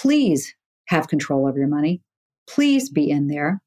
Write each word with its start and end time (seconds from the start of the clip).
please 0.00 0.54
have 0.86 1.08
control 1.08 1.46
of 1.46 1.56
your 1.56 1.68
money. 1.68 2.00
Please 2.48 2.88
be 2.88 3.10
in 3.10 3.28
there 3.28 3.60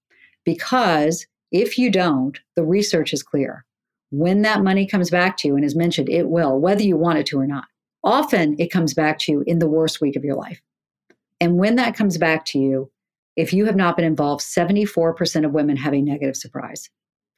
because 0.44 1.28
if 1.52 1.78
you 1.78 1.92
don't, 1.92 2.40
the 2.56 2.66
research 2.66 3.14
is 3.14 3.22
clear. 3.22 3.66
When 4.10 4.42
that 4.42 4.64
money 4.64 4.88
comes 4.88 5.10
back 5.10 5.38
to 5.38 5.48
you, 5.48 5.56
and 5.56 5.64
as 5.64 5.76
mentioned, 5.76 6.10
it 6.10 6.30
will, 6.30 6.60
whether 6.60 6.82
you 6.82 6.98
want 6.98 7.20
it 7.20 7.26
to 7.28 7.40
or 7.40 7.48
not, 7.48 7.66
often 8.04 8.56
it 8.60 8.72
comes 8.72 8.94
back 8.94 9.20
to 9.20 9.32
you 9.32 9.44
in 9.46 9.60
the 9.60 9.70
worst 9.70 10.02
week 10.02 10.16
of 10.16 10.24
your 10.24 10.36
life. 10.36 10.62
And 11.40 11.58
when 11.58 11.76
that 11.76 11.96
comes 11.96 12.18
back 12.18 12.46
to 12.46 12.60
you, 12.60 12.92
if 13.36 13.54
you 13.54 13.66
have 13.66 13.76
not 13.76 13.96
been 13.96 14.06
involved, 14.06 14.44
74% 14.44 15.46
of 15.46 15.52
women 15.52 15.78
have 15.78 15.94
a 15.94 16.02
negative 16.02 16.36
surprise. 16.36 16.90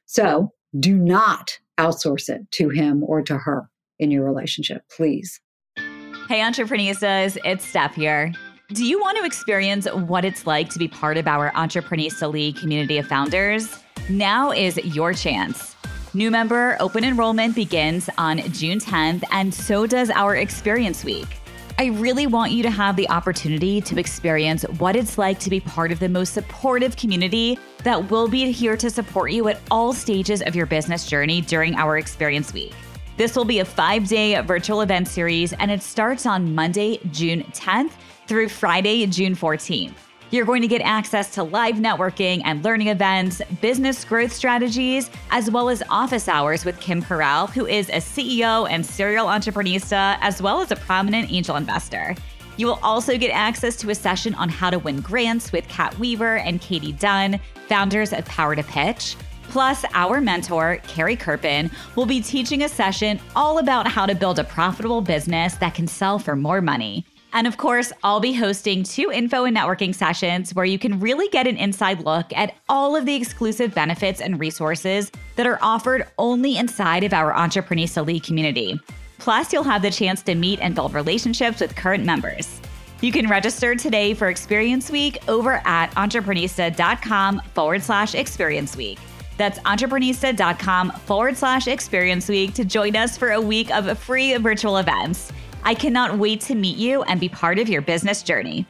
So 0.06 0.52
do 0.78 0.96
not 0.96 1.58
outsource 1.78 2.28
it 2.28 2.50
to 2.52 2.70
him 2.70 3.02
or 3.04 3.22
to 3.22 3.36
her 3.36 3.68
in 3.98 4.10
your 4.10 4.24
relationship, 4.24 4.82
please. 4.94 5.40
Hey, 6.28 6.42
entrepreneurs, 6.42 7.02
it's 7.02 7.64
Steph 7.64 7.94
here. 7.94 8.32
Do 8.72 8.84
you 8.84 8.98
want 8.98 9.16
to 9.18 9.24
experience 9.24 9.86
what 9.92 10.24
it's 10.24 10.44
like 10.44 10.70
to 10.70 10.80
be 10.80 10.88
part 10.88 11.18
of 11.18 11.28
our 11.28 11.52
Entreprenista 11.52 12.28
League 12.28 12.56
community 12.56 12.98
of 12.98 13.06
founders? 13.06 13.78
Now 14.08 14.50
is 14.50 14.76
your 14.78 15.14
chance. 15.14 15.76
New 16.14 16.32
member 16.32 16.76
open 16.80 17.04
enrollment 17.04 17.54
begins 17.54 18.10
on 18.18 18.38
June 18.50 18.80
10th, 18.80 19.22
and 19.30 19.54
so 19.54 19.86
does 19.86 20.10
our 20.10 20.34
Experience 20.34 21.04
Week. 21.04 21.28
I 21.78 21.86
really 21.86 22.26
want 22.26 22.50
you 22.50 22.64
to 22.64 22.70
have 22.70 22.96
the 22.96 23.08
opportunity 23.08 23.80
to 23.82 24.00
experience 24.00 24.64
what 24.78 24.96
it's 24.96 25.16
like 25.16 25.38
to 25.40 25.50
be 25.50 25.60
part 25.60 25.92
of 25.92 26.00
the 26.00 26.08
most 26.08 26.34
supportive 26.34 26.96
community 26.96 27.60
that 27.84 28.10
will 28.10 28.26
be 28.26 28.50
here 28.50 28.76
to 28.78 28.90
support 28.90 29.30
you 29.30 29.46
at 29.46 29.60
all 29.70 29.92
stages 29.92 30.42
of 30.42 30.56
your 30.56 30.66
business 30.66 31.06
journey 31.06 31.40
during 31.40 31.76
our 31.76 31.98
Experience 31.98 32.52
Week. 32.52 32.74
This 33.16 33.36
will 33.36 33.44
be 33.44 33.60
a 33.60 33.64
five 33.64 34.08
day 34.08 34.40
virtual 34.40 34.80
event 34.80 35.06
series, 35.06 35.52
and 35.52 35.70
it 35.70 35.84
starts 35.84 36.26
on 36.26 36.52
Monday, 36.52 36.98
June 37.12 37.44
10th 37.52 37.92
through 38.26 38.48
Friday, 38.48 39.06
June 39.06 39.34
14th. 39.34 39.94
You're 40.30 40.44
going 40.44 40.62
to 40.62 40.68
get 40.68 40.82
access 40.82 41.32
to 41.34 41.44
live 41.44 41.76
networking 41.76 42.42
and 42.44 42.64
learning 42.64 42.88
events, 42.88 43.40
business 43.60 44.04
growth 44.04 44.32
strategies, 44.32 45.08
as 45.30 45.50
well 45.50 45.68
as 45.68 45.84
office 45.88 46.26
hours 46.26 46.64
with 46.64 46.80
Kim 46.80 47.00
Perell, 47.00 47.48
who 47.50 47.64
is 47.66 47.88
a 47.90 47.98
CEO 47.98 48.68
and 48.68 48.84
serial 48.84 49.26
entreprenista, 49.26 50.18
as 50.20 50.42
well 50.42 50.60
as 50.60 50.72
a 50.72 50.76
prominent 50.76 51.30
angel 51.30 51.54
investor. 51.54 52.16
You 52.56 52.66
will 52.66 52.80
also 52.82 53.16
get 53.16 53.30
access 53.30 53.76
to 53.76 53.90
a 53.90 53.94
session 53.94 54.34
on 54.34 54.48
how 54.48 54.70
to 54.70 54.80
win 54.80 55.00
grants 55.00 55.52
with 55.52 55.68
Kat 55.68 55.96
Weaver 55.98 56.38
and 56.38 56.60
Katie 56.60 56.92
Dunn, 56.92 57.38
founders 57.68 58.12
of 58.12 58.24
Power 58.24 58.56
to 58.56 58.64
Pitch. 58.64 59.14
Plus, 59.48 59.84
our 59.94 60.20
mentor, 60.20 60.78
Carrie 60.88 61.16
Kerpen, 61.16 61.70
will 61.94 62.06
be 62.06 62.20
teaching 62.20 62.64
a 62.64 62.68
session 62.68 63.20
all 63.36 63.58
about 63.58 63.86
how 63.86 64.06
to 64.06 64.14
build 64.14 64.40
a 64.40 64.44
profitable 64.44 65.00
business 65.00 65.54
that 65.56 65.74
can 65.74 65.86
sell 65.86 66.18
for 66.18 66.34
more 66.34 66.60
money. 66.60 67.04
And 67.32 67.46
of 67.46 67.56
course, 67.56 67.92
I'll 68.02 68.20
be 68.20 68.32
hosting 68.32 68.82
two 68.82 69.10
info 69.10 69.44
and 69.44 69.56
networking 69.56 69.94
sessions 69.94 70.54
where 70.54 70.64
you 70.64 70.78
can 70.78 71.00
really 71.00 71.28
get 71.28 71.46
an 71.46 71.56
inside 71.56 72.00
look 72.00 72.32
at 72.34 72.54
all 72.68 72.96
of 72.96 73.04
the 73.04 73.14
exclusive 73.14 73.74
benefits 73.74 74.20
and 74.20 74.40
resources 74.40 75.10
that 75.36 75.46
are 75.46 75.58
offered 75.60 76.06
only 76.18 76.56
inside 76.56 77.04
of 77.04 77.12
our 77.12 77.32
Entreprenista 77.32 78.06
League 78.06 78.22
community. 78.22 78.80
Plus, 79.18 79.52
you'll 79.52 79.64
have 79.64 79.82
the 79.82 79.90
chance 79.90 80.22
to 80.22 80.34
meet 80.34 80.60
and 80.60 80.74
build 80.74 80.94
relationships 80.94 81.60
with 81.60 81.74
current 81.76 82.04
members. 82.04 82.60
You 83.02 83.12
can 83.12 83.28
register 83.28 83.74
today 83.74 84.14
for 84.14 84.28
Experience 84.28 84.90
Week 84.90 85.18
over 85.28 85.60
at 85.66 85.90
entreprenista.com 85.92 87.42
forward 87.54 87.82
slash 87.82 88.14
experience 88.14 88.76
week. 88.76 88.98
That's 89.36 89.58
entreprenista.com 89.60 90.92
forward 90.92 91.36
slash 91.36 91.68
experience 91.68 92.28
week 92.28 92.54
to 92.54 92.64
join 92.64 92.96
us 92.96 93.18
for 93.18 93.32
a 93.32 93.40
week 93.40 93.70
of 93.70 93.98
free 93.98 94.34
virtual 94.38 94.78
events. 94.78 95.30
I 95.66 95.74
cannot 95.74 96.16
wait 96.16 96.42
to 96.42 96.54
meet 96.54 96.76
you 96.76 97.02
and 97.02 97.18
be 97.18 97.28
part 97.28 97.58
of 97.58 97.68
your 97.68 97.82
business 97.82 98.22
journey. 98.22 98.68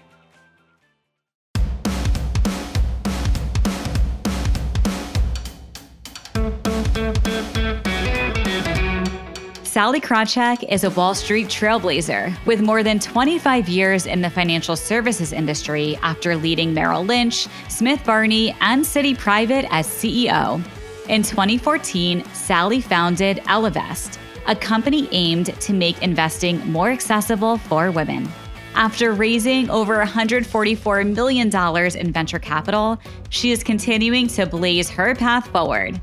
Sallie 9.62 10.00
Krawcheck 10.00 10.64
is 10.72 10.84
a 10.84 10.90
Wall 10.90 11.14
Street 11.14 11.48
trailblazer 11.48 12.34
with 12.46 12.62
more 12.62 12.82
than 12.82 12.98
25 12.98 13.68
years 13.68 14.06
in 14.06 14.22
the 14.22 14.30
financial 14.30 14.74
services 14.74 15.34
industry 15.34 15.98
after 16.00 16.34
leading 16.34 16.72
Merrill 16.72 17.04
Lynch, 17.04 17.46
Smith 17.68 18.02
Barney, 18.06 18.56
and 18.62 18.82
Citi 18.82 19.18
Private 19.18 19.66
as 19.70 19.86
CEO. 19.86 20.64
In 21.10 21.22
2014, 21.22 22.24
Sallie 22.32 22.80
founded 22.80 23.36
Ellevest, 23.44 24.18
a 24.46 24.54
company 24.54 25.08
aimed 25.12 25.46
to 25.60 25.72
make 25.72 26.00
investing 26.02 26.58
more 26.70 26.90
accessible 26.90 27.58
for 27.58 27.90
women. 27.90 28.28
After 28.74 29.12
raising 29.12 29.70
over 29.70 30.04
$144 30.04 31.14
million 31.14 31.96
in 31.96 32.12
venture 32.12 32.38
capital, 32.38 32.98
she 33.30 33.50
is 33.50 33.64
continuing 33.64 34.28
to 34.28 34.46
blaze 34.46 34.90
her 34.90 35.14
path 35.14 35.48
forward. 35.48 36.00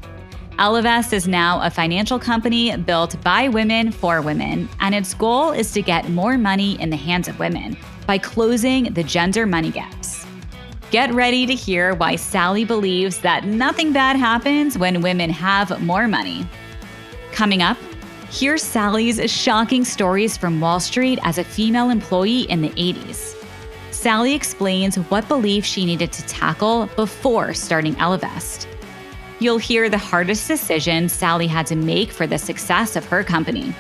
Ellevest 0.60 1.14
is 1.14 1.28
now 1.28 1.62
a 1.62 1.70
financial 1.70 2.20
company 2.20 2.76
built 2.78 3.20
by 3.24 3.48
women 3.48 3.92
for 3.92 4.22
women, 4.22 4.70
and 4.80 4.94
its 4.94 5.14
goal 5.14 5.52
is 5.52 5.72
to 5.72 5.82
get 5.82 6.10
more 6.10 6.38
money 6.38 6.80
in 6.82 6.90
the 6.90 6.96
hands 6.96 7.28
of 7.28 7.40
women 7.40 7.78
by 8.06 8.18
closing 8.18 8.94
the 8.94 9.04
gender 9.04 9.46
money 9.46 9.72
gaps. 9.72 10.26
Get 10.92 11.12
ready 11.12 11.48
to 11.48 11.56
hear 11.56 11.96
why 11.96 12.18
Sallie 12.18 12.66
believes 12.66 13.20
that 13.22 13.46
nothing 13.46 13.94
bad 13.94 14.16
happens 14.16 14.78
when 14.78 15.02
women 15.02 15.32
have 15.32 15.82
more 15.82 16.08
money. 16.08 16.46
Coming 17.32 17.64
up, 17.64 17.78
Here's 18.36 18.64
Sallie's 18.64 19.30
shocking 19.30 19.86
stories 19.86 20.38
from 20.38 20.60
Wall 20.60 20.80
Street 20.80 21.20
as 21.22 21.38
a 21.38 21.44
female 21.44 21.92
employee 21.92 22.50
in 22.50 22.64
the 22.64 22.70
80s. 22.70 23.36
Sallie 23.92 24.34
explains 24.34 24.96
what 24.96 25.28
belief 25.28 25.64
she 25.64 25.86
needed 25.86 26.12
to 26.14 26.24
tackle 26.24 26.90
before 26.96 27.54
starting 27.54 27.94
Ellevest. 27.98 28.66
You'll 29.38 29.60
hear 29.60 29.88
the 29.88 30.00
hardest 30.00 30.48
decision 30.48 31.10
Sallie 31.10 31.46
had 31.46 31.68
to 31.68 31.76
make 31.76 32.10
for 32.10 32.26
the 32.26 32.40
success 32.40 32.96
of 32.96 33.06
her 33.06 33.24
company. 33.24 33.72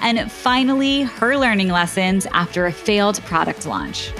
And 0.00 0.32
finally, 0.32 1.02
her 1.02 1.36
learning 1.36 1.68
lessons 1.68 2.26
after 2.32 2.64
a 2.64 2.72
failed 2.72 3.22
product 3.24 3.66
launch. 3.66 4.10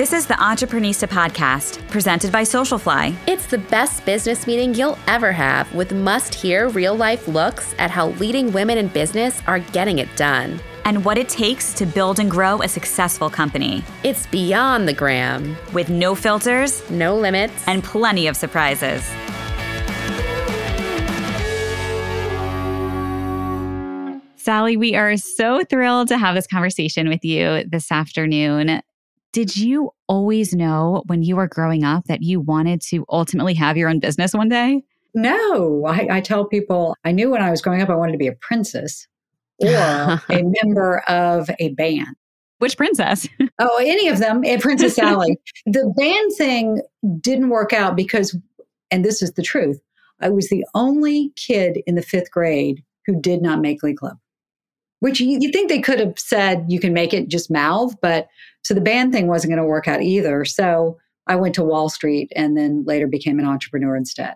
This 0.00 0.14
is 0.14 0.26
the 0.26 0.32
Entreprenista 0.32 1.06
podcast, 1.06 1.86
presented 1.88 2.32
by 2.32 2.40
Socialfly. 2.40 3.14
It's 3.26 3.44
the 3.44 3.58
best 3.58 4.02
business 4.06 4.46
meeting 4.46 4.72
you'll 4.72 4.96
ever 5.06 5.30
have 5.30 5.70
with 5.74 5.92
must 5.92 6.32
hear 6.32 6.70
real 6.70 6.94
life 6.94 7.28
looks 7.28 7.74
at 7.76 7.90
how 7.90 8.06
leading 8.12 8.50
women 8.50 8.78
in 8.78 8.88
business 8.88 9.42
are 9.46 9.58
getting 9.58 9.98
it 9.98 10.08
done. 10.16 10.58
And 10.86 11.04
what 11.04 11.18
it 11.18 11.28
takes 11.28 11.74
to 11.74 11.84
build 11.84 12.18
and 12.18 12.30
grow 12.30 12.62
a 12.62 12.68
successful 12.68 13.28
company. 13.28 13.84
It's 14.02 14.26
beyond 14.28 14.88
the 14.88 14.94
gram. 14.94 15.54
With 15.74 15.90
no 15.90 16.14
filters, 16.14 16.88
no 16.88 17.14
limits, 17.14 17.62
and 17.66 17.84
plenty 17.84 18.26
of 18.26 18.38
surprises. 18.38 19.06
Sallie, 24.36 24.78
we 24.78 24.94
are 24.94 25.18
so 25.18 25.62
thrilled 25.64 26.08
to 26.08 26.16
have 26.16 26.34
this 26.34 26.46
conversation 26.46 27.10
with 27.10 27.22
you 27.22 27.64
this 27.68 27.92
afternoon. 27.92 28.80
Did 29.32 29.56
you 29.56 29.90
always 30.08 30.52
know 30.54 31.04
when 31.06 31.22
you 31.22 31.36
were 31.36 31.46
growing 31.46 31.84
up 31.84 32.04
that 32.06 32.22
you 32.22 32.40
wanted 32.40 32.80
to 32.82 33.04
ultimately 33.08 33.54
have 33.54 33.76
your 33.76 33.88
own 33.88 34.00
business 34.00 34.34
one 34.34 34.48
day? 34.48 34.82
No, 35.14 35.86
I, 35.86 36.08
I 36.10 36.20
tell 36.20 36.44
people 36.44 36.96
I 37.04 37.12
knew 37.12 37.30
when 37.30 37.42
I 37.42 37.50
was 37.50 37.62
growing 37.62 37.80
up 37.80 37.90
I 37.90 37.94
wanted 37.94 38.12
to 38.12 38.18
be 38.18 38.26
a 38.26 38.32
princess 38.32 39.06
or 39.58 39.68
a 39.68 40.20
member 40.62 40.98
of 41.08 41.48
a 41.60 41.70
band. 41.70 42.16
Which 42.58 42.76
princess? 42.76 43.28
oh, 43.58 43.78
any 43.80 44.08
of 44.08 44.18
them, 44.18 44.42
eh, 44.44 44.58
Princess 44.60 44.96
Sallie. 44.96 45.38
the 45.66 45.92
band 45.96 46.32
thing 46.36 46.82
didn't 47.20 47.48
work 47.48 47.72
out 47.72 47.96
because, 47.96 48.36
and 48.90 49.04
this 49.04 49.22
is 49.22 49.32
the 49.32 49.42
truth, 49.42 49.80
I 50.20 50.28
was 50.28 50.48
the 50.48 50.64
only 50.74 51.32
kid 51.36 51.80
in 51.86 51.94
the 51.94 52.02
fifth 52.02 52.30
grade 52.30 52.82
who 53.06 53.18
did 53.18 53.40
not 53.40 53.60
make 53.60 53.80
Glee 53.80 53.94
Club 53.94 54.18
which 55.00 55.20
you, 55.20 55.38
you 55.40 55.50
think 55.50 55.68
they 55.68 55.80
could 55.80 55.98
have 55.98 56.18
said 56.18 56.64
you 56.68 56.80
can 56.80 56.92
make 56.92 57.12
it 57.12 57.28
just 57.28 57.50
mouth, 57.50 57.94
but 58.00 58.28
so 58.62 58.74
the 58.74 58.80
band 58.80 59.12
thing 59.12 59.26
wasn't 59.26 59.50
going 59.50 59.62
to 59.62 59.68
work 59.68 59.88
out 59.88 60.02
either. 60.02 60.44
So 60.44 60.98
I 61.26 61.36
went 61.36 61.54
to 61.56 61.64
Wall 61.64 61.88
Street 61.88 62.32
and 62.36 62.56
then 62.56 62.84
later 62.84 63.06
became 63.06 63.38
an 63.38 63.46
entrepreneur 63.46 63.96
instead. 63.96 64.34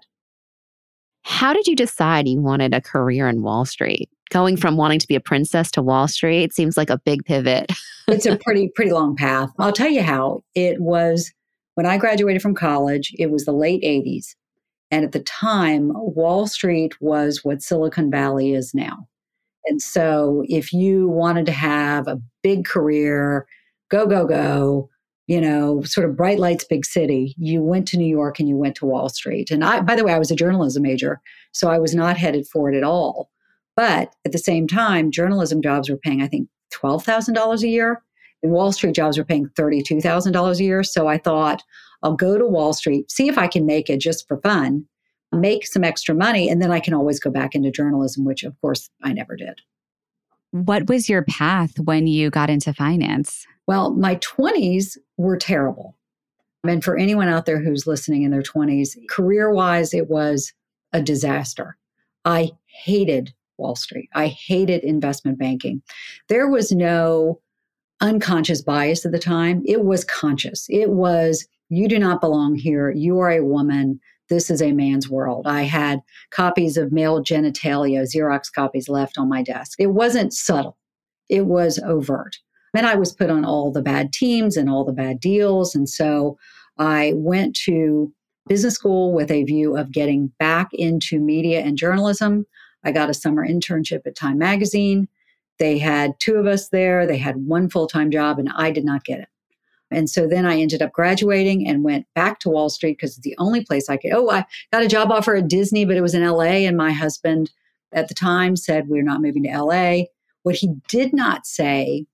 How 1.22 1.52
did 1.52 1.66
you 1.66 1.76
decide 1.76 2.28
you 2.28 2.40
wanted 2.40 2.74
a 2.74 2.80
career 2.80 3.28
in 3.28 3.42
Wall 3.42 3.64
Street? 3.64 4.10
Going 4.30 4.56
from 4.56 4.76
wanting 4.76 4.98
to 4.98 5.06
be 5.06 5.14
a 5.14 5.20
princess 5.20 5.70
to 5.72 5.82
Wall 5.82 6.08
Street 6.08 6.52
seems 6.52 6.76
like 6.76 6.90
a 6.90 6.98
big 6.98 7.24
pivot. 7.24 7.72
it's 8.08 8.26
a 8.26 8.36
pretty 8.36 8.68
pretty 8.74 8.92
long 8.92 9.16
path. 9.16 9.50
I'll 9.58 9.72
tell 9.72 9.88
you 9.88 10.02
how. 10.02 10.42
It 10.54 10.80
was 10.80 11.32
when 11.74 11.86
I 11.86 11.98
graduated 11.98 12.42
from 12.42 12.54
college, 12.54 13.12
it 13.18 13.30
was 13.30 13.44
the 13.44 13.52
late 13.52 13.82
80s. 13.82 14.34
And 14.90 15.04
at 15.04 15.12
the 15.12 15.20
time, 15.20 15.90
Wall 15.94 16.46
Street 16.46 17.00
was 17.00 17.42
what 17.42 17.62
Silicon 17.62 18.10
Valley 18.10 18.52
is 18.52 18.74
now. 18.74 19.08
And 19.66 19.80
so 19.80 20.44
if 20.48 20.72
you 20.72 21.08
wanted 21.08 21.46
to 21.46 21.52
have 21.52 22.06
a 22.06 22.20
big 22.42 22.64
career, 22.64 23.46
go, 23.90 24.06
go, 24.06 24.26
go, 24.26 24.88
you 25.26 25.40
know, 25.40 25.82
sort 25.82 26.08
of 26.08 26.16
bright 26.16 26.38
lights, 26.38 26.64
big 26.64 26.84
city, 26.84 27.34
you 27.38 27.62
went 27.62 27.88
to 27.88 27.96
New 27.96 28.06
York 28.06 28.38
and 28.38 28.48
you 28.48 28.56
went 28.56 28.76
to 28.76 28.86
Wall 28.86 29.08
Street. 29.08 29.50
And 29.50 29.64
I, 29.64 29.80
by 29.80 29.96
the 29.96 30.04
way, 30.04 30.12
I 30.12 30.18
was 30.18 30.30
a 30.30 30.36
journalism 30.36 30.82
major, 30.82 31.20
so 31.52 31.70
I 31.70 31.78
was 31.78 31.94
not 31.94 32.18
headed 32.18 32.46
for 32.46 32.70
it 32.70 32.76
at 32.76 32.84
all. 32.84 33.30
But 33.76 34.14
at 34.24 34.32
the 34.32 34.38
same 34.38 34.68
time, 34.68 35.10
journalism 35.10 35.62
jobs 35.62 35.88
were 35.88 35.96
paying, 35.96 36.22
I 36.22 36.28
think, 36.28 36.48
$12,000 36.72 37.62
a 37.62 37.68
year. 37.68 38.02
And 38.42 38.52
Wall 38.52 38.70
Street 38.72 38.94
jobs 38.94 39.16
were 39.16 39.24
paying 39.24 39.48
$32,000 39.58 40.60
a 40.60 40.62
year. 40.62 40.82
So 40.82 41.08
I 41.08 41.18
thought, 41.18 41.62
I'll 42.02 42.14
go 42.14 42.36
to 42.36 42.46
Wall 42.46 42.74
Street, 42.74 43.10
see 43.10 43.28
if 43.28 43.38
I 43.38 43.46
can 43.46 43.64
make 43.64 43.88
it 43.88 43.98
just 43.98 44.28
for 44.28 44.38
fun, 44.42 44.84
make 45.34 45.66
some 45.66 45.84
extra 45.84 46.14
money, 46.14 46.48
and 46.48 46.62
then 46.62 46.70
I 46.70 46.80
can 46.80 46.94
always 46.94 47.20
go 47.20 47.30
back 47.30 47.54
into 47.54 47.70
journalism, 47.70 48.24
which 48.24 48.42
of 48.42 48.58
course 48.60 48.90
I 49.02 49.12
never 49.12 49.36
did. 49.36 49.60
What 50.50 50.88
was 50.88 51.08
your 51.08 51.24
path 51.24 51.78
when 51.80 52.06
you 52.06 52.30
got 52.30 52.50
into 52.50 52.72
finance? 52.72 53.46
Well, 53.66 53.92
my 53.92 54.16
20s 54.16 54.96
were 55.16 55.36
terrible. 55.36 55.96
And 56.62 56.82
for 56.82 56.96
anyone 56.96 57.28
out 57.28 57.46
there 57.46 57.58
who's 57.58 57.86
listening 57.86 58.22
in 58.22 58.30
their 58.30 58.42
20s, 58.42 58.96
career 59.08 59.52
wise, 59.52 59.92
it 59.92 60.08
was 60.08 60.52
a 60.92 61.02
disaster. 61.02 61.76
I 62.24 62.52
hated 62.66 63.34
Wall 63.58 63.76
Street. 63.76 64.08
I 64.14 64.28
hated 64.28 64.82
investment 64.84 65.38
banking. 65.38 65.82
There 66.28 66.48
was 66.48 66.72
no 66.72 67.40
unconscious 68.00 68.62
bias 68.62 69.04
at 69.04 69.12
the 69.12 69.18
time. 69.18 69.62
It 69.66 69.84
was 69.84 70.04
conscious. 70.04 70.66
It 70.68 70.90
was, 70.90 71.46
you 71.68 71.88
do 71.88 71.98
not 71.98 72.20
belong 72.20 72.54
here. 72.54 72.90
You 72.90 73.18
are 73.20 73.30
a 73.30 73.44
woman. 73.44 74.00
This 74.34 74.50
is 74.50 74.60
a 74.60 74.72
man's 74.72 75.08
world. 75.08 75.46
I 75.46 75.62
had 75.62 76.00
copies 76.30 76.76
of 76.76 76.90
male 76.90 77.22
genitalia, 77.22 78.02
Xerox 78.02 78.52
copies 78.52 78.88
left 78.88 79.16
on 79.16 79.28
my 79.28 79.44
desk. 79.44 79.78
It 79.78 79.92
wasn't 79.92 80.32
subtle, 80.32 80.76
it 81.28 81.46
was 81.46 81.78
overt. 81.78 82.38
And 82.76 82.84
I 82.84 82.96
was 82.96 83.12
put 83.12 83.30
on 83.30 83.44
all 83.44 83.70
the 83.70 83.80
bad 83.80 84.12
teams 84.12 84.56
and 84.56 84.68
all 84.68 84.84
the 84.84 84.92
bad 84.92 85.20
deals. 85.20 85.76
And 85.76 85.88
so 85.88 86.36
I 86.78 87.12
went 87.14 87.54
to 87.66 88.12
business 88.48 88.74
school 88.74 89.12
with 89.12 89.30
a 89.30 89.44
view 89.44 89.76
of 89.76 89.92
getting 89.92 90.32
back 90.40 90.70
into 90.72 91.20
media 91.20 91.60
and 91.60 91.78
journalism. 91.78 92.44
I 92.82 92.90
got 92.90 93.10
a 93.10 93.14
summer 93.14 93.46
internship 93.46 94.00
at 94.04 94.16
Time 94.16 94.38
Magazine. 94.38 95.06
They 95.60 95.78
had 95.78 96.18
two 96.18 96.34
of 96.34 96.46
us 96.46 96.70
there. 96.70 97.06
They 97.06 97.18
had 97.18 97.36
one 97.46 97.70
full 97.70 97.86
time 97.86 98.10
job, 98.10 98.40
and 98.40 98.50
I 98.56 98.72
did 98.72 98.84
not 98.84 99.04
get 99.04 99.20
it. 99.20 99.28
And 99.90 100.08
so 100.10 100.26
then 100.26 100.46
I 100.46 100.58
ended 100.58 100.82
up 100.82 100.92
graduating 100.92 101.68
and 101.68 101.84
went 101.84 102.06
back 102.14 102.40
to 102.40 102.50
Wall 102.50 102.68
Street 102.68 102.98
because 102.98 103.16
it's 103.16 103.24
the 103.24 103.36
only 103.38 103.64
place 103.64 103.88
I 103.88 103.96
could. 103.96 104.12
Oh, 104.12 104.30
I 104.30 104.44
got 104.72 104.82
a 104.82 104.88
job 104.88 105.10
offer 105.10 105.36
at 105.36 105.48
Disney, 105.48 105.84
but 105.84 105.96
it 105.96 106.00
was 106.00 106.14
in 106.14 106.26
LA. 106.26 106.64
And 106.64 106.76
my 106.76 106.92
husband 106.92 107.50
at 107.92 108.08
the 108.08 108.14
time 108.14 108.56
said, 108.56 108.88
We're 108.88 109.02
not 109.02 109.22
moving 109.22 109.44
to 109.44 109.62
LA. 109.62 110.04
What 110.42 110.56
he 110.56 110.74
did 110.88 111.12
not 111.12 111.46
say 111.46 112.06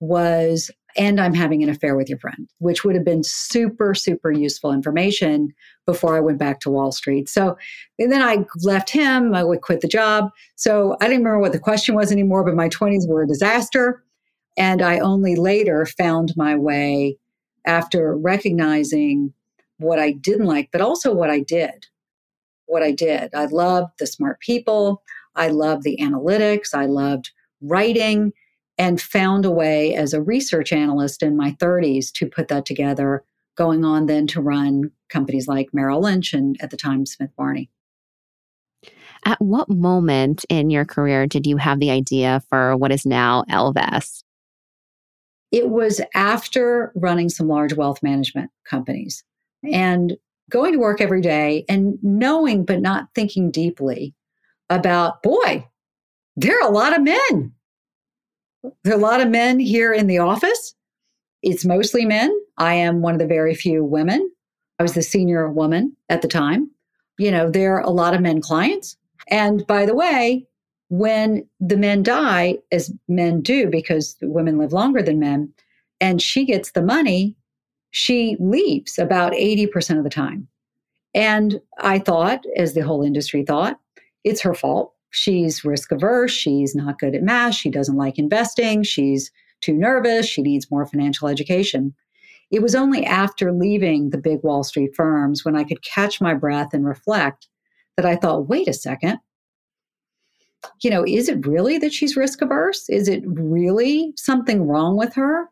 was, 0.00 0.70
and 0.96 1.20
I'm 1.20 1.34
having 1.34 1.62
an 1.62 1.68
affair 1.68 1.94
with 1.94 2.08
your 2.08 2.18
friend, 2.18 2.48
which 2.58 2.84
would 2.84 2.94
have 2.94 3.04
been 3.04 3.22
super, 3.22 3.94
super 3.94 4.32
useful 4.32 4.72
information 4.72 5.54
before 5.86 6.16
I 6.16 6.20
went 6.20 6.38
back 6.38 6.60
to 6.60 6.70
Wall 6.70 6.90
Street. 6.90 7.28
So 7.28 7.56
and 7.98 8.10
then 8.10 8.22
I 8.22 8.44
left 8.62 8.90
him, 8.90 9.34
I 9.34 9.44
would 9.44 9.60
quit 9.60 9.82
the 9.82 9.88
job. 9.88 10.30
So 10.56 10.96
I 11.00 11.06
didn't 11.06 11.24
remember 11.24 11.38
what 11.38 11.52
the 11.52 11.58
question 11.58 11.94
was 11.94 12.10
anymore, 12.10 12.44
but 12.44 12.54
my 12.54 12.68
20s 12.68 13.08
were 13.08 13.22
a 13.22 13.28
disaster. 13.28 14.02
And 14.56 14.82
I 14.82 14.98
only 14.98 15.36
later 15.36 15.86
found 15.86 16.34
my 16.36 16.56
way 16.56 17.16
after 17.66 18.16
recognizing 18.16 19.32
what 19.78 19.98
I 19.98 20.12
didn't 20.12 20.46
like, 20.46 20.70
but 20.72 20.80
also 20.80 21.12
what 21.14 21.30
I 21.30 21.40
did. 21.40 21.86
What 22.66 22.82
I 22.82 22.92
did. 22.92 23.34
I 23.34 23.46
loved 23.46 23.92
the 23.98 24.06
smart 24.06 24.40
people. 24.40 25.02
I 25.34 25.48
loved 25.48 25.82
the 25.82 25.98
analytics. 26.00 26.74
I 26.74 26.86
loved 26.86 27.30
writing 27.60 28.32
and 28.78 29.00
found 29.00 29.44
a 29.44 29.50
way 29.50 29.94
as 29.94 30.12
a 30.12 30.22
research 30.22 30.72
analyst 30.72 31.22
in 31.22 31.36
my 31.36 31.52
30s 31.52 32.10
to 32.12 32.26
put 32.26 32.48
that 32.48 32.64
together, 32.64 33.24
going 33.56 33.84
on 33.84 34.06
then 34.06 34.26
to 34.28 34.40
run 34.40 34.90
companies 35.08 35.46
like 35.46 35.74
Merrill 35.74 36.00
Lynch 36.00 36.32
and 36.32 36.56
at 36.62 36.70
the 36.70 36.76
time 36.76 37.04
Smith 37.04 37.30
Barney. 37.36 37.70
At 39.24 39.40
what 39.40 39.68
moment 39.68 40.46
in 40.48 40.70
your 40.70 40.86
career 40.86 41.26
did 41.26 41.46
you 41.46 41.58
have 41.58 41.78
the 41.78 41.90
idea 41.90 42.42
for 42.48 42.76
what 42.76 42.90
is 42.90 43.04
now 43.04 43.44
Ellevest? 43.50 44.24
It 45.52 45.70
was 45.70 46.00
after 46.14 46.92
running 46.94 47.28
some 47.28 47.48
large 47.48 47.74
wealth 47.74 48.02
management 48.02 48.50
companies 48.64 49.24
and 49.64 50.16
going 50.48 50.72
to 50.72 50.78
work 50.78 51.00
every 51.00 51.20
day 51.20 51.64
and 51.68 51.98
knowing, 52.02 52.64
but 52.64 52.80
not 52.80 53.08
thinking 53.14 53.50
deeply 53.50 54.14
about, 54.68 55.22
boy, 55.22 55.66
there 56.36 56.56
are 56.58 56.68
a 56.68 56.72
lot 56.72 56.96
of 56.96 57.02
men 57.02 57.52
there 58.84 58.94
are 58.94 58.98
a 58.98 59.02
lot 59.02 59.20
of 59.20 59.28
men 59.28 59.58
here 59.58 59.92
in 59.92 60.06
the 60.06 60.18
office. 60.18 60.74
It's 61.42 61.64
mostly 61.64 62.04
men. 62.04 62.34
I 62.58 62.74
am 62.74 63.00
one 63.00 63.14
of 63.14 63.20
the 63.20 63.26
very 63.26 63.54
few 63.54 63.84
women. 63.84 64.30
I 64.78 64.82
was 64.82 64.94
the 64.94 65.02
senior 65.02 65.50
woman 65.50 65.96
at 66.08 66.22
the 66.22 66.28
time. 66.28 66.70
You 67.18 67.30
know, 67.30 67.50
there 67.50 67.76
are 67.76 67.80
a 67.80 67.90
lot 67.90 68.14
of 68.14 68.20
men 68.20 68.40
clients. 68.40 68.96
And 69.28 69.66
by 69.66 69.86
the 69.86 69.94
way, 69.94 70.46
when 70.90 71.48
the 71.60 71.76
men 71.76 72.02
die, 72.02 72.58
as 72.72 72.92
men 73.08 73.40
do, 73.40 73.68
because 73.68 74.16
women 74.22 74.58
live 74.58 74.72
longer 74.72 75.00
than 75.02 75.20
men, 75.20 75.52
and 76.00 76.20
she 76.20 76.44
gets 76.44 76.72
the 76.72 76.82
money, 76.82 77.36
she 77.92 78.36
leaves 78.40 78.98
about 78.98 79.32
80% 79.32 79.98
of 79.98 80.04
the 80.04 80.10
time. 80.10 80.48
And 81.14 81.60
I 81.78 82.00
thought, 82.00 82.44
as 82.56 82.74
the 82.74 82.82
whole 82.82 83.02
industry 83.02 83.44
thought, 83.44 83.78
it's 84.24 84.42
her 84.42 84.54
fault. 84.54 84.92
She's 85.10 85.64
risk 85.64 85.92
averse. 85.92 86.32
She's 86.32 86.74
not 86.74 86.98
good 86.98 87.14
at 87.14 87.22
math. 87.22 87.54
She 87.54 87.70
doesn't 87.70 87.96
like 87.96 88.18
investing. 88.18 88.82
She's 88.82 89.30
too 89.60 89.74
nervous. 89.74 90.26
She 90.26 90.42
needs 90.42 90.70
more 90.70 90.86
financial 90.86 91.28
education. 91.28 91.94
It 92.50 92.62
was 92.62 92.74
only 92.74 93.04
after 93.06 93.52
leaving 93.52 94.10
the 94.10 94.18
big 94.18 94.42
Wall 94.42 94.64
Street 94.64 94.90
firms 94.96 95.44
when 95.44 95.54
I 95.54 95.62
could 95.62 95.82
catch 95.82 96.20
my 96.20 96.34
breath 96.34 96.74
and 96.74 96.84
reflect 96.84 97.48
that 97.96 98.06
I 98.06 98.16
thought, 98.16 98.48
wait 98.48 98.66
a 98.66 98.72
second. 98.72 99.18
You 100.82 100.90
know, 100.90 101.04
is 101.06 101.28
it 101.28 101.46
really 101.46 101.78
that 101.78 101.92
she's 101.92 102.16
risk 102.16 102.42
averse? 102.42 102.88
Is 102.88 103.08
it 103.08 103.22
really 103.26 104.12
something 104.16 104.66
wrong 104.66 104.96
with 104.96 105.14
her? 105.14 105.48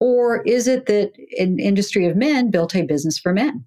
Or 0.00 0.42
is 0.42 0.68
it 0.68 0.86
that 0.86 1.12
an 1.38 1.58
industry 1.58 2.06
of 2.06 2.16
men 2.16 2.50
built 2.50 2.74
a 2.74 2.82
business 2.82 3.18
for 3.18 3.32
men? 3.32 3.64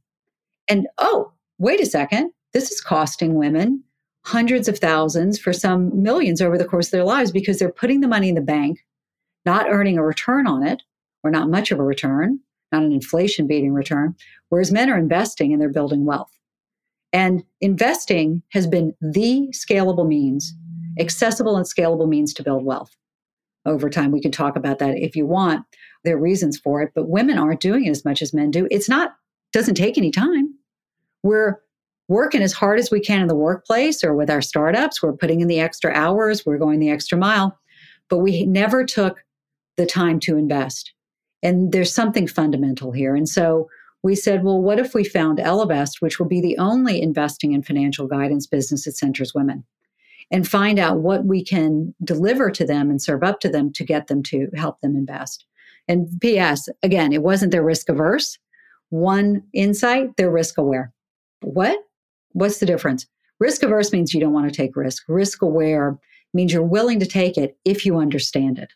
And 0.67 0.87
oh, 0.97 1.31
wait 1.59 1.81
a 1.81 1.85
second, 1.85 2.31
this 2.53 2.71
is 2.71 2.81
costing 2.81 3.35
women 3.35 3.83
hundreds 4.23 4.67
of 4.67 4.77
thousands, 4.77 5.39
for 5.39 5.53
some 5.53 6.01
millions 6.01 6.41
over 6.41 6.57
the 6.57 6.65
course 6.65 6.87
of 6.87 6.91
their 6.91 7.03
lives 7.03 7.31
because 7.31 7.59
they're 7.59 7.71
putting 7.71 8.01
the 8.01 8.07
money 8.07 8.29
in 8.29 8.35
the 8.35 8.41
bank, 8.41 8.79
not 9.45 9.67
earning 9.69 9.97
a 9.97 10.03
return 10.03 10.47
on 10.47 10.65
it, 10.65 10.81
or 11.23 11.31
not 11.31 11.49
much 11.49 11.71
of 11.71 11.79
a 11.79 11.83
return, 11.83 12.39
not 12.71 12.83
an 12.83 12.91
inflation 12.91 13.47
beating 13.47 13.73
return, 13.73 14.15
whereas 14.49 14.71
men 14.71 14.89
are 14.89 14.97
investing 14.97 15.51
and 15.51 15.61
they're 15.61 15.69
building 15.69 16.05
wealth. 16.05 16.31
And 17.13 17.43
investing 17.59 18.41
has 18.49 18.67
been 18.67 18.93
the 19.01 19.49
scalable 19.51 20.07
means, 20.07 20.53
accessible 20.99 21.57
and 21.57 21.65
scalable 21.65 22.07
means 22.07 22.33
to 22.33 22.43
build 22.43 22.63
wealth 22.65 22.95
over 23.65 23.89
time. 23.89 24.11
We 24.11 24.21
can 24.21 24.31
talk 24.31 24.55
about 24.55 24.79
that 24.79 24.97
if 24.97 25.15
you 25.15 25.25
want. 25.25 25.65
There 26.03 26.15
are 26.15 26.21
reasons 26.21 26.57
for 26.57 26.81
it, 26.81 26.91
but 26.95 27.09
women 27.09 27.37
aren't 27.37 27.59
doing 27.59 27.85
it 27.85 27.91
as 27.91 28.05
much 28.05 28.21
as 28.21 28.33
men 28.33 28.51
do. 28.51 28.67
It's 28.71 28.89
not, 28.89 29.11
doesn't 29.53 29.75
take 29.75 29.97
any 29.97 30.11
time. 30.11 30.53
We're 31.23 31.59
working 32.07 32.41
as 32.41 32.53
hard 32.53 32.79
as 32.79 32.91
we 32.91 32.99
can 32.99 33.21
in 33.21 33.27
the 33.27 33.35
workplace 33.35 34.03
or 34.03 34.15
with 34.15 34.29
our 34.29 34.41
startups. 34.41 35.01
We're 35.01 35.13
putting 35.13 35.41
in 35.41 35.47
the 35.47 35.59
extra 35.59 35.93
hours, 35.93 36.45
we're 36.45 36.57
going 36.57 36.79
the 36.79 36.89
extra 36.89 37.17
mile, 37.17 37.57
but 38.09 38.17
we 38.17 38.45
never 38.45 38.83
took 38.83 39.23
the 39.77 39.85
time 39.85 40.19
to 40.21 40.37
invest. 40.37 40.93
And 41.43 41.71
there's 41.71 41.93
something 41.93 42.27
fundamental 42.27 42.91
here. 42.91 43.15
And 43.15 43.29
so 43.29 43.69
we 44.03 44.15
said, 44.15 44.43
well, 44.43 44.61
what 44.61 44.79
if 44.79 44.93
we 44.93 45.03
found 45.03 45.37
Ellevest, 45.37 46.01
which 46.01 46.19
will 46.19 46.27
be 46.27 46.41
the 46.41 46.57
only 46.57 47.01
investing 47.01 47.53
and 47.53 47.65
financial 47.65 48.07
guidance 48.07 48.47
business 48.47 48.85
that 48.85 48.97
centers 48.97 49.33
women, 49.33 49.63
and 50.31 50.47
find 50.47 50.79
out 50.79 50.99
what 50.99 51.25
we 51.25 51.43
can 51.43 51.93
deliver 52.03 52.49
to 52.49 52.65
them 52.65 52.89
and 52.89 53.01
serve 53.01 53.23
up 53.23 53.39
to 53.41 53.49
them 53.49 53.71
to 53.73 53.83
get 53.83 54.07
them 54.07 54.23
to 54.23 54.47
help 54.55 54.79
them 54.81 54.95
invest. 54.95 55.45
And 55.87 56.07
P.S., 56.21 56.69
again, 56.83 57.11
it 57.11 57.21
wasn't 57.21 57.51
their 57.51 57.63
risk 57.63 57.89
averse. 57.89 58.39
One 58.89 59.43
insight, 59.53 60.15
they're 60.15 60.31
risk 60.31 60.57
aware. 60.57 60.93
What? 61.41 61.77
What's 62.31 62.59
the 62.59 62.65
difference? 62.65 63.05
Risk 63.39 63.63
averse 63.63 63.91
means 63.91 64.13
you 64.13 64.21
don't 64.21 64.33
want 64.33 64.51
to 64.51 64.55
take 64.55 64.75
risk. 64.75 65.03
Risk 65.07 65.41
aware 65.41 65.97
means 66.33 66.53
you're 66.53 66.63
willing 66.63 66.99
to 66.99 67.05
take 67.05 67.37
it 67.37 67.57
if 67.65 67.85
you 67.85 67.97
understand 67.97 68.57
it. 68.57 68.71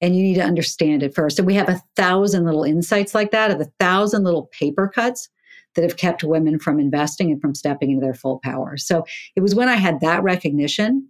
And 0.00 0.16
you 0.16 0.22
need 0.22 0.34
to 0.34 0.44
understand 0.44 1.02
it 1.02 1.14
first. 1.14 1.38
And 1.38 1.46
we 1.46 1.54
have 1.54 1.68
a 1.68 1.82
thousand 1.96 2.44
little 2.44 2.64
insights 2.64 3.14
like 3.14 3.32
that, 3.32 3.50
of 3.50 3.60
a 3.60 3.70
thousand 3.80 4.24
little 4.24 4.48
paper 4.52 4.88
cuts 4.88 5.28
that 5.74 5.82
have 5.82 5.96
kept 5.96 6.24
women 6.24 6.58
from 6.58 6.80
investing 6.80 7.30
and 7.30 7.40
from 7.40 7.54
stepping 7.54 7.90
into 7.90 8.04
their 8.04 8.14
full 8.14 8.40
power. 8.42 8.76
So 8.76 9.04
it 9.36 9.40
was 9.40 9.54
when 9.54 9.68
I 9.68 9.76
had 9.76 10.00
that 10.00 10.22
recognition 10.22 11.08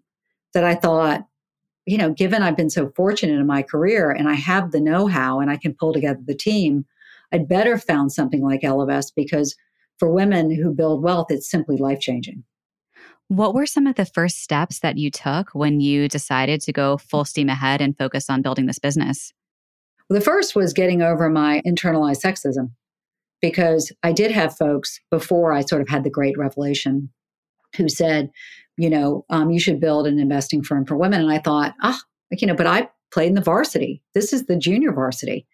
that 0.55 0.65
I 0.65 0.75
thought, 0.75 1.27
you 1.87 1.97
know, 1.97 2.13
given 2.13 2.43
I've 2.43 2.57
been 2.57 2.71
so 2.71 2.93
fortunate 2.95 3.39
in 3.39 3.47
my 3.47 3.63
career 3.63 4.11
and 4.11 4.29
I 4.29 4.35
have 4.35 4.71
the 4.71 4.81
know 4.81 5.07
how 5.07 5.41
and 5.41 5.51
I 5.51 5.57
can 5.57 5.75
pull 5.75 5.93
together 5.93 6.21
the 6.25 6.35
team, 6.35 6.85
I'd 7.33 7.49
better 7.49 7.79
found 7.79 8.13
something 8.13 8.43
like 8.43 8.63
Ellevest 8.63 9.13
because 9.17 9.57
for 9.99 10.11
women 10.11 10.55
who 10.55 10.73
build 10.73 11.03
wealth, 11.03 11.31
it's 11.31 11.51
simply 11.51 11.77
life 11.77 12.01
changing. 12.01 12.45
What 13.29 13.55
were 13.55 13.67
some 13.67 13.87
of 13.87 13.95
the 13.95 14.05
first 14.05 14.43
steps 14.43 14.81
that 14.81 14.99
you 14.99 15.11
took 15.11 15.51
when 15.55 15.81
you 15.81 16.09
decided 16.09 16.61
to 16.63 16.73
go 16.73 16.97
full 16.97 17.25
steam 17.25 17.49
ahead 17.49 17.81
and 17.81 17.97
focus 17.97 18.29
on 18.29 18.43
building 18.43 18.67
this 18.67 18.81
business? 18.81 19.33
Well, 20.09 20.19
the 20.19 20.25
first 20.25 20.57
was 20.57 20.73
getting 20.73 21.03
over 21.03 21.31
my 21.31 21.63
internalized 21.65 22.23
sexism 22.23 22.73
because 23.41 23.93
I 24.03 24.13
did 24.13 24.31
have 24.31 24.57
folks 24.57 25.01
before 25.11 25.53
I 25.53 25.63
sort 25.63 25.83
of 25.83 25.89
had 25.89 26.05
the 26.05 26.11
great 26.11 26.37
revelation 26.39 27.11
who 27.77 27.89
said, 27.89 28.31
you 28.77 28.91
know, 28.91 29.25
um, 29.31 29.51
you 29.51 29.61
should 29.61 29.81
build 29.81 30.07
an 30.07 30.19
investing 30.19 30.63
firm 30.63 30.85
for 30.87 30.97
women. 30.97 31.21
And 31.21 31.33
I 31.33 31.39
thought, 31.39 31.75
ah, 31.83 31.99
you 32.31 32.47
know, 32.47 32.55
but 32.55 32.67
I 32.67 32.89
played 33.13 33.29
in 33.29 33.35
the 33.35 33.41
varsity. 33.41 34.03
This 34.15 34.33
is 34.33 34.47
the 34.47 34.57
junior 34.57 34.93
varsity. 34.93 35.47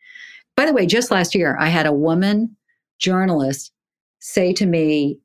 By 0.56 0.66
the 0.66 0.72
way, 0.72 0.86
just 0.86 1.10
last 1.10 1.34
year, 1.34 1.56
I 1.58 1.68
had 1.68 1.86
a 1.86 1.92
woman 1.92 2.56
journalist 2.98 3.72
say 4.20 4.52
to 4.54 4.66
me, 4.66 5.18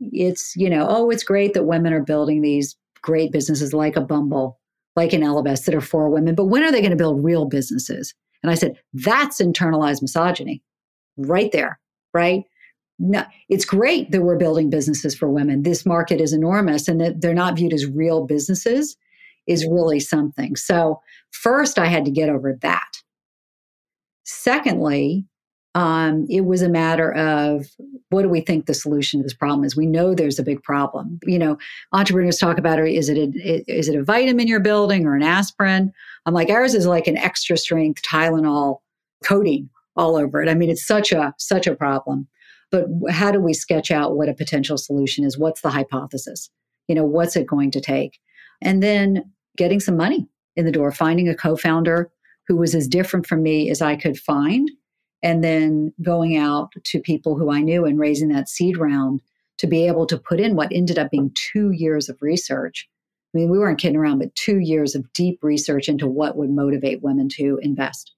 it's, 0.00 0.54
you 0.56 0.68
know, 0.68 0.86
oh, 0.88 1.10
it's 1.10 1.22
great 1.22 1.54
that 1.54 1.64
women 1.64 1.92
are 1.92 2.02
building 2.02 2.42
these 2.42 2.76
great 3.02 3.32
businesses 3.32 3.72
like 3.72 3.96
a 3.96 4.00
Bumble, 4.00 4.58
like 4.96 5.12
an 5.12 5.22
Ellevest 5.22 5.64
that 5.64 5.74
are 5.74 5.80
for 5.80 6.08
women, 6.08 6.34
but 6.34 6.46
when 6.46 6.62
are 6.62 6.72
they 6.72 6.80
going 6.80 6.90
to 6.90 6.96
build 6.96 7.22
real 7.22 7.46
businesses? 7.46 8.14
And 8.42 8.50
I 8.50 8.54
said, 8.54 8.76
that's 8.92 9.40
internalized 9.40 10.02
misogyny 10.02 10.62
right 11.16 11.52
there, 11.52 11.78
right? 12.12 12.44
No, 12.98 13.24
it's 13.48 13.64
great 13.64 14.10
that 14.10 14.22
we're 14.22 14.36
building 14.36 14.70
businesses 14.70 15.14
for 15.14 15.28
women. 15.28 15.62
This 15.62 15.84
market 15.84 16.20
is 16.20 16.32
enormous 16.32 16.88
and 16.88 17.00
that 17.00 17.20
they're 17.20 17.34
not 17.34 17.56
viewed 17.56 17.72
as 17.72 17.86
real 17.86 18.26
businesses 18.26 18.96
is 19.46 19.66
really 19.66 19.98
something. 19.98 20.56
So, 20.56 21.00
first, 21.30 21.78
I 21.78 21.86
had 21.86 22.04
to 22.04 22.10
get 22.10 22.28
over 22.28 22.56
that. 22.62 22.90
Secondly, 24.24 25.26
um, 25.74 26.26
it 26.28 26.42
was 26.42 26.62
a 26.62 26.68
matter 26.68 27.12
of 27.14 27.66
what 28.10 28.22
do 28.22 28.28
we 28.28 28.42
think 28.42 28.66
the 28.66 28.74
solution 28.74 29.20
to 29.20 29.24
this 29.24 29.34
problem 29.34 29.64
is? 29.64 29.74
We 29.74 29.86
know 29.86 30.14
there's 30.14 30.38
a 30.38 30.44
big 30.44 30.62
problem. 30.62 31.18
You 31.24 31.38
know, 31.38 31.58
entrepreneurs 31.92 32.38
talk 32.38 32.58
about 32.58 32.78
it. 32.78 32.94
Is 32.94 33.08
it 33.08 33.16
a, 33.16 33.72
is 33.72 33.88
it 33.88 33.96
a 33.96 34.04
vitamin 34.04 34.46
you're 34.46 34.60
building 34.60 35.06
or 35.06 35.16
an 35.16 35.22
aspirin? 35.22 35.92
I'm 36.26 36.34
like 36.34 36.50
ours 36.50 36.74
is 36.74 36.86
like 36.86 37.06
an 37.06 37.16
extra 37.16 37.56
strength 37.56 38.02
Tylenol 38.02 38.78
coating 39.24 39.70
all 39.96 40.16
over 40.16 40.42
it. 40.42 40.48
I 40.48 40.54
mean, 40.54 40.70
it's 40.70 40.86
such 40.86 41.12
a 41.12 41.34
such 41.38 41.66
a 41.66 41.74
problem. 41.74 42.28
But 42.70 42.86
how 43.10 43.30
do 43.30 43.38
we 43.38 43.52
sketch 43.52 43.90
out 43.90 44.16
what 44.16 44.30
a 44.30 44.34
potential 44.34 44.78
solution 44.78 45.24
is? 45.24 45.38
What's 45.38 45.60
the 45.60 45.70
hypothesis? 45.70 46.48
You 46.88 46.94
know, 46.94 47.04
what's 47.04 47.36
it 47.36 47.46
going 47.46 47.70
to 47.72 47.80
take? 47.80 48.18
And 48.62 48.82
then 48.82 49.30
getting 49.56 49.78
some 49.78 49.96
money 49.96 50.26
in 50.56 50.64
the 50.64 50.72
door, 50.72 50.90
finding 50.90 51.28
a 51.28 51.34
co-founder 51.34 52.10
who 52.48 52.56
was 52.56 52.74
as 52.74 52.88
different 52.88 53.26
from 53.26 53.42
me 53.42 53.70
as 53.70 53.82
I 53.82 53.96
could 53.96 54.18
find 54.18 54.70
and 55.22 55.44
then 55.44 55.92
going 56.02 56.36
out 56.36 56.72
to 56.82 57.00
people 57.00 57.36
who 57.36 57.50
I 57.50 57.60
knew 57.60 57.84
and 57.84 57.98
raising 57.98 58.28
that 58.28 58.48
seed 58.48 58.76
round 58.76 59.20
to 59.58 59.66
be 59.66 59.86
able 59.86 60.06
to 60.06 60.18
put 60.18 60.40
in 60.40 60.56
what 60.56 60.72
ended 60.72 60.98
up 60.98 61.10
being 61.10 61.30
two 61.34 61.70
years 61.70 62.08
of 62.08 62.20
research. 62.20 62.88
I 63.32 63.38
mean, 63.38 63.50
we 63.50 63.58
weren't 63.58 63.78
kidding 63.78 63.96
around, 63.96 64.18
but 64.18 64.34
two 64.34 64.58
years 64.58 64.94
of 64.94 65.10
deep 65.12 65.38
research 65.42 65.88
into 65.88 66.08
what 66.08 66.36
would 66.36 66.50
motivate 66.50 67.02
women 67.02 67.28
to 67.36 67.60
invest. 67.62 68.12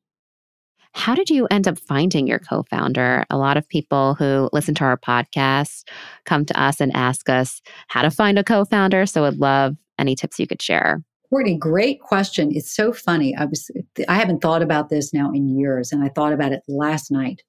How 0.95 1.15
did 1.15 1.29
you 1.29 1.47
end 1.51 1.67
up 1.67 1.79
finding 1.79 2.27
your 2.27 2.39
co 2.39 2.63
founder? 2.71 3.25
A 3.29 3.37
lot 3.37 3.57
of 3.57 3.69
people 3.69 4.15
who 4.15 4.49
listen 4.53 4.75
to 4.77 4.85
our 4.85 4.97
podcast 4.97 5.83
come 6.25 6.45
to 6.47 6.61
us 6.61 6.81
and 6.81 6.95
ask 6.95 7.29
us 7.29 7.61
how 7.89 8.03
to 8.03 8.11
find 8.11 8.39
a 8.39 8.45
co 8.45 8.65
founder. 8.65 9.05
So, 9.05 9.25
I'd 9.25 9.35
love 9.35 9.77
any 9.99 10.15
tips 10.15 10.39
you 10.39 10.47
could 10.47 10.63
share. 10.63 11.03
Courtney, 11.31 11.57
great 11.57 12.01
question. 12.01 12.51
It's 12.55 12.75
so 12.75 12.93
funny. 12.93 13.35
I 13.37 13.45
was 13.47 13.71
I 14.09 14.15
haven't 14.15 14.41
thought 14.41 14.63
about 14.63 14.89
this 14.89 15.13
now 15.13 15.33
in 15.33 15.59
years, 15.59 15.91
and 15.91 16.05
I 16.05 16.09
thought 16.09 16.33
about 16.33 16.53
it 16.53 16.63
last 16.69 17.11
night. 17.11 17.43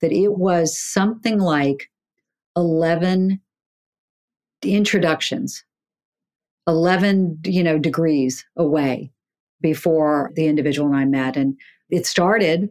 That 0.00 0.12
it 0.12 0.38
was 0.38 0.78
something 0.78 1.40
like 1.40 1.90
eleven 2.56 3.40
introductions, 4.62 5.64
eleven 6.68 7.40
you 7.44 7.64
know 7.64 7.76
degrees 7.76 8.44
away 8.56 9.10
before 9.60 10.30
the 10.36 10.46
individual 10.46 10.88
and 10.88 10.96
I 10.96 11.04
met, 11.04 11.36
and 11.36 11.58
it 11.90 12.06
started 12.06 12.70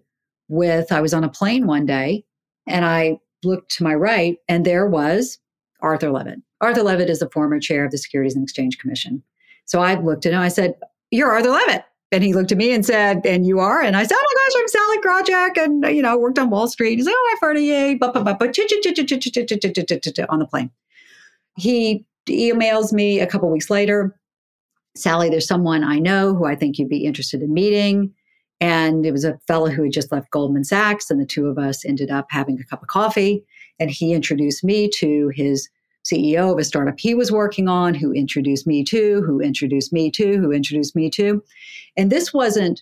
with 0.53 0.91
I 0.91 1.01
was 1.01 1.13
on 1.13 1.23
a 1.23 1.29
plane 1.29 1.67
one 1.67 1.85
day, 1.85 2.23
and 2.67 2.85
I 2.85 3.19
looked 3.43 3.75
to 3.77 3.83
my 3.83 3.93
right, 3.93 4.37
and 4.47 4.65
there 4.65 4.87
was 4.87 5.39
Arthur 5.81 6.11
Levitt. 6.11 6.39
Arthur 6.61 6.83
Levitt 6.83 7.09
is 7.09 7.19
the 7.19 7.29
former 7.29 7.59
chair 7.59 7.83
of 7.85 7.91
the 7.91 7.97
Securities 7.97 8.35
and 8.35 8.43
Exchange 8.43 8.77
Commission. 8.77 9.21
So 9.65 9.81
I 9.81 9.99
looked 9.99 10.25
at 10.25 10.33
him. 10.33 10.39
I 10.39 10.47
said, 10.47 10.75
You're 11.11 11.31
Arthur 11.31 11.49
Levitt. 11.49 11.83
And 12.11 12.23
he 12.23 12.33
looked 12.33 12.51
at 12.51 12.57
me 12.57 12.71
and 12.73 12.85
said, 12.85 13.25
And 13.25 13.45
you 13.45 13.59
are? 13.59 13.81
And 13.81 13.97
I 13.97 14.03
said, 14.03 14.15
Oh 14.17 14.25
my 14.33 14.41
gosh, 14.41 14.61
I'm 14.61 14.67
Sallie 14.67 15.01
Krawcheck. 15.01 15.63
And, 15.63 15.95
you 15.95 16.01
know, 16.01 16.17
worked 16.17 16.39
on 16.39 16.49
Wall 16.49 16.67
Street. 16.67 16.95
He's 16.95 17.05
like, 17.05 17.15
Oh, 17.17 17.33
I've 17.33 17.41
heard 17.41 17.57
of 17.57 17.63
you. 17.63 17.97
On 20.29 20.39
the 20.39 20.45
plane. 20.45 20.71
He 21.57 22.05
emails 22.29 22.93
me 22.93 23.19
a 23.19 23.27
couple 23.27 23.49
weeks 23.49 23.69
later 23.69 24.15
Sallie, 24.95 25.29
there's 25.29 25.47
someone 25.47 25.83
I 25.83 25.99
know 25.99 26.35
who 26.35 26.45
I 26.45 26.55
think 26.55 26.77
you'd 26.77 26.89
be 26.89 27.05
interested 27.05 27.41
in 27.41 27.53
meeting. 27.53 28.13
And 28.63 29.05
it 29.05 29.11
was 29.11 29.25
a 29.25 29.37
fellow 29.45 29.69
who 29.69 29.83
had 29.83 29.91
just 29.91 30.09
left 30.09 30.31
Goldman 30.31 30.63
Sachs. 30.63 31.11
And 31.11 31.19
the 31.19 31.25
two 31.25 31.47
of 31.47 31.57
us 31.57 31.83
ended 31.83 32.09
up 32.09 32.27
having 32.29 32.57
a 32.57 32.63
cup 32.63 32.81
of 32.81 32.87
coffee. 32.87 33.43
And 33.77 33.91
he 33.91 34.13
introduced 34.13 34.63
me 34.63 34.89
to 34.99 35.29
his 35.35 35.67
CEO 36.05 36.53
of 36.53 36.57
a 36.57 36.63
startup 36.63 36.97
he 36.97 37.13
was 37.13 37.29
working 37.29 37.67
on, 37.67 37.93
who 37.93 38.13
introduced 38.13 38.65
me 38.65 38.81
to, 38.85 39.21
who 39.23 39.41
introduced 39.41 39.91
me 39.91 40.09
to, 40.11 40.37
who 40.37 40.53
introduced 40.53 40.95
me 40.95 41.09
to. 41.09 41.43
And 41.97 42.09
this 42.09 42.33
wasn't, 42.33 42.81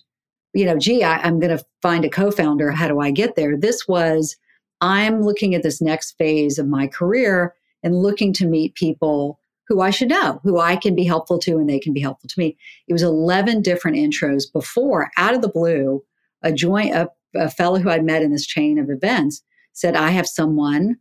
you 0.54 0.64
know, 0.64 0.78
gee, 0.78 1.02
I, 1.02 1.16
I'm 1.16 1.40
going 1.40 1.56
to 1.56 1.64
find 1.82 2.04
a 2.04 2.08
co 2.08 2.30
founder. 2.30 2.70
How 2.70 2.86
do 2.86 3.00
I 3.00 3.10
get 3.10 3.34
there? 3.34 3.56
This 3.56 3.88
was, 3.88 4.36
I'm 4.80 5.22
looking 5.22 5.52
at 5.52 5.64
this 5.64 5.82
next 5.82 6.12
phase 6.12 6.60
of 6.60 6.68
my 6.68 6.86
career 6.86 7.56
and 7.82 7.96
looking 7.96 8.32
to 8.34 8.46
meet 8.46 8.76
people 8.76 9.40
who 9.72 9.80
I 9.80 9.90
should 9.90 10.10
know, 10.10 10.38
who 10.42 10.58
I 10.58 10.76
can 10.76 10.94
be 10.94 11.04
helpful 11.04 11.38
to 11.38 11.56
and 11.56 11.66
they 11.66 11.78
can 11.78 11.94
be 11.94 12.00
helpful 12.00 12.28
to 12.28 12.38
me. 12.38 12.58
It 12.88 12.92
was 12.92 13.02
11 13.02 13.62
different 13.62 13.96
intros 13.96 14.44
before, 14.52 15.10
out 15.16 15.34
of 15.34 15.40
the 15.40 15.48
blue, 15.48 16.04
a 16.42 16.52
joint, 16.52 16.94
a, 16.94 17.08
a 17.34 17.48
fellow 17.48 17.78
who 17.78 17.88
I'd 17.88 18.04
met 18.04 18.20
in 18.20 18.32
this 18.32 18.46
chain 18.46 18.78
of 18.78 18.90
events 18.90 19.42
said, 19.72 19.96
I 19.96 20.10
have 20.10 20.26
someone 20.26 20.96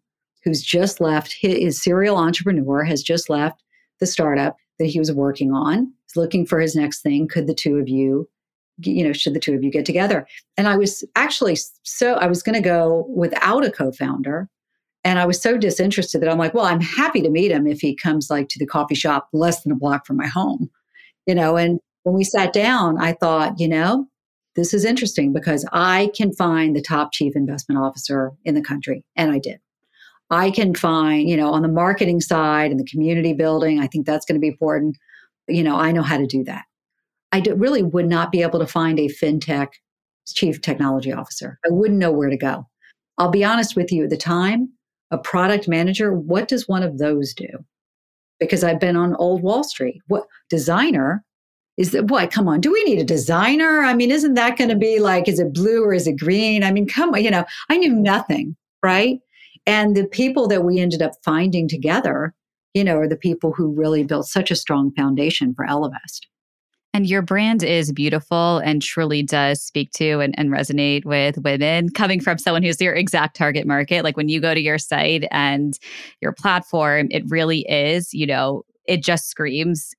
who's 0.46 0.62
just 0.62 1.02
left 1.02 1.36
his 1.42 1.84
serial 1.84 2.18
entrepreneur 2.18 2.86
has 2.86 3.04
just 3.04 3.30
left 3.30 3.62
the 4.00 4.08
startup 4.08 4.56
that 4.80 4.86
he 4.86 5.00
was 5.00 5.12
working 5.12 5.52
on 5.52 5.92
he's 6.08 6.16
looking 6.16 6.46
for 6.46 6.60
his 6.60 6.76
next 6.76 7.02
thing 7.02 7.28
could 7.28 7.46
the 7.46 7.54
two 7.54 7.78
of 7.78 7.88
you 7.88 8.28
you 8.80 9.04
know 9.04 9.14
should 9.14 9.36
the 9.36 9.40
two 9.40 9.54
of 9.54 9.64
you 9.64 9.70
get 9.70 9.86
together 9.86 10.26
and 10.58 10.68
i 10.68 10.76
was 10.76 11.04
actually 11.16 11.56
so 11.84 12.14
i 12.16 12.26
was 12.26 12.42
going 12.42 12.56
to 12.56 12.68
go 12.68 13.06
without 13.16 13.64
a 13.64 13.70
co-founder 13.70 14.50
and 15.04 15.20
i 15.20 15.26
was 15.26 15.42
so 15.42 15.58
disinterested 15.58 16.22
that 16.22 16.30
i'm 16.30 16.38
like 16.38 16.54
well 16.54 16.66
i'm 16.66 16.82
happy 16.82 17.22
to 17.22 17.30
meet 17.30 17.52
him 17.52 17.68
if 17.68 17.80
he 17.80 17.96
comes 17.96 18.30
like 18.30 18.48
to 18.50 18.60
the 18.60 18.66
coffee 18.66 18.96
shop 18.96 19.28
less 19.34 19.64
than 19.64 19.72
a 19.72 19.76
block 19.76 20.06
from 20.06 20.18
my 20.18 20.28
home 20.28 20.70
you 21.26 21.36
know 21.36 21.58
and 21.58 21.80
when 22.04 22.16
we 22.16 22.24
sat 22.24 22.54
down 22.54 22.98
i 23.00 23.14
thought 23.14 23.60
you 23.60 23.68
know 23.68 24.08
this 24.56 24.74
is 24.74 24.86
interesting 24.86 25.34
because 25.34 25.66
i 25.72 26.10
can 26.16 26.34
find 26.34 26.76
the 26.76 26.82
top 26.82 27.12
chief 27.14 27.36
investment 27.36 27.82
officer 27.82 28.32
in 28.46 28.56
the 28.56 28.62
country 28.62 29.04
and 29.16 29.32
i 29.32 29.40
did 29.40 29.60
I 30.32 30.50
can 30.50 30.74
find, 30.74 31.30
you 31.30 31.36
know, 31.36 31.52
on 31.52 31.62
the 31.62 31.68
marketing 31.68 32.22
side 32.22 32.72
and 32.72 32.80
the 32.80 32.86
community 32.86 33.34
building, 33.34 33.82
I 33.82 33.88
think 33.88 34.06
that's 34.06 34.26
going 34.26 34.36
to 34.36 34.40
be 34.40 34.48
important. 34.48 34.98
You 35.50 35.62
know, 35.62 35.76
I 35.76 35.92
know 35.92 36.04
how 36.04 36.18
to 36.18 36.26
do 36.26 36.44
that. 36.46 36.64
I 37.34 37.44
really 37.56 37.84
would 37.84 38.08
not 38.08 38.32
be 38.32 38.42
able 38.42 38.60
to 38.60 38.66
find 38.66 38.98
a 38.98 39.10
fintech 39.10 39.68
chief 40.28 40.62
technology 40.62 41.12
officer. 41.12 41.60
I 41.66 41.70
wouldn't 41.70 42.00
know 42.00 42.12
where 42.12 42.30
to 42.30 42.38
go. 42.38 42.66
I'll 43.18 43.30
be 43.30 43.44
honest 43.44 43.76
with 43.76 43.92
you 43.92 44.06
at 44.06 44.10
the 44.10 44.18
time, 44.18 44.70
a 45.12 45.18
product 45.18 45.68
manager, 45.68 46.14
what 46.14 46.48
does 46.48 46.68
one 46.68 46.84
of 46.84 46.98
those 46.98 47.34
do? 47.34 47.50
Because 48.40 48.64
I've 48.64 48.80
been 48.80 48.96
on 48.96 49.16
old 49.16 49.44
Wall 49.44 49.64
Street. 49.64 50.02
What 50.08 50.26
designer 50.50 51.24
is 51.78 51.92
that 51.92 52.08
what? 52.08 52.32
Come 52.32 52.48
on, 52.48 52.62
do 52.62 52.72
we 52.72 52.84
need 52.84 53.00
a 53.00 53.04
designer? 53.04 53.82
I 53.82 53.94
mean, 53.94 54.12
isn't 54.12 54.34
that 54.34 54.58
going 54.58 54.70
to 54.70 54.76
be 54.76 55.00
like, 55.00 55.28
is 55.28 55.40
it 55.40 55.54
blue 55.54 55.84
or 55.84 55.94
is 55.94 56.08
it 56.08 56.20
green? 56.20 56.64
I 56.64 56.72
mean, 56.72 56.88
come 56.88 57.14
on, 57.14 57.24
you 57.24 57.32
know, 57.32 57.46
I 57.70 57.78
knew 57.78 57.94
nothing, 57.94 58.56
right? 58.84 59.20
And 59.66 59.96
the 59.96 60.06
people 60.06 60.48
that 60.48 60.64
we 60.64 60.80
ended 60.80 61.02
up 61.02 61.14
finding 61.24 61.68
together, 61.68 62.34
you 62.74 62.84
know, 62.84 62.98
are 62.98 63.08
the 63.08 63.16
people 63.16 63.54
who 63.54 63.74
really 63.74 64.04
built 64.04 64.28
such 64.28 64.52
a 64.52 64.56
strong 64.56 64.92
foundation 64.96 65.54
for 65.56 65.66
Ellevest. 65.66 66.28
And 66.94 67.08
your 67.08 67.22
brand 67.22 67.64
is 67.64 67.94
beautiful 67.94 68.58
and 68.58 68.82
truly 68.82 69.24
does 69.24 69.64
speak 69.64 69.92
to 69.94 70.20
and, 70.20 70.38
and, 70.38 70.50
resonate 70.50 71.06
with 71.06 71.38
women 71.38 71.90
coming 71.90 72.20
from 72.20 72.38
someone 72.38 72.64
who's 72.64 72.82
your 72.82 72.94
exact 72.94 73.38
target 73.38 73.66
market. 73.66 74.04
Like 74.04 74.18
when 74.18 74.28
you 74.28 74.42
go 74.42 74.54
to 74.54 74.60
your 74.60 74.78
site 74.78 75.26
and 75.32 75.80
your 76.20 76.34
platform, 76.34 77.08
it 77.10 77.24
really 77.30 77.62
is, 77.70 78.14
you 78.14 78.28
know, 78.28 78.64
it 78.86 79.04
just 79.04 79.30
screams 79.30 79.94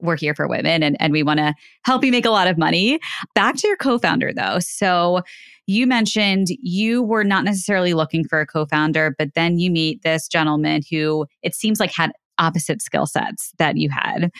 we're 0.00 0.16
here 0.16 0.34
for 0.34 0.48
women 0.48 0.82
and, 0.82 0.96
and 1.00 1.12
we 1.12 1.22
want 1.22 1.38
to 1.38 1.54
help 1.84 2.04
you 2.04 2.10
make 2.10 2.24
a 2.24 2.30
lot 2.30 2.48
of 2.48 2.58
money. 2.58 2.98
Back 3.34 3.56
to 3.56 3.68
your 3.68 3.76
co 3.76 3.98
founder 3.98 4.32
though. 4.32 4.58
So 4.58 5.22
you 5.66 5.86
mentioned 5.86 6.48
you 6.60 7.02
were 7.02 7.24
not 7.24 7.44
necessarily 7.44 7.94
looking 7.94 8.24
for 8.24 8.40
a 8.40 8.46
co 8.46 8.66
founder, 8.66 9.14
but 9.16 9.34
then 9.34 9.58
you 9.58 9.70
meet 9.70 10.02
this 10.02 10.28
gentleman 10.28 10.82
who 10.90 11.26
it 11.42 11.54
seems 11.54 11.78
like 11.78 11.92
had 11.92 12.12
opposite 12.38 12.82
skill 12.82 13.06
sets 13.06 13.52
that 13.58 13.76
you 13.76 13.90
had 13.90 14.32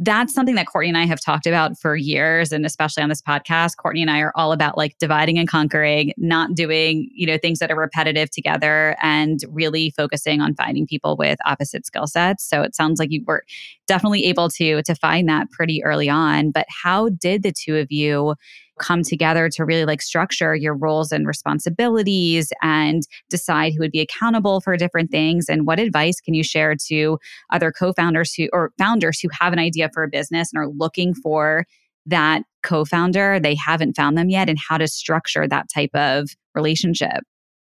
that's 0.00 0.32
something 0.32 0.54
that 0.54 0.66
Courtney 0.66 0.88
and 0.88 0.98
I 0.98 1.06
have 1.06 1.20
talked 1.20 1.46
about 1.46 1.76
for 1.76 1.96
years 1.96 2.52
and 2.52 2.64
especially 2.64 3.02
on 3.02 3.08
this 3.08 3.20
podcast 3.20 3.76
Courtney 3.76 4.02
and 4.02 4.10
I 4.10 4.20
are 4.20 4.32
all 4.36 4.52
about 4.52 4.76
like 4.76 4.96
dividing 4.98 5.38
and 5.38 5.48
conquering 5.48 6.12
not 6.16 6.54
doing 6.54 7.08
you 7.12 7.26
know 7.26 7.36
things 7.36 7.58
that 7.58 7.70
are 7.70 7.76
repetitive 7.76 8.30
together 8.30 8.96
and 9.02 9.40
really 9.48 9.90
focusing 9.90 10.40
on 10.40 10.54
finding 10.54 10.86
people 10.86 11.16
with 11.16 11.38
opposite 11.44 11.84
skill 11.84 12.06
sets. 12.06 12.44
So 12.44 12.62
it 12.62 12.76
sounds 12.76 13.00
like 13.00 13.10
you 13.10 13.24
were 13.26 13.44
definitely 13.86 14.24
able 14.26 14.48
to 14.50 14.82
to 14.82 14.94
find 14.94 15.28
that 15.28 15.50
pretty 15.50 15.82
early 15.82 16.08
on. 16.08 16.52
But 16.52 16.66
how 16.68 17.08
did 17.08 17.42
the 17.42 17.52
two 17.52 17.76
of 17.76 17.90
you 17.90 18.34
come 18.78 19.02
together 19.02 19.48
to 19.50 19.64
really 19.64 19.84
like 19.84 20.02
structure 20.02 20.54
your 20.54 20.74
roles 20.74 21.12
and 21.12 21.26
responsibilities 21.26 22.52
and 22.62 23.02
decide 23.28 23.72
who 23.72 23.80
would 23.80 23.92
be 23.92 24.00
accountable 24.00 24.60
for 24.60 24.76
different 24.76 25.10
things 25.10 25.46
and 25.48 25.66
what 25.66 25.78
advice 25.78 26.20
can 26.20 26.34
you 26.34 26.42
share 26.42 26.74
to 26.86 27.18
other 27.50 27.72
co-founders 27.72 28.32
who 28.34 28.48
or 28.52 28.72
founders 28.78 29.20
who 29.20 29.28
have 29.32 29.52
an 29.52 29.58
idea 29.58 29.90
for 29.92 30.02
a 30.02 30.08
business 30.08 30.52
and 30.52 30.60
are 30.60 30.68
looking 30.68 31.14
for 31.14 31.66
that 32.06 32.42
co 32.62 32.84
founder, 32.84 33.38
they 33.38 33.54
haven't 33.54 33.96
found 33.96 34.16
them 34.16 34.30
yet, 34.30 34.48
and 34.48 34.58
how 34.58 34.78
to 34.78 34.88
structure 34.88 35.46
that 35.46 35.66
type 35.72 35.94
of 35.94 36.30
relationship? 36.54 37.22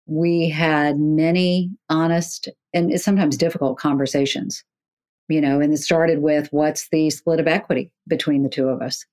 We 0.06 0.48
had 0.48 0.98
many 0.98 1.70
honest 1.88 2.48
and 2.72 3.00
sometimes 3.00 3.36
difficult 3.36 3.78
conversations, 3.78 4.62
you 5.28 5.40
know, 5.40 5.60
and 5.60 5.72
it 5.72 5.78
started 5.78 6.20
with 6.22 6.48
what's 6.50 6.88
the 6.90 7.10
split 7.10 7.40
of 7.40 7.46
equity 7.46 7.90
between 8.06 8.42
the 8.42 8.48
two 8.48 8.68
of 8.68 8.82
us? 8.82 9.04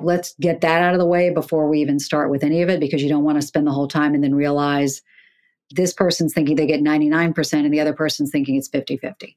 Let's 0.00 0.34
get 0.40 0.60
that 0.60 0.82
out 0.82 0.94
of 0.94 0.98
the 0.98 1.06
way 1.06 1.30
before 1.30 1.68
we 1.68 1.80
even 1.80 1.98
start 1.98 2.30
with 2.30 2.42
any 2.42 2.62
of 2.62 2.68
it 2.68 2.80
because 2.80 3.02
you 3.02 3.08
don't 3.08 3.24
want 3.24 3.40
to 3.40 3.46
spend 3.46 3.66
the 3.66 3.72
whole 3.72 3.88
time 3.88 4.14
and 4.14 4.22
then 4.22 4.34
realize 4.34 5.02
this 5.70 5.92
person's 5.92 6.34
thinking 6.34 6.56
they 6.56 6.66
get 6.66 6.82
99% 6.82 7.52
and 7.52 7.72
the 7.72 7.80
other 7.80 7.94
person's 7.94 8.30
thinking 8.30 8.56
it's 8.56 8.68
50 8.68 8.96
50. 8.96 9.36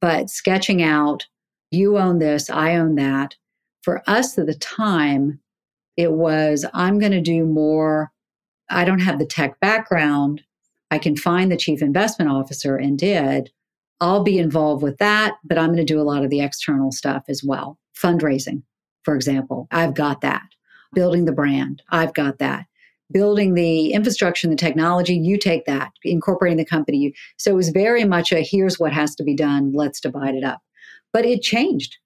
But 0.00 0.30
sketching 0.30 0.82
out, 0.82 1.26
you 1.70 1.98
own 1.98 2.18
this, 2.18 2.50
I 2.50 2.76
own 2.76 2.94
that. 2.96 3.34
For 3.82 4.02
us 4.06 4.38
at 4.38 4.46
the 4.46 4.54
time, 4.54 5.40
it 5.96 6.12
was 6.12 6.64
I'm 6.74 6.98
going 6.98 7.12
to 7.12 7.20
do 7.20 7.44
more. 7.44 8.12
I 8.70 8.84
don't 8.84 9.00
have 9.00 9.18
the 9.18 9.26
tech 9.26 9.58
background. 9.60 10.42
I 10.90 10.98
can 10.98 11.16
find 11.16 11.50
the 11.50 11.56
chief 11.56 11.82
investment 11.82 12.30
officer 12.30 12.76
and 12.76 12.98
did. 12.98 13.50
I'll 14.00 14.22
be 14.22 14.38
involved 14.38 14.82
with 14.82 14.98
that, 14.98 15.34
but 15.44 15.58
I'm 15.58 15.68
going 15.68 15.78
to 15.78 15.84
do 15.84 16.00
a 16.00 16.02
lot 16.02 16.24
of 16.24 16.30
the 16.30 16.40
external 16.40 16.92
stuff 16.92 17.24
as 17.28 17.42
well. 17.44 17.78
Fundraising, 17.96 18.62
for 19.04 19.14
example, 19.14 19.68
I've 19.70 19.94
got 19.94 20.20
that. 20.22 20.42
Building 20.92 21.24
the 21.24 21.32
brand, 21.32 21.82
I've 21.90 22.14
got 22.14 22.38
that 22.38 22.66
building 23.12 23.54
the 23.54 23.92
infrastructure 23.92 24.46
and 24.46 24.52
the 24.52 24.60
technology, 24.60 25.14
you 25.14 25.38
take 25.38 25.66
that, 25.66 25.92
incorporating 26.02 26.58
the 26.58 26.64
company. 26.64 27.14
So 27.36 27.50
it 27.50 27.56
was 27.56 27.68
very 27.68 28.04
much 28.04 28.32
a 28.32 28.40
here's 28.40 28.78
what 28.78 28.92
has 28.92 29.14
to 29.16 29.24
be 29.24 29.34
done, 29.34 29.72
let's 29.72 30.00
divide 30.00 30.34
it 30.34 30.44
up. 30.44 30.60
But 31.12 31.24
it 31.24 31.42
changed. 31.42 31.96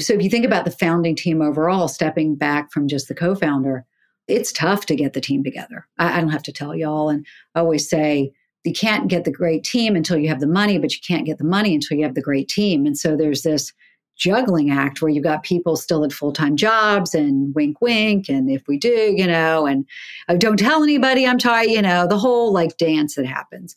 So 0.00 0.14
if 0.14 0.22
you 0.22 0.28
think 0.28 0.44
about 0.44 0.64
the 0.64 0.70
founding 0.70 1.14
team 1.14 1.40
overall, 1.40 1.88
stepping 1.88 2.34
back 2.34 2.72
from 2.72 2.88
just 2.88 3.06
the 3.06 3.14
co 3.14 3.34
founder, 3.34 3.84
it's 4.26 4.52
tough 4.52 4.86
to 4.86 4.96
get 4.96 5.12
the 5.12 5.20
team 5.20 5.44
together. 5.44 5.86
I, 5.98 6.18
I 6.18 6.20
don't 6.20 6.30
have 6.30 6.42
to 6.44 6.52
tell 6.52 6.74
y'all. 6.74 7.08
And 7.08 7.24
I 7.54 7.60
always 7.60 7.88
say, 7.88 8.32
you 8.64 8.72
can't 8.72 9.06
get 9.06 9.22
the 9.22 9.30
great 9.30 9.62
team 9.62 9.94
until 9.94 10.18
you 10.18 10.28
have 10.28 10.40
the 10.40 10.48
money, 10.48 10.78
but 10.78 10.92
you 10.92 10.98
can't 11.06 11.24
get 11.24 11.38
the 11.38 11.44
money 11.44 11.72
until 11.72 11.96
you 11.96 12.02
have 12.02 12.16
the 12.16 12.20
great 12.20 12.48
team. 12.48 12.84
And 12.84 12.98
so 12.98 13.16
there's 13.16 13.42
this 13.42 13.72
juggling 14.16 14.70
act 14.70 15.00
where 15.00 15.10
you've 15.10 15.24
got 15.24 15.42
people 15.42 15.76
still 15.76 16.04
at 16.04 16.12
full 16.12 16.32
time 16.32 16.56
jobs 16.56 17.14
and 17.14 17.54
wink, 17.54 17.80
wink. 17.80 18.28
And 18.28 18.50
if 18.50 18.62
we 18.66 18.78
do, 18.78 19.14
you 19.16 19.26
know, 19.26 19.66
and 19.66 19.86
oh, 20.28 20.36
don't 20.36 20.58
tell 20.58 20.82
anybody 20.82 21.26
I'm 21.26 21.38
tired, 21.38 21.68
you 21.68 21.82
know, 21.82 22.06
the 22.06 22.18
whole 22.18 22.52
like 22.52 22.78
dance 22.78 23.14
that 23.14 23.26
happens. 23.26 23.76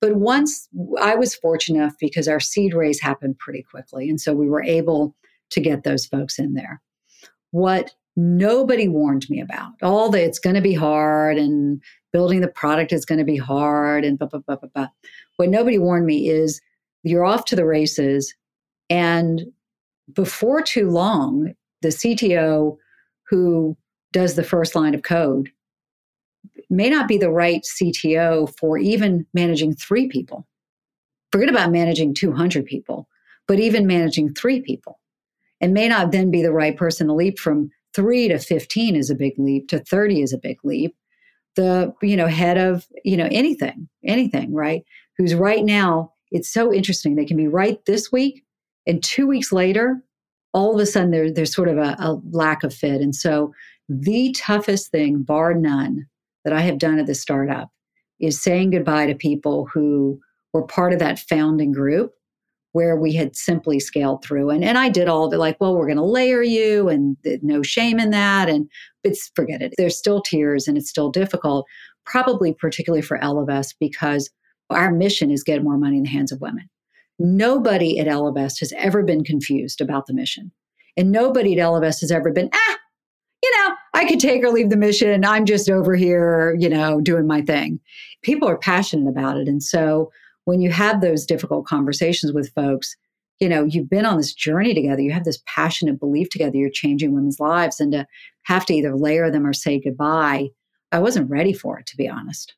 But 0.00 0.16
once 0.16 0.68
I 1.00 1.14
was 1.14 1.34
fortunate 1.34 1.78
enough 1.78 1.94
because 2.00 2.28
our 2.28 2.40
seed 2.40 2.74
raise 2.74 3.00
happened 3.00 3.38
pretty 3.38 3.62
quickly. 3.62 4.08
And 4.08 4.20
so 4.20 4.34
we 4.34 4.48
were 4.48 4.62
able 4.62 5.14
to 5.50 5.60
get 5.60 5.84
those 5.84 6.06
folks 6.06 6.38
in 6.38 6.54
there. 6.54 6.80
What 7.50 7.94
nobody 8.16 8.88
warned 8.88 9.28
me 9.28 9.40
about, 9.40 9.72
all 9.82 10.08
that 10.10 10.24
it's 10.24 10.38
going 10.38 10.56
to 10.56 10.62
be 10.62 10.74
hard 10.74 11.36
and 11.36 11.82
building 12.12 12.40
the 12.40 12.48
product 12.48 12.92
is 12.92 13.04
going 13.04 13.18
to 13.18 13.24
be 13.24 13.36
hard 13.36 14.04
and 14.04 14.18
blah, 14.18 14.28
blah, 14.28 14.40
blah, 14.40 14.56
blah, 14.56 14.68
blah. 14.74 14.88
What 15.36 15.48
nobody 15.48 15.78
warned 15.78 16.06
me 16.06 16.28
is 16.28 16.60
you're 17.02 17.24
off 17.24 17.44
to 17.46 17.56
the 17.56 17.66
races 17.66 18.34
and 18.88 19.42
before 20.12 20.62
too 20.62 20.90
long, 20.90 21.54
the 21.82 21.88
CTO 21.88 22.76
who 23.28 23.76
does 24.12 24.34
the 24.36 24.44
first 24.44 24.74
line 24.74 24.94
of 24.94 25.02
code 25.02 25.50
may 26.70 26.88
not 26.88 27.08
be 27.08 27.18
the 27.18 27.30
right 27.30 27.62
CTO 27.62 28.54
for 28.58 28.78
even 28.78 29.26
managing 29.34 29.74
three 29.74 30.08
people. 30.08 30.46
Forget 31.32 31.48
about 31.48 31.72
managing 31.72 32.14
200 32.14 32.64
people, 32.64 33.08
but 33.48 33.58
even 33.58 33.86
managing 33.86 34.34
three 34.34 34.60
people. 34.60 35.00
It 35.60 35.68
may 35.68 35.88
not 35.88 36.12
then 36.12 36.30
be 36.30 36.42
the 36.42 36.52
right 36.52 36.76
person. 36.76 37.06
The 37.06 37.14
leap 37.14 37.38
from 37.38 37.70
three 37.94 38.28
to 38.28 38.38
15 38.38 38.96
is 38.96 39.10
a 39.10 39.14
big 39.14 39.34
leap, 39.38 39.68
to 39.68 39.78
30 39.78 40.22
is 40.22 40.32
a 40.32 40.38
big 40.38 40.58
leap. 40.64 40.94
The, 41.56 41.94
you 42.02 42.16
know, 42.16 42.26
head 42.26 42.58
of, 42.58 42.86
you 43.04 43.16
know, 43.16 43.28
anything, 43.30 43.88
anything, 44.04 44.52
right? 44.52 44.84
Who's 45.16 45.34
right 45.34 45.64
now, 45.64 46.12
it's 46.32 46.52
so 46.52 46.72
interesting. 46.72 47.14
They 47.14 47.24
can 47.24 47.36
be 47.36 47.46
right 47.46 47.84
this 47.86 48.10
week 48.10 48.43
and 48.86 49.02
two 49.02 49.26
weeks 49.26 49.52
later, 49.52 50.02
all 50.52 50.74
of 50.74 50.80
a 50.80 50.86
sudden 50.86 51.10
there, 51.10 51.30
there's 51.30 51.54
sort 51.54 51.68
of 51.68 51.78
a, 51.78 51.96
a 51.98 52.20
lack 52.30 52.62
of 52.62 52.72
fit. 52.72 53.00
And 53.00 53.14
so 53.14 53.52
the 53.88 54.32
toughest 54.32 54.90
thing, 54.90 55.22
bar 55.22 55.54
none, 55.54 56.06
that 56.44 56.52
I 56.52 56.60
have 56.60 56.78
done 56.78 56.98
at 56.98 57.06
the 57.06 57.14
startup 57.14 57.70
is 58.20 58.40
saying 58.40 58.70
goodbye 58.70 59.06
to 59.06 59.14
people 59.14 59.66
who 59.66 60.20
were 60.52 60.62
part 60.62 60.92
of 60.92 60.98
that 61.00 61.18
founding 61.18 61.72
group 61.72 62.14
where 62.72 62.96
we 62.96 63.12
had 63.12 63.36
simply 63.36 63.78
scaled 63.78 64.24
through. 64.24 64.50
And, 64.50 64.64
and 64.64 64.76
I 64.76 64.88
did 64.88 65.08
all 65.08 65.24
of 65.24 65.32
it 65.32 65.38
like, 65.38 65.56
well, 65.60 65.76
we're 65.76 65.86
going 65.86 65.96
to 65.96 66.04
layer 66.04 66.42
you 66.42 66.88
and 66.88 67.16
no 67.42 67.62
shame 67.62 68.00
in 68.00 68.10
that. 68.10 68.48
And 68.48 68.68
it's 69.04 69.30
forget 69.36 69.62
it. 69.62 69.74
There's 69.78 69.96
still 69.96 70.20
tears 70.20 70.66
and 70.66 70.76
it's 70.76 70.90
still 70.90 71.10
difficult, 71.10 71.66
probably 72.04 72.52
particularly 72.52 73.02
for 73.02 73.18
Ellevest 73.18 73.74
because 73.78 74.28
our 74.70 74.90
mission 74.90 75.30
is 75.30 75.44
get 75.44 75.62
more 75.62 75.78
money 75.78 75.98
in 75.98 76.02
the 76.02 76.08
hands 76.08 76.32
of 76.32 76.40
women. 76.40 76.68
Nobody 77.18 77.98
at 77.98 78.06
Ellevest 78.06 78.60
has 78.60 78.72
ever 78.76 79.02
been 79.02 79.24
confused 79.24 79.80
about 79.80 80.06
the 80.06 80.14
mission. 80.14 80.50
And 80.96 81.12
nobody 81.12 81.58
at 81.58 81.64
Ellevest 81.64 82.00
has 82.00 82.10
ever 82.10 82.30
been, 82.30 82.50
ah, 82.52 82.78
you 83.42 83.50
know, 83.58 83.74
I 83.92 84.04
could 84.06 84.20
take 84.20 84.42
or 84.42 84.50
leave 84.50 84.70
the 84.70 84.76
mission. 84.76 85.24
I'm 85.24 85.44
just 85.44 85.68
over 85.68 85.94
here, 85.94 86.56
you 86.58 86.68
know, 86.68 87.00
doing 87.00 87.26
my 87.26 87.42
thing. 87.42 87.80
People 88.22 88.48
are 88.48 88.58
passionate 88.58 89.08
about 89.08 89.36
it. 89.36 89.48
And 89.48 89.62
so 89.62 90.10
when 90.44 90.60
you 90.60 90.70
have 90.70 91.00
those 91.00 91.26
difficult 91.26 91.66
conversations 91.66 92.32
with 92.32 92.52
folks, 92.54 92.96
you 93.40 93.48
know, 93.48 93.64
you've 93.64 93.90
been 93.90 94.06
on 94.06 94.16
this 94.16 94.32
journey 94.32 94.74
together, 94.74 95.02
you 95.02 95.12
have 95.12 95.24
this 95.24 95.42
passionate 95.46 95.98
belief 95.98 96.30
together, 96.30 96.56
you're 96.56 96.70
changing 96.70 97.12
women's 97.12 97.40
lives, 97.40 97.80
and 97.80 97.92
to 97.92 98.06
have 98.44 98.64
to 98.66 98.74
either 98.74 98.96
layer 98.96 99.30
them 99.30 99.46
or 99.46 99.52
say 99.52 99.80
goodbye, 99.80 100.48
I 100.92 101.00
wasn't 101.00 101.30
ready 101.30 101.52
for 101.52 101.78
it, 101.78 101.86
to 101.86 101.96
be 101.96 102.08
honest. 102.08 102.54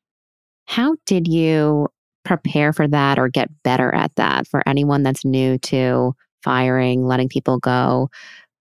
How 0.67 0.97
did 1.07 1.27
you 1.27 1.89
prepare 2.27 2.73
for 2.73 2.87
that 2.89 3.19
or 3.19 3.29
get 3.29 3.51
better 3.63 3.95
at 3.95 4.15
that 4.17 4.47
for 4.47 4.63
anyone 4.67 5.03
that's 5.03 5.25
new 5.25 5.59
to 5.59 6.15
firing, 6.43 7.07
letting 7.07 7.29
people 7.29 7.59
go, 7.59 8.11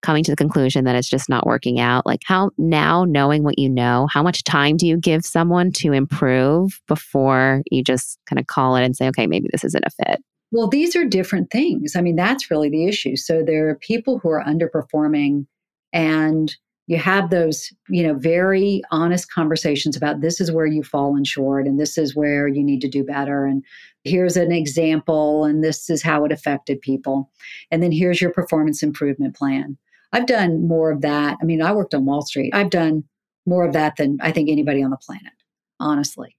coming 0.01 0.23
to 0.23 0.31
the 0.31 0.37
conclusion 0.37 0.85
that 0.85 0.95
it's 0.95 1.09
just 1.09 1.29
not 1.29 1.45
working 1.45 1.79
out? 1.79 2.05
Like, 2.05 2.21
how 2.25 2.51
now, 2.57 3.03
knowing 3.03 3.43
what 3.43 3.57
you 3.57 3.69
know, 3.69 4.07
how 4.11 4.21
much 4.21 4.43
time 4.43 4.77
do 4.77 4.87
you 4.87 4.97
give 4.97 5.25
someone 5.25 5.71
to 5.73 5.91
improve 5.91 6.79
before 6.87 7.63
you 7.71 7.83
just 7.83 8.19
kind 8.29 8.39
of 8.39 8.47
call 8.47 8.75
it 8.75 8.85
and 8.85 8.95
say, 8.95 9.07
okay, 9.07 9.27
maybe 9.27 9.49
this 9.51 9.63
isn't 9.63 9.83
a 9.85 9.89
fit? 9.89 10.23
Well, 10.51 10.67
these 10.67 10.95
are 10.95 11.03
different 11.03 11.49
things. 11.51 11.95
I 11.95 12.01
mean, 12.01 12.15
that's 12.15 12.51
really 12.51 12.69
the 12.69 12.87
issue. 12.87 13.15
So 13.15 13.43
there 13.43 13.67
are 13.67 13.75
people 13.75 14.19
who 14.19 14.29
are 14.29 14.43
underperforming 14.43 15.47
and 15.91 16.55
you 16.87 16.97
have 16.97 17.29
those 17.29 17.71
you 17.89 18.03
know 18.03 18.13
very 18.13 18.81
honest 18.91 19.31
conversations 19.31 19.95
about 19.95 20.21
this 20.21 20.39
is 20.39 20.51
where 20.51 20.65
you've 20.65 20.87
fallen 20.87 21.23
short 21.23 21.67
and 21.67 21.79
this 21.79 21.97
is 21.97 22.15
where 22.15 22.47
you 22.47 22.63
need 22.63 22.81
to 22.81 22.89
do 22.89 23.03
better 23.03 23.45
and 23.45 23.63
here's 24.03 24.37
an 24.37 24.51
example 24.51 25.45
and 25.45 25.63
this 25.63 25.89
is 25.89 26.03
how 26.03 26.23
it 26.25 26.31
affected 26.31 26.79
people. 26.81 27.29
And 27.71 27.81
then 27.81 27.91
here's 27.91 28.21
your 28.21 28.31
performance 28.31 28.83
improvement 28.83 29.35
plan. 29.35 29.77
I've 30.13 30.27
done 30.27 30.67
more 30.67 30.91
of 30.91 31.01
that. 31.01 31.37
I 31.41 31.45
mean 31.45 31.61
i 31.61 31.71
worked 31.71 31.93
on 31.93 32.05
wall 32.05 32.21
street. 32.21 32.53
I've 32.53 32.69
done 32.69 33.03
more 33.47 33.65
of 33.65 33.73
that 33.73 33.95
than 33.97 34.17
i 34.21 34.31
think 34.31 34.49
anybody 34.49 34.83
on 34.83 34.91
the 34.91 34.97
planet 34.97 35.33
honestly. 35.79 36.35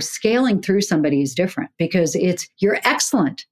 Scaling 0.00 0.60
through 0.60 0.80
somebody 0.80 1.22
is 1.22 1.34
different 1.34 1.70
because 1.78 2.16
it's 2.16 2.48
you're 2.58 2.80
excellent 2.84 3.46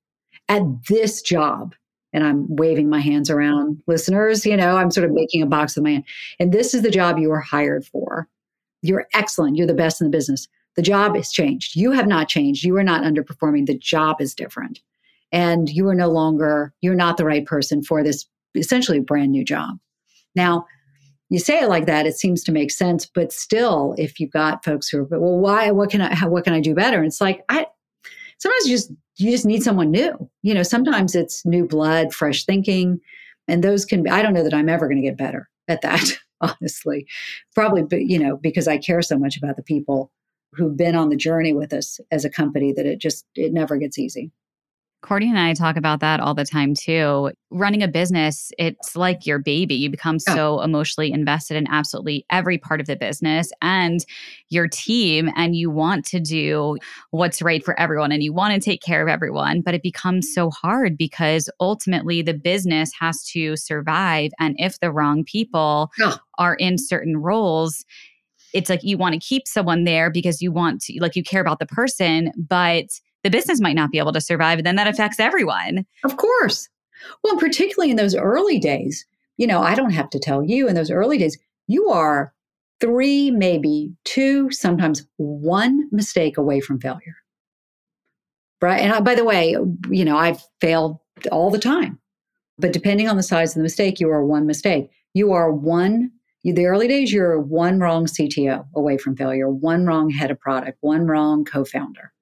at 0.48 0.62
this 0.88 1.22
job 1.22 1.74
and 2.12 2.24
I'm 2.24 2.46
waving 2.56 2.88
my 2.88 3.00
hands 3.00 3.30
around 3.30 3.82
listeners, 3.86 4.44
you 4.44 4.56
know, 4.56 4.76
I'm 4.76 4.90
sort 4.90 5.04
of 5.04 5.12
making 5.12 5.42
a 5.42 5.46
box 5.46 5.76
of 5.76 5.82
my 5.82 5.90
hand. 5.90 6.04
And 6.38 6.52
this 6.52 6.74
is 6.74 6.82
the 6.82 6.90
job 6.90 7.18
you 7.18 7.28
were 7.28 7.40
hired 7.40 7.86
for. 7.86 8.28
You're 8.82 9.06
excellent. 9.14 9.56
You're 9.56 9.66
the 9.66 9.74
best 9.74 10.00
in 10.00 10.06
the 10.06 10.16
business. 10.16 10.48
The 10.76 10.82
job 10.82 11.16
has 11.16 11.30
changed. 11.30 11.76
You 11.76 11.92
have 11.92 12.06
not 12.06 12.28
changed. 12.28 12.64
You 12.64 12.76
are 12.76 12.84
not 12.84 13.02
underperforming. 13.02 13.66
The 13.66 13.78
job 13.78 14.20
is 14.20 14.34
different. 14.34 14.80
And 15.32 15.68
you 15.68 15.86
are 15.88 15.94
no 15.94 16.08
longer, 16.08 16.72
you're 16.80 16.94
not 16.94 17.16
the 17.16 17.24
right 17.24 17.44
person 17.44 17.82
for 17.82 18.02
this 18.02 18.26
essentially 18.54 19.00
brand 19.00 19.32
new 19.32 19.44
job. 19.44 19.78
Now, 20.34 20.66
you 21.28 21.38
say 21.38 21.60
it 21.60 21.68
like 21.68 21.86
that, 21.86 22.06
it 22.06 22.16
seems 22.16 22.42
to 22.44 22.52
make 22.52 22.72
sense. 22.72 23.06
But 23.06 23.32
still, 23.32 23.94
if 23.96 24.18
you've 24.18 24.32
got 24.32 24.64
folks 24.64 24.88
who 24.88 24.98
are, 24.98 25.04
well, 25.04 25.38
why? 25.38 25.70
What 25.70 25.90
can 25.90 26.00
I? 26.00 26.12
How, 26.14 26.28
what 26.28 26.42
can 26.42 26.52
I 26.52 26.60
do 26.60 26.74
better? 26.74 26.98
And 26.98 27.06
it's 27.06 27.20
like 27.20 27.44
I 27.48 27.66
sometimes 28.38 28.66
you 28.66 28.76
just 28.76 28.92
you 29.20 29.30
just 29.30 29.46
need 29.46 29.62
someone 29.62 29.90
new. 29.90 30.30
You 30.42 30.54
know, 30.54 30.62
sometimes 30.62 31.14
it's 31.14 31.44
new 31.44 31.66
blood, 31.66 32.12
fresh 32.12 32.44
thinking, 32.44 33.00
and 33.48 33.62
those 33.62 33.84
can 33.84 34.02
be. 34.02 34.10
I 34.10 34.22
don't 34.22 34.34
know 34.34 34.44
that 34.44 34.54
I'm 34.54 34.68
ever 34.68 34.86
going 34.86 35.00
to 35.00 35.06
get 35.06 35.16
better 35.16 35.48
at 35.68 35.82
that, 35.82 36.18
honestly. 36.40 37.06
Probably, 37.54 37.82
but 37.82 38.02
you 38.02 38.18
know, 38.18 38.36
because 38.36 38.68
I 38.68 38.78
care 38.78 39.02
so 39.02 39.18
much 39.18 39.36
about 39.36 39.56
the 39.56 39.62
people 39.62 40.10
who've 40.52 40.76
been 40.76 40.96
on 40.96 41.10
the 41.10 41.16
journey 41.16 41.52
with 41.52 41.72
us 41.72 42.00
as 42.10 42.24
a 42.24 42.30
company 42.30 42.72
that 42.72 42.86
it 42.86 42.98
just 42.98 43.24
it 43.34 43.52
never 43.52 43.76
gets 43.76 43.98
easy. 43.98 44.30
Courtney 45.02 45.30
and 45.30 45.38
I 45.38 45.54
talk 45.54 45.76
about 45.76 46.00
that 46.00 46.20
all 46.20 46.34
the 46.34 46.44
time 46.44 46.74
too. 46.74 47.32
Running 47.50 47.82
a 47.82 47.88
business, 47.88 48.52
it's 48.58 48.94
like 48.94 49.24
your 49.24 49.38
baby. 49.38 49.74
You 49.74 49.88
become 49.88 50.18
Yeah. 50.26 50.34
so 50.34 50.60
emotionally 50.60 51.10
invested 51.10 51.56
in 51.56 51.66
absolutely 51.68 52.26
every 52.30 52.58
part 52.58 52.80
of 52.82 52.86
the 52.86 52.96
business 52.96 53.50
and 53.62 54.04
your 54.50 54.68
team, 54.68 55.30
and 55.36 55.56
you 55.56 55.70
want 55.70 56.04
to 56.06 56.20
do 56.20 56.76
what's 57.12 57.40
right 57.40 57.64
for 57.64 57.78
everyone 57.80 58.12
and 58.12 58.22
you 58.22 58.34
want 58.34 58.52
to 58.54 58.60
take 58.60 58.82
care 58.82 59.00
of 59.02 59.08
everyone. 59.08 59.62
But 59.62 59.72
it 59.74 59.82
becomes 59.82 60.28
so 60.34 60.50
hard 60.50 60.98
because 60.98 61.48
ultimately 61.60 62.20
the 62.20 62.34
business 62.34 62.92
has 63.00 63.24
to 63.28 63.56
survive. 63.56 64.32
And 64.38 64.54
if 64.58 64.80
the 64.80 64.92
wrong 64.92 65.24
people 65.24 65.90
Yeah. 65.98 66.16
are 66.38 66.54
in 66.56 66.76
certain 66.76 67.16
roles, 67.16 67.86
it's 68.52 68.70
like 68.70 68.82
you 68.84 68.98
want 68.98 69.14
to 69.14 69.20
keep 69.20 69.48
someone 69.48 69.84
there 69.84 70.10
because 70.10 70.42
you 70.42 70.52
want 70.52 70.82
to, 70.82 70.98
like, 71.00 71.16
you 71.16 71.22
care 71.22 71.40
about 71.40 71.58
the 71.60 71.66
person, 71.66 72.32
but 72.36 72.86
the 73.22 73.30
business 73.30 73.60
might 73.60 73.76
not 73.76 73.90
be 73.90 73.98
able 73.98 74.12
to 74.12 74.20
survive. 74.20 74.58
And 74.58 74.66
then 74.66 74.76
that 74.76 74.88
affects 74.88 75.20
everyone. 75.20 75.86
Of 76.04 76.16
course. 76.16 76.68
Well, 77.24 77.36
particularly 77.36 77.90
in 77.90 77.96
those 77.96 78.14
early 78.14 78.58
days, 78.58 79.04
you 79.36 79.46
know, 79.46 79.62
I 79.62 79.74
don't 79.74 79.92
have 79.92 80.10
to 80.10 80.18
tell 80.18 80.44
you 80.44 80.68
in 80.68 80.74
those 80.74 80.90
early 80.90 81.18
days, 81.18 81.38
you 81.66 81.88
are 81.88 82.34
three, 82.80 83.30
maybe 83.30 83.92
two, 84.04 84.50
sometimes 84.50 85.06
one 85.16 85.88
mistake 85.92 86.36
away 86.36 86.60
from 86.60 86.80
failure. 86.80 87.16
Right. 88.60 88.80
And 88.80 88.92
I, 88.92 89.00
by 89.00 89.14
the 89.14 89.24
way, 89.24 89.56
you 89.90 90.04
know, 90.04 90.16
I've 90.16 90.42
failed 90.60 90.98
all 91.32 91.50
the 91.50 91.58
time, 91.58 91.98
but 92.58 92.72
depending 92.72 93.08
on 93.08 93.16
the 93.16 93.22
size 93.22 93.50
of 93.50 93.56
the 93.56 93.62
mistake, 93.62 94.00
you 94.00 94.10
are 94.10 94.24
one 94.24 94.46
mistake. 94.46 94.90
You 95.14 95.32
are 95.32 95.50
one, 95.50 96.10
you, 96.42 96.52
the 96.52 96.66
early 96.66 96.86
days, 96.86 97.12
you're 97.12 97.40
one 97.40 97.80
wrong 97.80 98.06
CTO 98.06 98.66
away 98.74 98.98
from 98.98 99.16
failure, 99.16 99.48
one 99.48 99.86
wrong 99.86 100.10
head 100.10 100.30
of 100.30 100.38
product, 100.38 100.78
one 100.80 101.06
wrong 101.06 101.44
co 101.44 101.64
founder. 101.64 102.12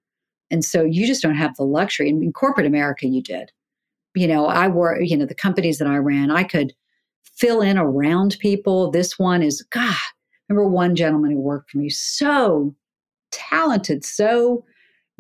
And 0.50 0.64
so 0.64 0.82
you 0.82 1.06
just 1.06 1.22
don't 1.22 1.34
have 1.34 1.56
the 1.56 1.64
luxury. 1.64 2.08
In, 2.08 2.22
in 2.22 2.32
corporate 2.32 2.66
America, 2.66 3.06
you 3.06 3.22
did. 3.22 3.50
You 4.14 4.26
know, 4.26 4.46
I 4.46 4.68
work, 4.68 4.98
you 5.02 5.16
know, 5.16 5.26
the 5.26 5.34
companies 5.34 5.78
that 5.78 5.88
I 5.88 5.96
ran, 5.96 6.30
I 6.30 6.42
could 6.42 6.72
fill 7.36 7.60
in 7.60 7.78
around 7.78 8.36
people. 8.40 8.90
This 8.90 9.18
one 9.18 9.42
is, 9.42 9.62
God, 9.70 9.94
remember 10.48 10.68
one 10.68 10.96
gentleman 10.96 11.30
who 11.30 11.40
worked 11.40 11.70
for 11.70 11.78
me, 11.78 11.90
so 11.90 12.74
talented, 13.30 14.04
so 14.04 14.64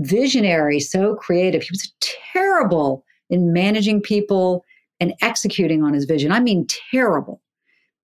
visionary, 0.00 0.80
so 0.80 1.14
creative. 1.14 1.62
He 1.62 1.70
was 1.70 1.92
terrible 2.32 3.04
in 3.30 3.52
managing 3.52 4.00
people 4.00 4.64
and 5.00 5.14
executing 5.20 5.82
on 5.82 5.92
his 5.92 6.06
vision. 6.06 6.32
I 6.32 6.40
mean, 6.40 6.66
terrible. 6.90 7.42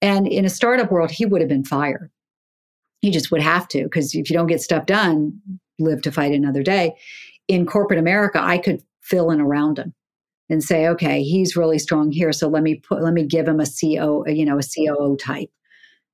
And 0.02 0.28
in 0.28 0.44
a 0.44 0.50
startup 0.50 0.92
world, 0.92 1.10
he 1.10 1.24
would 1.24 1.40
have 1.40 1.48
been 1.48 1.64
fired. 1.64 2.10
He 3.00 3.10
just 3.10 3.30
would 3.30 3.42
have 3.42 3.66
to, 3.68 3.84
because 3.84 4.14
if 4.14 4.30
you 4.30 4.36
don't 4.36 4.46
get 4.46 4.60
stuff 4.60 4.86
done, 4.86 5.40
live 5.78 6.02
to 6.02 6.12
fight 6.12 6.32
another 6.32 6.62
day. 6.62 6.94
In 7.48 7.66
corporate 7.66 7.98
America, 7.98 8.40
I 8.42 8.58
could 8.58 8.82
fill 9.02 9.30
in 9.30 9.40
around 9.40 9.78
him 9.78 9.94
and 10.48 10.62
say, 10.62 10.88
okay, 10.88 11.22
he's 11.22 11.56
really 11.56 11.78
strong 11.78 12.12
here. 12.12 12.32
So 12.32 12.48
let 12.48 12.62
me 12.62 12.76
put, 12.76 13.02
let 13.02 13.14
me 13.14 13.24
give 13.24 13.48
him 13.48 13.60
a 13.60 13.66
CO, 13.66 14.24
you 14.26 14.44
know, 14.44 14.58
a 14.58 14.62
COO 14.62 15.16
type 15.16 15.50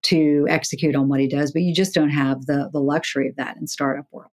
to 0.03 0.47
execute 0.49 0.97
on 0.97 1.09
what 1.09 1.21
he 1.21 1.29
does. 1.29 1.53
But 1.53 1.63
you 1.63 1.75
just 1.75 1.95
don't 1.95 2.11
have 2.11 2.47
the 2.47 2.71
the 2.73 2.81
luxury 2.81 3.29
of 3.29 3.37
that 3.37 3.57
in 3.57 3.67
startup 3.67 4.07
world. 4.11 4.31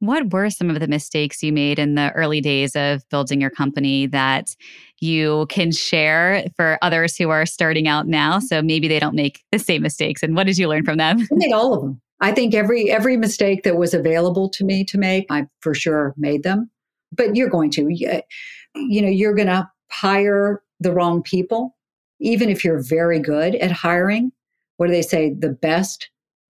What 0.00 0.32
were 0.32 0.48
some 0.48 0.70
of 0.70 0.78
the 0.78 0.86
mistakes 0.86 1.42
you 1.42 1.52
made 1.52 1.78
in 1.80 1.96
the 1.96 2.12
early 2.12 2.40
days 2.40 2.76
of 2.76 3.08
building 3.08 3.40
your 3.40 3.50
company 3.50 4.06
that 4.06 4.54
you 5.00 5.46
can 5.48 5.72
share 5.72 6.44
for 6.54 6.78
others 6.82 7.16
who 7.16 7.30
are 7.30 7.44
starting 7.44 7.88
out 7.88 8.06
now? 8.06 8.38
So 8.38 8.62
maybe 8.62 8.86
they 8.86 9.00
don't 9.00 9.16
make 9.16 9.42
the 9.50 9.58
same 9.58 9.82
mistakes. 9.82 10.22
And 10.22 10.36
what 10.36 10.46
did 10.46 10.56
you 10.56 10.68
learn 10.68 10.84
from 10.84 10.98
them? 10.98 11.20
I 11.20 11.26
made 11.32 11.52
all 11.52 11.74
of 11.74 11.82
them. 11.82 12.00
I 12.20 12.32
think 12.32 12.54
every 12.54 12.90
every 12.90 13.16
mistake 13.16 13.62
that 13.62 13.76
was 13.76 13.94
available 13.94 14.48
to 14.50 14.64
me 14.64 14.84
to 14.84 14.98
make, 14.98 15.26
I 15.30 15.46
for 15.60 15.74
sure 15.74 16.14
made 16.16 16.42
them. 16.42 16.70
But 17.12 17.36
you're 17.36 17.48
going 17.48 17.70
to, 17.72 17.88
you 17.88 19.02
know, 19.02 19.08
you're 19.08 19.34
going 19.34 19.48
to 19.48 19.68
hire 19.90 20.62
the 20.80 20.92
wrong 20.92 21.22
people, 21.22 21.76
even 22.20 22.48
if 22.50 22.64
you're 22.64 22.82
very 22.82 23.18
good 23.18 23.54
at 23.56 23.70
hiring. 23.70 24.32
What 24.76 24.86
do 24.86 24.92
they 24.92 25.02
say? 25.02 25.32
The 25.32 25.50
best 25.50 26.10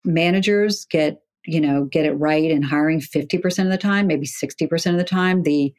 managers 0.04 0.86
get 0.86 1.22
you 1.46 1.60
know 1.60 1.86
get 1.86 2.06
it 2.06 2.14
right 2.14 2.50
in 2.50 2.62
hiring 2.62 3.00
50% 3.00 3.64
of 3.64 3.70
the 3.70 3.78
time 3.78 4.08
maybe 4.08 4.26
60% 4.26 4.92
of 4.92 4.98
the 4.98 5.04
time 5.04 5.44
the 5.44 5.74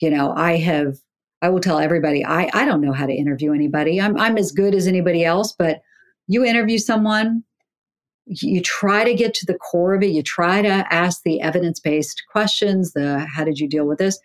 you 0.00 0.10
know 0.10 0.32
i 0.36 0.56
have 0.56 0.96
i 1.42 1.48
will 1.48 1.60
tell 1.60 1.78
everybody 1.78 2.24
i 2.24 2.50
i 2.52 2.64
don't 2.64 2.80
know 2.80 2.92
how 2.92 3.06
to 3.06 3.12
interview 3.12 3.52
anybody 3.52 4.00
i'm 4.00 4.18
i'm 4.18 4.36
as 4.36 4.52
good 4.52 4.74
as 4.74 4.86
anybody 4.86 5.24
else 5.24 5.52
but 5.52 5.80
you 6.28 6.44
interview 6.44 6.78
someone 6.78 7.42
you 8.26 8.60
try 8.60 9.04
to 9.04 9.14
get 9.14 9.34
to 9.34 9.46
the 9.46 9.54
core 9.54 9.94
of 9.94 10.02
it. 10.02 10.10
You 10.10 10.22
try 10.22 10.60
to 10.62 10.86
ask 10.92 11.22
the 11.22 11.40
evidence-based 11.40 12.24
questions 12.30 12.92
the 12.92 13.20
how 13.20 13.44
did 13.44 13.58
you 13.58 13.68
deal 13.68 13.86
with 13.86 13.98
this? 13.98 14.18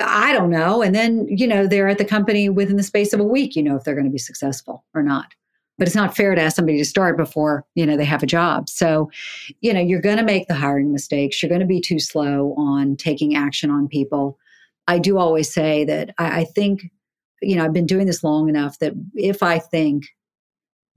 I 0.00 0.32
don't 0.32 0.50
know. 0.50 0.82
And 0.82 0.94
then 0.94 1.26
you 1.28 1.46
know 1.46 1.66
they're 1.66 1.88
at 1.88 1.98
the 1.98 2.04
company 2.04 2.48
within 2.48 2.76
the 2.76 2.82
space 2.82 3.12
of 3.12 3.20
a 3.20 3.24
week 3.24 3.56
you 3.56 3.62
know 3.62 3.76
if 3.76 3.84
they're 3.84 3.94
going 3.94 4.06
to 4.06 4.10
be 4.10 4.18
successful 4.18 4.84
or 4.94 5.02
not. 5.02 5.34
But 5.78 5.88
it's 5.88 5.96
not 5.96 6.14
fair 6.14 6.34
to 6.34 6.42
ask 6.42 6.56
somebody 6.56 6.76
to 6.78 6.84
start 6.84 7.16
before 7.16 7.64
you 7.74 7.86
know 7.86 7.96
they 7.96 8.04
have 8.04 8.22
a 8.22 8.26
job. 8.26 8.68
So 8.68 9.10
you 9.60 9.72
know 9.72 9.80
you're 9.80 10.00
going 10.00 10.18
to 10.18 10.24
make 10.24 10.48
the 10.48 10.54
hiring 10.54 10.92
mistakes. 10.92 11.42
You're 11.42 11.48
going 11.48 11.60
to 11.60 11.66
be 11.66 11.80
too 11.80 12.00
slow 12.00 12.54
on 12.56 12.96
taking 12.96 13.36
action 13.36 13.70
on 13.70 13.88
people. 13.88 14.38
I 14.88 14.98
do 14.98 15.18
always 15.18 15.52
say 15.52 15.84
that 15.84 16.14
I, 16.18 16.40
I 16.40 16.44
think 16.44 16.90
you 17.42 17.56
know 17.56 17.64
i've 17.64 17.72
been 17.72 17.86
doing 17.86 18.06
this 18.06 18.22
long 18.22 18.48
enough 18.48 18.78
that 18.78 18.92
if 19.14 19.42
i 19.42 19.58
think 19.58 20.04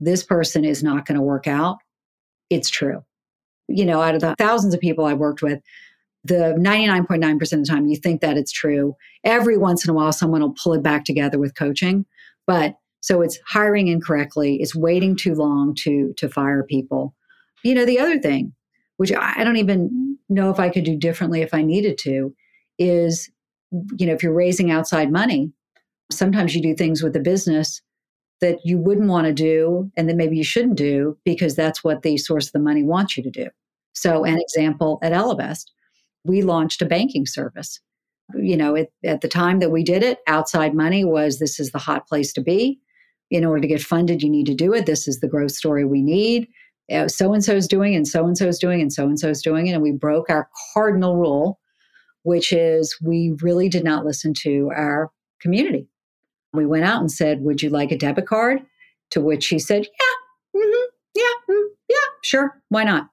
this 0.00 0.22
person 0.22 0.64
is 0.64 0.82
not 0.82 1.06
going 1.06 1.16
to 1.16 1.22
work 1.22 1.46
out 1.46 1.78
it's 2.50 2.70
true. 2.70 3.04
You 3.68 3.86
know 3.86 4.02
out 4.02 4.14
of 4.14 4.20
the 4.20 4.34
thousands 4.36 4.74
of 4.74 4.80
people 4.80 5.06
i've 5.06 5.18
worked 5.18 5.40
with 5.40 5.60
the 6.24 6.54
99.9% 6.58 7.42
of 7.42 7.48
the 7.50 7.66
time 7.66 7.86
you 7.86 7.96
think 7.96 8.22
that 8.22 8.38
it's 8.38 8.50
true. 8.50 8.96
Every 9.24 9.58
once 9.58 9.84
in 9.84 9.90
a 9.90 9.94
while 9.94 10.12
someone 10.12 10.40
will 10.40 10.54
pull 10.54 10.72
it 10.72 10.82
back 10.82 11.04
together 11.04 11.38
with 11.38 11.54
coaching. 11.54 12.06
But 12.46 12.76
so 13.00 13.20
it's 13.20 13.38
hiring 13.46 13.88
incorrectly, 13.88 14.56
it's 14.56 14.74
waiting 14.74 15.16
too 15.16 15.34
long 15.34 15.74
to 15.80 16.14
to 16.16 16.28
fire 16.28 16.62
people. 16.62 17.14
You 17.62 17.74
know, 17.74 17.84
the 17.84 18.00
other 18.00 18.18
thing, 18.18 18.54
which 18.96 19.12
I 19.12 19.44
don't 19.44 19.58
even 19.58 20.18
know 20.28 20.50
if 20.50 20.58
I 20.58 20.70
could 20.70 20.84
do 20.84 20.96
differently 20.96 21.42
if 21.42 21.52
I 21.52 21.62
needed 21.62 21.98
to, 21.98 22.34
is 22.78 23.30
you 23.98 24.06
know, 24.06 24.14
if 24.14 24.22
you're 24.22 24.32
raising 24.32 24.70
outside 24.70 25.12
money, 25.12 25.52
sometimes 26.10 26.54
you 26.54 26.62
do 26.62 26.74
things 26.74 27.02
with 27.02 27.12
the 27.12 27.20
business 27.20 27.82
that 28.44 28.58
you 28.64 28.76
wouldn't 28.78 29.08
want 29.08 29.26
to 29.26 29.32
do 29.32 29.90
and 29.96 30.08
that 30.08 30.16
maybe 30.16 30.36
you 30.36 30.44
shouldn't 30.44 30.76
do 30.76 31.16
because 31.24 31.56
that's 31.56 31.82
what 31.82 32.02
the 32.02 32.18
source 32.18 32.46
of 32.46 32.52
the 32.52 32.58
money 32.58 32.82
wants 32.82 33.16
you 33.16 33.22
to 33.22 33.30
do. 33.30 33.48
So, 33.94 34.24
an 34.24 34.38
example 34.38 34.98
at 35.02 35.12
Ellevest, 35.12 35.70
we 36.24 36.42
launched 36.42 36.82
a 36.82 36.86
banking 36.86 37.26
service. 37.26 37.80
You 38.34 38.56
know, 38.56 38.74
it, 38.74 38.92
at 39.04 39.20
the 39.20 39.28
time 39.28 39.60
that 39.60 39.70
we 39.70 39.82
did 39.82 40.02
it, 40.02 40.18
outside 40.26 40.74
money 40.74 41.04
was 41.04 41.38
this 41.38 41.58
is 41.58 41.70
the 41.70 41.78
hot 41.78 42.06
place 42.06 42.32
to 42.34 42.42
be 42.42 42.80
in 43.30 43.44
order 43.44 43.60
to 43.60 43.68
get 43.68 43.82
funded, 43.82 44.22
you 44.22 44.30
need 44.30 44.46
to 44.46 44.54
do 44.54 44.74
it. 44.74 44.86
This 44.86 45.08
is 45.08 45.20
the 45.20 45.28
growth 45.28 45.52
story 45.52 45.84
we 45.84 46.02
need. 46.02 46.48
Uh, 46.92 47.08
so 47.08 47.32
and 47.32 47.42
so 47.42 47.54
is 47.54 47.66
doing, 47.66 47.94
and 47.94 48.06
so 48.06 48.26
and 48.26 48.36
so 48.36 48.46
is 48.46 48.58
doing, 48.58 48.80
and 48.80 48.92
so 48.92 49.04
and 49.04 49.18
so 49.18 49.28
is 49.28 49.42
doing 49.42 49.66
it. 49.66 49.72
And 49.72 49.82
we 49.82 49.92
broke 49.92 50.28
our 50.28 50.48
cardinal 50.72 51.16
rule, 51.16 51.58
which 52.22 52.52
is 52.52 52.96
we 53.02 53.34
really 53.40 53.68
did 53.68 53.84
not 53.84 54.04
listen 54.04 54.34
to 54.42 54.70
our 54.76 55.10
community. 55.40 55.88
We 56.54 56.66
went 56.66 56.84
out 56.84 57.00
and 57.00 57.10
said, 57.10 57.42
Would 57.42 57.62
you 57.62 57.70
like 57.70 57.92
a 57.92 57.98
debit 57.98 58.26
card? 58.26 58.62
To 59.10 59.20
which 59.20 59.46
he 59.46 59.58
said, 59.58 59.82
Yeah, 59.82 60.60
mm-hmm, 60.60 60.84
yeah, 61.14 61.54
mm, 61.54 61.66
yeah, 61.88 61.96
sure, 62.22 62.60
why 62.68 62.84
not? 62.84 63.08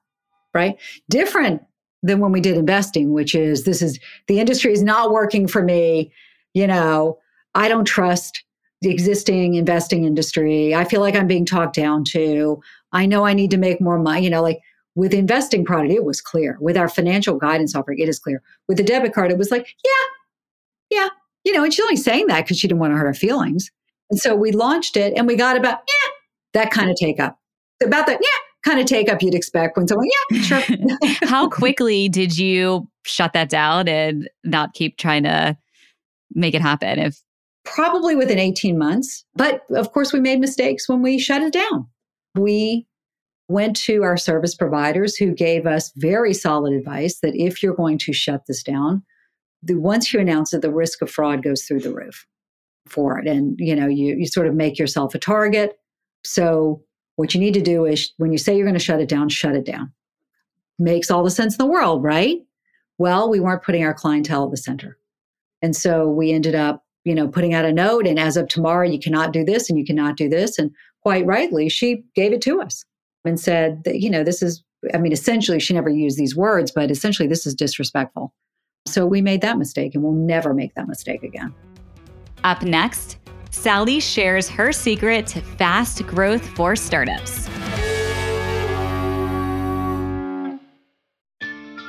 Right? 0.54 0.78
Different 1.08 1.62
than 2.02 2.18
when 2.18 2.32
we 2.32 2.40
did 2.40 2.56
investing, 2.56 3.12
which 3.12 3.34
is 3.34 3.64
this 3.64 3.82
is 3.82 3.98
the 4.26 4.40
industry 4.40 4.72
is 4.72 4.82
not 4.82 5.12
working 5.12 5.46
for 5.46 5.62
me. 5.62 6.12
You 6.54 6.66
know, 6.66 7.18
I 7.54 7.68
don't 7.68 7.84
trust 7.84 8.44
the 8.80 8.90
existing 8.90 9.54
investing 9.54 10.04
industry. 10.04 10.74
I 10.74 10.84
feel 10.84 11.00
like 11.00 11.14
I'm 11.14 11.28
being 11.28 11.46
talked 11.46 11.76
down 11.76 12.04
to. 12.06 12.60
I 12.92 13.06
know 13.06 13.24
I 13.24 13.32
need 13.32 13.50
to 13.52 13.56
make 13.56 13.80
more 13.80 13.98
money. 13.98 14.24
You 14.24 14.30
know, 14.30 14.42
like 14.42 14.60
with 14.94 15.14
investing 15.14 15.64
product, 15.64 15.92
it 15.92 16.04
was 16.04 16.20
clear. 16.20 16.58
With 16.60 16.76
our 16.76 16.88
financial 16.88 17.36
guidance 17.36 17.74
offering, 17.74 17.98
it 17.98 18.08
is 18.08 18.18
clear. 18.18 18.42
With 18.68 18.76
the 18.76 18.82
debit 18.82 19.14
card, 19.14 19.30
it 19.30 19.38
was 19.38 19.50
like, 19.50 19.66
yeah, 19.84 19.90
yeah. 19.90 20.21
You 21.44 21.52
know, 21.52 21.64
and 21.64 21.72
she's 21.72 21.82
only 21.82 21.96
saying 21.96 22.26
that 22.28 22.44
because 22.44 22.58
she 22.58 22.68
didn't 22.68 22.80
want 22.80 22.92
to 22.92 22.96
hurt 22.96 23.06
her 23.06 23.14
feelings. 23.14 23.70
And 24.10 24.18
so 24.18 24.36
we 24.36 24.52
launched 24.52 24.96
it 24.96 25.14
and 25.16 25.26
we 25.26 25.36
got 25.36 25.56
about, 25.56 25.80
yeah, 25.88 26.10
that 26.54 26.70
kind 26.70 26.90
of 26.90 26.96
take 26.96 27.18
up. 27.18 27.38
About 27.82 28.06
that, 28.06 28.20
yeah, 28.20 28.70
kind 28.70 28.78
of 28.78 28.86
take 28.86 29.08
up 29.08 29.22
you'd 29.22 29.34
expect 29.34 29.76
when 29.76 29.88
someone, 29.88 30.06
yeah, 30.30 30.40
sure. 30.40 30.62
How 31.22 31.48
quickly 31.48 32.08
did 32.08 32.38
you 32.38 32.88
shut 33.04 33.32
that 33.32 33.48
down 33.48 33.88
and 33.88 34.28
not 34.44 34.74
keep 34.74 34.98
trying 34.98 35.24
to 35.24 35.56
make 36.34 36.54
it 36.54 36.62
happen? 36.62 36.98
If 36.98 37.20
probably 37.64 38.16
within 38.16 38.38
18 38.38 38.78
months. 38.78 39.24
But 39.34 39.62
of 39.70 39.92
course, 39.92 40.12
we 40.12 40.20
made 40.20 40.40
mistakes 40.40 40.88
when 40.88 41.02
we 41.02 41.18
shut 41.18 41.42
it 41.42 41.52
down. 41.52 41.86
We 42.34 42.86
went 43.48 43.76
to 43.76 44.02
our 44.02 44.16
service 44.16 44.54
providers 44.54 45.16
who 45.16 45.32
gave 45.32 45.66
us 45.66 45.92
very 45.96 46.32
solid 46.32 46.72
advice 46.72 47.18
that 47.20 47.34
if 47.34 47.62
you're 47.62 47.74
going 47.74 47.98
to 47.98 48.12
shut 48.12 48.42
this 48.46 48.62
down, 48.62 49.02
the, 49.62 49.74
once 49.74 50.12
you 50.12 50.20
announce 50.20 50.52
it, 50.52 50.62
the 50.62 50.72
risk 50.72 51.02
of 51.02 51.10
fraud 51.10 51.42
goes 51.42 51.64
through 51.64 51.80
the 51.80 51.94
roof 51.94 52.26
for 52.88 53.18
it. 53.18 53.28
And, 53.28 53.56
you 53.58 53.76
know, 53.76 53.86
you, 53.86 54.16
you 54.16 54.26
sort 54.26 54.46
of 54.46 54.54
make 54.54 54.78
yourself 54.78 55.14
a 55.14 55.18
target. 55.18 55.78
So 56.24 56.82
what 57.16 57.34
you 57.34 57.40
need 57.40 57.54
to 57.54 57.60
do 57.60 57.84
is 57.84 58.12
when 58.16 58.32
you 58.32 58.38
say 58.38 58.56
you're 58.56 58.66
going 58.66 58.74
to 58.74 58.84
shut 58.84 59.00
it 59.00 59.08
down, 59.08 59.28
shut 59.28 59.54
it 59.54 59.64
down. 59.64 59.92
Makes 60.78 61.10
all 61.10 61.22
the 61.22 61.30
sense 61.30 61.54
in 61.54 61.58
the 61.58 61.70
world, 61.70 62.02
right? 62.02 62.38
Well, 62.98 63.30
we 63.30 63.40
weren't 63.40 63.62
putting 63.62 63.84
our 63.84 63.94
clientele 63.94 64.44
at 64.44 64.50
the 64.50 64.56
center. 64.56 64.98
And 65.60 65.76
so 65.76 66.08
we 66.08 66.32
ended 66.32 66.54
up, 66.54 66.84
you 67.04 67.14
know, 67.14 67.28
putting 67.28 67.54
out 67.54 67.64
a 67.64 67.72
note 67.72 68.06
and 68.06 68.18
as 68.18 68.36
of 68.36 68.48
tomorrow, 68.48 68.86
you 68.86 68.98
cannot 68.98 69.32
do 69.32 69.44
this 69.44 69.68
and 69.68 69.78
you 69.78 69.84
cannot 69.84 70.16
do 70.16 70.28
this. 70.28 70.58
And 70.58 70.70
quite 71.02 71.26
rightly, 71.26 71.68
she 71.68 72.04
gave 72.14 72.32
it 72.32 72.42
to 72.42 72.60
us 72.60 72.84
and 73.24 73.38
said 73.38 73.84
that, 73.84 74.00
you 74.00 74.10
know, 74.10 74.24
this 74.24 74.42
is, 74.42 74.62
I 74.92 74.98
mean, 74.98 75.12
essentially, 75.12 75.60
she 75.60 75.74
never 75.74 75.88
used 75.88 76.18
these 76.18 76.34
words, 76.34 76.72
but 76.72 76.90
essentially, 76.90 77.28
this 77.28 77.46
is 77.46 77.54
disrespectful. 77.54 78.34
So 78.86 79.06
we 79.06 79.22
made 79.22 79.40
that 79.40 79.56
mistake 79.58 79.94
and 79.94 80.02
we'll 80.02 80.12
never 80.12 80.52
make 80.52 80.74
that 80.74 80.88
mistake 80.88 81.22
again. 81.22 81.54
Up 82.44 82.62
next, 82.62 83.16
Sallie 83.50 84.00
shares 84.00 84.48
her 84.48 84.72
secret 84.72 85.26
to 85.28 85.40
fast 85.40 86.06
growth 86.06 86.44
for 86.48 86.74
startups. 86.74 87.48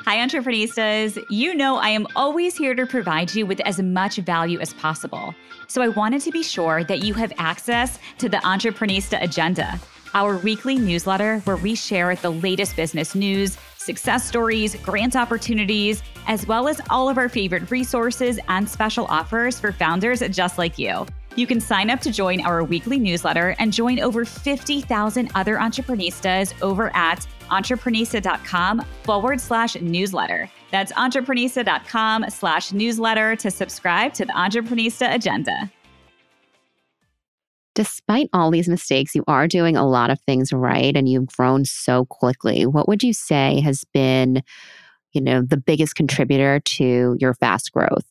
Hi, 0.05 0.17
Entreprenistas. 0.17 1.21
You 1.29 1.55
know 1.55 1.77
I 1.77 1.89
am 1.89 2.05
always 2.15 2.55
here 2.55 2.75
to 2.75 2.85
provide 2.85 3.33
you 3.33 3.45
with 3.45 3.59
as 3.61 3.81
much 3.81 4.17
value 4.17 4.59
as 4.59 4.73
possible. 4.73 5.33
So 5.67 5.81
I 5.81 5.87
wanted 5.89 6.21
to 6.21 6.31
be 6.31 6.43
sure 6.43 6.83
that 6.83 7.03
you 7.03 7.13
have 7.15 7.33
access 7.37 7.99
to 8.19 8.29
the 8.29 8.37
Entreprenista 8.37 9.21
Agenda, 9.21 9.79
our 10.13 10.37
weekly 10.37 10.77
newsletter 10.77 11.39
where 11.39 11.57
we 11.57 11.73
share 11.75 12.15
the 12.15 12.29
latest 12.29 12.75
business 12.75 13.15
news, 13.15 13.57
success 13.83 14.25
stories, 14.27 14.75
grant 14.75 15.15
opportunities, 15.15 16.01
as 16.27 16.47
well 16.47 16.67
as 16.67 16.81
all 16.89 17.09
of 17.09 17.17
our 17.17 17.29
favorite 17.29 17.69
resources 17.69 18.39
and 18.47 18.67
special 18.67 19.05
offers 19.05 19.59
for 19.59 19.71
founders 19.71 20.21
just 20.29 20.57
like 20.57 20.79
you. 20.79 21.05
You 21.35 21.47
can 21.47 21.59
sign 21.59 21.89
up 21.89 21.99
to 22.01 22.11
join 22.11 22.41
our 22.41 22.63
weekly 22.63 22.99
newsletter 22.99 23.55
and 23.59 23.73
join 23.73 23.99
over 23.99 24.23
50,000 24.23 25.31
other 25.35 25.57
entreprenistas 25.57 26.53
over 26.61 26.95
at 26.95 27.25
entreprenista.com 27.49 28.85
forward 29.03 29.41
slash 29.41 29.75
newsletter. 29.75 30.49
That's 30.71 30.91
entreprenista.com 30.93 32.29
slash 32.29 32.71
newsletter 32.71 33.35
to 33.37 33.51
subscribe 33.51 34.13
to 34.15 34.25
the 34.25 34.33
Entreprenista 34.33 35.13
Agenda. 35.13 35.71
Despite 37.75 38.29
all 38.33 38.51
these 38.51 38.69
mistakes, 38.69 39.15
you 39.15 39.23
are 39.27 39.47
doing 39.47 39.75
a 39.75 39.87
lot 39.87 40.09
of 40.11 40.19
things 40.21 40.53
right 40.53 40.95
and 40.95 41.09
you've 41.09 41.27
grown 41.27 41.65
so 41.65 42.05
quickly. 42.05 42.65
What 42.65 42.87
would 42.87 43.01
you 43.03 43.13
say 43.13 43.61
has 43.61 43.83
been, 43.93 44.43
you 45.11 45.21
know, 45.21 45.41
the 45.41 45.57
biggest 45.57 45.95
contributor 45.95 46.59
to 46.59 47.17
your 47.19 47.33
fast 47.33 47.71
growth? 47.71 48.05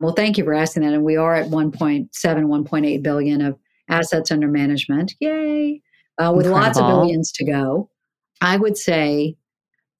Well, 0.00 0.14
thank 0.14 0.38
you 0.38 0.44
for 0.44 0.54
asking 0.54 0.82
that. 0.84 0.94
And 0.94 1.04
we 1.04 1.16
are 1.16 1.34
at 1.34 1.50
1.7, 1.50 2.08
1.8 2.10 3.02
billion 3.02 3.42
of 3.42 3.58
assets 3.88 4.30
under 4.30 4.48
management. 4.48 5.14
Yay. 5.20 5.82
Uh, 6.18 6.32
with 6.34 6.46
Incredible. 6.46 6.66
lots 6.66 6.78
of 6.78 6.86
billions 6.86 7.32
to 7.32 7.44
go. 7.44 7.90
I 8.40 8.56
would 8.56 8.78
say 8.78 9.36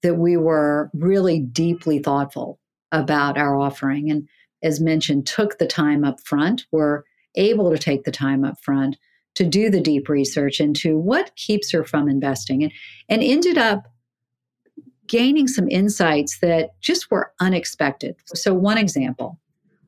that 0.01 0.15
we 0.15 0.37
were 0.37 0.89
really 0.93 1.39
deeply 1.39 1.99
thoughtful 1.99 2.59
about 2.91 3.37
our 3.37 3.55
offering. 3.55 4.09
And 4.09 4.27
as 4.63 4.79
mentioned, 4.79 5.27
took 5.27 5.57
the 5.57 5.67
time 5.67 6.03
up 6.03 6.19
front. 6.21 6.65
We're 6.71 7.03
able 7.35 7.71
to 7.71 7.77
take 7.77 8.03
the 8.03 8.11
time 8.11 8.43
up 8.43 8.59
front 8.61 8.97
to 9.35 9.45
do 9.45 9.69
the 9.69 9.81
deep 9.81 10.09
research 10.09 10.59
into 10.59 10.97
what 10.97 11.35
keeps 11.35 11.71
her 11.71 11.83
from 11.83 12.09
investing 12.09 12.63
and, 12.63 12.71
and 13.07 13.23
ended 13.23 13.57
up 13.57 13.87
gaining 15.07 15.47
some 15.47 15.69
insights 15.69 16.39
that 16.39 16.79
just 16.81 17.09
were 17.09 17.31
unexpected. 17.39 18.15
So, 18.33 18.53
one 18.53 18.77
example 18.77 19.39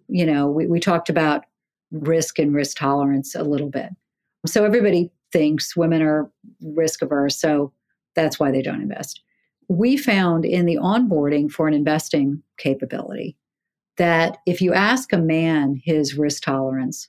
you 0.08 0.26
know, 0.26 0.48
we, 0.48 0.68
we 0.68 0.80
talked 0.80 1.10
about 1.10 1.46
risk 1.92 2.40
and 2.40 2.54
risk 2.54 2.78
tolerance 2.78 3.36
a 3.36 3.44
little 3.44 3.70
bit. 3.70 3.90
So 4.46 4.64
everybody 4.66 5.12
thinks 5.32 5.76
women 5.76 6.02
are 6.02 6.32
risk 6.62 7.02
averse, 7.02 7.40
so 7.40 7.74
that's 8.16 8.40
why 8.40 8.52
they 8.52 8.62
don't 8.62 8.82
invest. 8.82 9.22
We 9.70 9.98
found 9.98 10.46
in 10.46 10.66
the 10.66 10.78
onboarding 10.78 11.50
for 11.52 11.68
an 11.68 11.74
investing 11.74 12.44
capability 12.58 13.38
that 13.98 14.38
if 14.46 14.62
you 14.62 14.74
ask 14.74 15.14
a 15.14 15.18
man 15.18 15.82
his 15.84 16.16
risk 16.16 16.44
tolerance, 16.44 17.08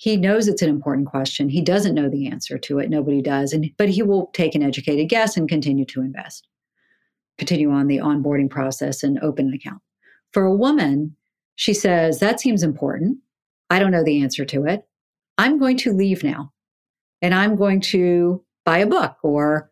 he 0.00 0.16
knows 0.16 0.48
it's 0.48 0.62
an 0.62 0.70
important 0.70 1.08
question. 1.08 1.50
He 1.50 1.60
doesn't 1.60 1.94
know 1.94 2.08
the 2.08 2.26
answer 2.26 2.56
to 2.56 2.78
it. 2.78 2.88
Nobody 2.88 3.20
does. 3.20 3.52
And 3.52 3.70
but 3.76 3.90
he 3.90 4.02
will 4.02 4.30
take 4.32 4.54
an 4.54 4.62
educated 4.62 5.10
guess 5.10 5.36
and 5.36 5.46
continue 5.46 5.84
to 5.84 6.00
invest. 6.00 6.48
Continue 7.36 7.70
on 7.70 7.86
the 7.86 7.98
onboarding 7.98 8.48
process 8.48 9.02
and 9.02 9.18
open 9.20 9.48
an 9.48 9.52
account. 9.52 9.82
For 10.32 10.44
a 10.44 10.56
woman, 10.56 11.14
she 11.56 11.74
says, 11.74 12.18
That 12.18 12.40
seems 12.40 12.62
important. 12.62 13.18
I 13.68 13.78
don't 13.78 13.90
know 13.90 14.02
the 14.02 14.22
answer 14.22 14.46
to 14.46 14.64
it. 14.64 14.88
I'm 15.36 15.58
going 15.58 15.76
to 15.76 15.92
leave 15.92 16.24
now 16.24 16.50
and 17.20 17.34
I'm 17.34 17.54
going 17.54 17.82
to 17.82 18.42
buy 18.64 18.78
a 18.78 18.86
book 18.86 19.16
or 19.22 19.70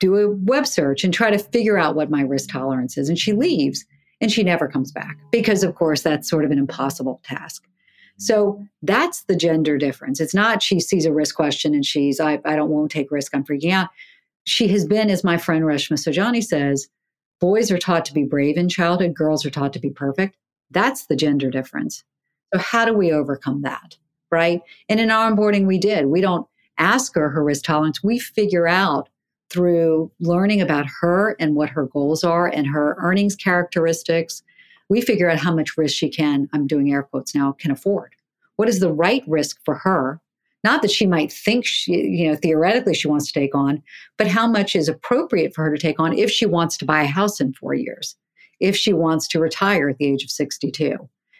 do 0.00 0.16
a 0.16 0.36
web 0.36 0.66
search 0.66 1.02
and 1.02 1.14
try 1.14 1.30
to 1.30 1.38
figure 1.38 1.78
out 1.78 1.96
what 1.96 2.10
my 2.10 2.20
risk 2.20 2.50
tolerance 2.50 2.98
is. 2.98 3.08
And 3.08 3.18
she 3.18 3.32
leaves 3.32 3.86
and 4.20 4.30
she 4.30 4.42
never 4.42 4.68
comes 4.68 4.92
back 4.92 5.16
because, 5.30 5.64
of 5.64 5.76
course, 5.76 6.02
that's 6.02 6.28
sort 6.28 6.44
of 6.44 6.50
an 6.50 6.58
impossible 6.58 7.22
task. 7.24 7.64
So 8.18 8.64
that's 8.82 9.24
the 9.24 9.36
gender 9.36 9.78
difference. 9.78 10.20
It's 10.20 10.34
not 10.34 10.62
she 10.62 10.80
sees 10.80 11.04
a 11.04 11.12
risk 11.12 11.34
question 11.34 11.74
and 11.74 11.84
she's, 11.84 12.20
I, 12.20 12.40
I 12.44 12.56
don't 12.56 12.70
won't 12.70 12.90
take 12.90 13.10
risk, 13.10 13.34
I'm 13.34 13.44
freaking 13.44 13.72
out. 13.72 13.88
She 14.44 14.68
has 14.68 14.84
been, 14.84 15.10
as 15.10 15.24
my 15.24 15.36
friend 15.36 15.64
Reshma 15.64 15.98
Saujani 15.98 16.42
says, 16.42 16.88
boys 17.40 17.70
are 17.70 17.78
taught 17.78 18.04
to 18.06 18.14
be 18.14 18.24
brave 18.24 18.56
in 18.56 18.68
childhood, 18.68 19.14
girls 19.14 19.44
are 19.44 19.50
taught 19.50 19.72
to 19.72 19.80
be 19.80 19.90
perfect. 19.90 20.36
That's 20.70 21.06
the 21.06 21.16
gender 21.16 21.50
difference. 21.50 22.04
So, 22.52 22.60
how 22.60 22.84
do 22.84 22.94
we 22.94 23.12
overcome 23.12 23.62
that? 23.62 23.96
Right. 24.30 24.60
And 24.88 24.98
in 24.98 25.10
our 25.10 25.30
onboarding, 25.30 25.66
we 25.66 25.78
did. 25.78 26.06
We 26.06 26.20
don't 26.20 26.46
ask 26.78 27.14
her 27.14 27.28
her 27.28 27.44
risk 27.44 27.64
tolerance. 27.64 28.02
We 28.02 28.18
figure 28.18 28.66
out 28.66 29.08
through 29.50 30.10
learning 30.20 30.62
about 30.62 30.86
her 31.00 31.36
and 31.38 31.54
what 31.54 31.68
her 31.68 31.86
goals 31.86 32.24
are 32.24 32.46
and 32.46 32.66
her 32.66 32.96
earnings 32.98 33.36
characteristics. 33.36 34.42
We 34.92 35.00
figure 35.00 35.30
out 35.30 35.38
how 35.38 35.54
much 35.54 35.78
risk 35.78 35.96
she 35.96 36.10
can, 36.10 36.50
I'm 36.52 36.66
doing 36.66 36.92
air 36.92 37.02
quotes 37.02 37.34
now, 37.34 37.52
can 37.52 37.70
afford. 37.70 38.14
What 38.56 38.68
is 38.68 38.80
the 38.80 38.92
right 38.92 39.24
risk 39.26 39.58
for 39.64 39.76
her? 39.76 40.20
Not 40.64 40.82
that 40.82 40.90
she 40.90 41.06
might 41.06 41.32
think 41.32 41.64
she, 41.64 41.94
you 41.94 42.28
know, 42.28 42.36
theoretically 42.36 42.92
she 42.92 43.08
wants 43.08 43.26
to 43.28 43.40
take 43.40 43.54
on, 43.54 43.82
but 44.18 44.26
how 44.26 44.46
much 44.46 44.76
is 44.76 44.90
appropriate 44.90 45.54
for 45.54 45.64
her 45.64 45.74
to 45.74 45.80
take 45.80 45.98
on 45.98 46.12
if 46.12 46.30
she 46.30 46.44
wants 46.44 46.76
to 46.76 46.84
buy 46.84 47.04
a 47.04 47.06
house 47.06 47.40
in 47.40 47.54
four 47.54 47.72
years, 47.72 48.16
if 48.60 48.76
she 48.76 48.92
wants 48.92 49.26
to 49.28 49.40
retire 49.40 49.88
at 49.88 49.96
the 49.96 50.04
age 50.04 50.24
of 50.24 50.30
62? 50.30 50.98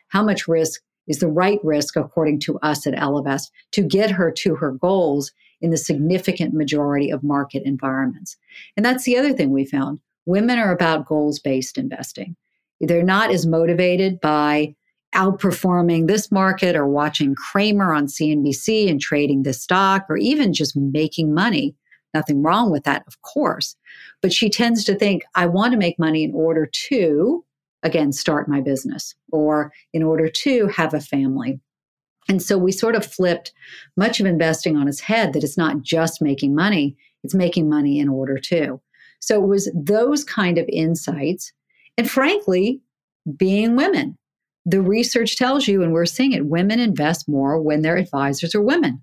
How 0.09 0.25
much 0.25 0.49
risk 0.49 0.81
is 1.07 1.19
the 1.19 1.29
right 1.29 1.59
risk, 1.63 1.95
according 1.95 2.41
to 2.41 2.59
us 2.61 2.87
at 2.87 2.95
Ellevest, 2.95 3.51
to 3.73 3.83
get 3.83 4.11
her 4.11 4.31
to 4.31 4.55
her 4.55 4.71
goals 4.71 5.31
in 5.61 5.69
the 5.69 5.77
significant 5.77 6.55
majority 6.55 7.11
of 7.11 7.23
market 7.23 7.65
environments? 7.67 8.35
And 8.79 8.87
that's 8.87 9.05
the 9.05 9.19
other 9.19 9.35
thing 9.35 9.51
we 9.51 9.67
found. 9.67 10.01
Women 10.25 10.59
are 10.59 10.73
about 10.73 11.05
goals 11.05 11.39
based 11.39 11.77
investing. 11.77 12.35
They're 12.83 13.03
not 13.03 13.31
as 13.31 13.47
motivated 13.47 14.21
by 14.21 14.75
outperforming 15.15 16.09
this 16.09 16.33
market 16.33 16.75
or 16.75 16.87
watching 16.87 17.35
Cramer 17.35 17.95
on 17.95 18.07
CNBC 18.07 18.91
and 18.91 19.01
trading 19.01 19.43
this 19.43 19.63
stock 19.63 20.07
or 20.09 20.17
even 20.17 20.53
just 20.53 20.77
making 20.77 21.33
money. 21.33 21.75
Nothing 22.15 22.43
wrong 22.43 22.71
with 22.71 22.85
that, 22.85 23.05
of 23.07 23.21
course. 23.23 23.77
But 24.21 24.33
she 24.33 24.51
tends 24.51 24.85
to 24.85 24.95
think, 24.95 25.23
I 25.35 25.47
want 25.47 25.73
to 25.73 25.79
make 25.79 25.99
money 25.99 26.25
in 26.25 26.35
order 26.35 26.67
to, 26.67 27.45
again, 27.83 28.13
start 28.13 28.49
my 28.49 28.61
business 28.61 29.15
or 29.31 29.73
in 29.93 30.03
order 30.03 30.29
to 30.29 30.67
have 30.69 30.93
a 30.93 31.01
family. 31.01 31.61
And 32.29 32.43
so 32.43 32.57
we 32.57 32.73
sort 32.73 32.95
of 32.95 33.05
flipped 33.05 33.53
much 33.97 34.21
of 34.21 34.27
investing 34.27 34.77
on 34.77 34.89
its 34.89 35.01
head 35.01 35.33
that 35.33 35.45
it's 35.45 35.59
not 35.59 35.83
just 35.83 36.23
making 36.23 36.55
money, 36.55 36.97
it's 37.25 37.35
making 37.35 37.69
money 37.69 37.99
in 37.99 38.09
order 38.09 38.39
to. 38.39 38.81
So 39.21 39.43
it 39.43 39.47
was 39.47 39.71
those 39.75 40.25
kind 40.25 40.59
of 40.59 40.69
insights. 40.69 41.53
And 41.97 42.11
frankly, 42.11 42.81
being 43.37 43.77
women. 43.77 44.19
The 44.65 44.81
research 44.81 45.37
tells 45.37 45.67
you, 45.67 45.83
and 45.83 45.93
we're 45.93 46.07
seeing 46.07 46.33
it, 46.33 46.47
women 46.47 46.79
invest 46.79 47.29
more 47.29 47.61
when 47.61 47.83
their 47.83 47.97
advisors 47.97 48.55
are 48.55 48.63
women. 48.63 49.03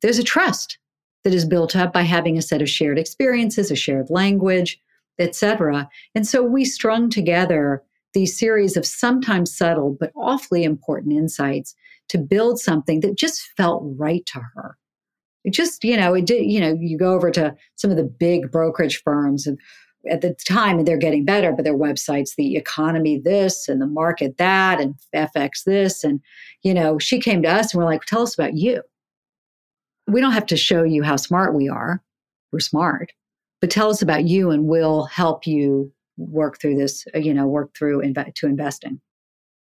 There's 0.00 0.18
a 0.18 0.24
trust 0.24 0.78
that 1.22 1.34
is 1.34 1.44
built 1.44 1.74
up 1.76 1.92
by 1.92 2.02
having 2.02 2.36
a 2.36 2.42
set 2.42 2.62
of 2.62 2.68
shared 2.68 2.98
experiences, 2.98 3.70
a 3.70 3.76
shared 3.76 4.10
language, 4.10 4.78
etc. 5.18 5.88
And 6.14 6.26
so 6.26 6.42
we 6.42 6.64
strung 6.64 7.10
together 7.10 7.82
these 8.14 8.38
series 8.38 8.76
of 8.76 8.86
sometimes 8.86 9.56
subtle 9.56 9.96
but 9.98 10.12
awfully 10.16 10.64
important 10.64 11.14
insights 11.14 11.74
to 12.08 12.18
build 12.18 12.60
something 12.60 13.00
that 13.00 13.16
just 13.16 13.40
felt 13.56 13.82
right 13.96 14.24
to 14.26 14.40
her. 14.54 14.76
It 15.44 15.52
just, 15.52 15.84
you 15.84 15.96
know, 15.96 16.14
it 16.14 16.26
did, 16.26 16.50
you 16.50 16.60
know, 16.60 16.76
you 16.78 16.96
go 16.96 17.12
over 17.12 17.30
to 17.32 17.54
some 17.76 17.90
of 17.90 17.96
the 17.96 18.04
big 18.04 18.50
brokerage 18.50 19.02
firms 19.02 19.46
and 19.46 19.58
at 20.10 20.20
the 20.20 20.34
time 20.48 20.84
they're 20.84 20.96
getting 20.96 21.24
better, 21.24 21.52
but 21.52 21.64
their 21.64 21.76
websites, 21.76 22.34
the 22.36 22.56
economy 22.56 23.18
this 23.18 23.68
and 23.68 23.80
the 23.80 23.86
market 23.86 24.36
that 24.38 24.80
and 24.80 24.94
FX 25.14 25.64
this. 25.64 26.04
And, 26.04 26.20
you 26.62 26.74
know, 26.74 26.98
she 26.98 27.20
came 27.20 27.42
to 27.42 27.48
us 27.48 27.72
and 27.72 27.82
we're 27.82 27.88
like, 27.88 28.04
tell 28.04 28.22
us 28.22 28.34
about 28.34 28.54
you 28.54 28.82
we 30.06 30.20
don't 30.20 30.32
have 30.32 30.46
to 30.46 30.56
show 30.56 30.82
you 30.82 31.02
how 31.02 31.16
smart 31.16 31.54
we 31.54 31.68
are. 31.68 32.02
We're 32.52 32.60
smart, 32.60 33.12
but 33.60 33.70
tell 33.70 33.90
us 33.90 34.02
about 34.02 34.26
you 34.26 34.50
and 34.50 34.66
we'll 34.66 35.04
help 35.04 35.46
you 35.46 35.92
work 36.16 36.60
through 36.60 36.76
this, 36.76 37.04
uh, 37.14 37.18
you 37.18 37.34
know, 37.34 37.46
work 37.46 37.74
through 37.76 38.02
inv- 38.02 38.34
to 38.34 38.46
investing. 38.46 39.00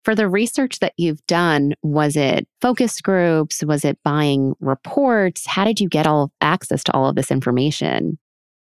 For 0.05 0.15
the 0.15 0.29
research 0.29 0.79
that 0.79 0.93
you've 0.95 1.25
done, 1.27 1.73
was 1.81 2.15
it 2.15 2.47
focus 2.61 3.01
groups? 3.01 3.61
Was 3.65 3.83
it 3.83 3.99
buying 4.05 4.55
reports? 4.61 5.45
How 5.45 5.65
did 5.65 5.81
you 5.81 5.89
get 5.89 6.07
all 6.07 6.31
access 6.39 6.81
to 6.85 6.93
all 6.93 7.09
of 7.09 7.15
this 7.15 7.29
information? 7.29 8.17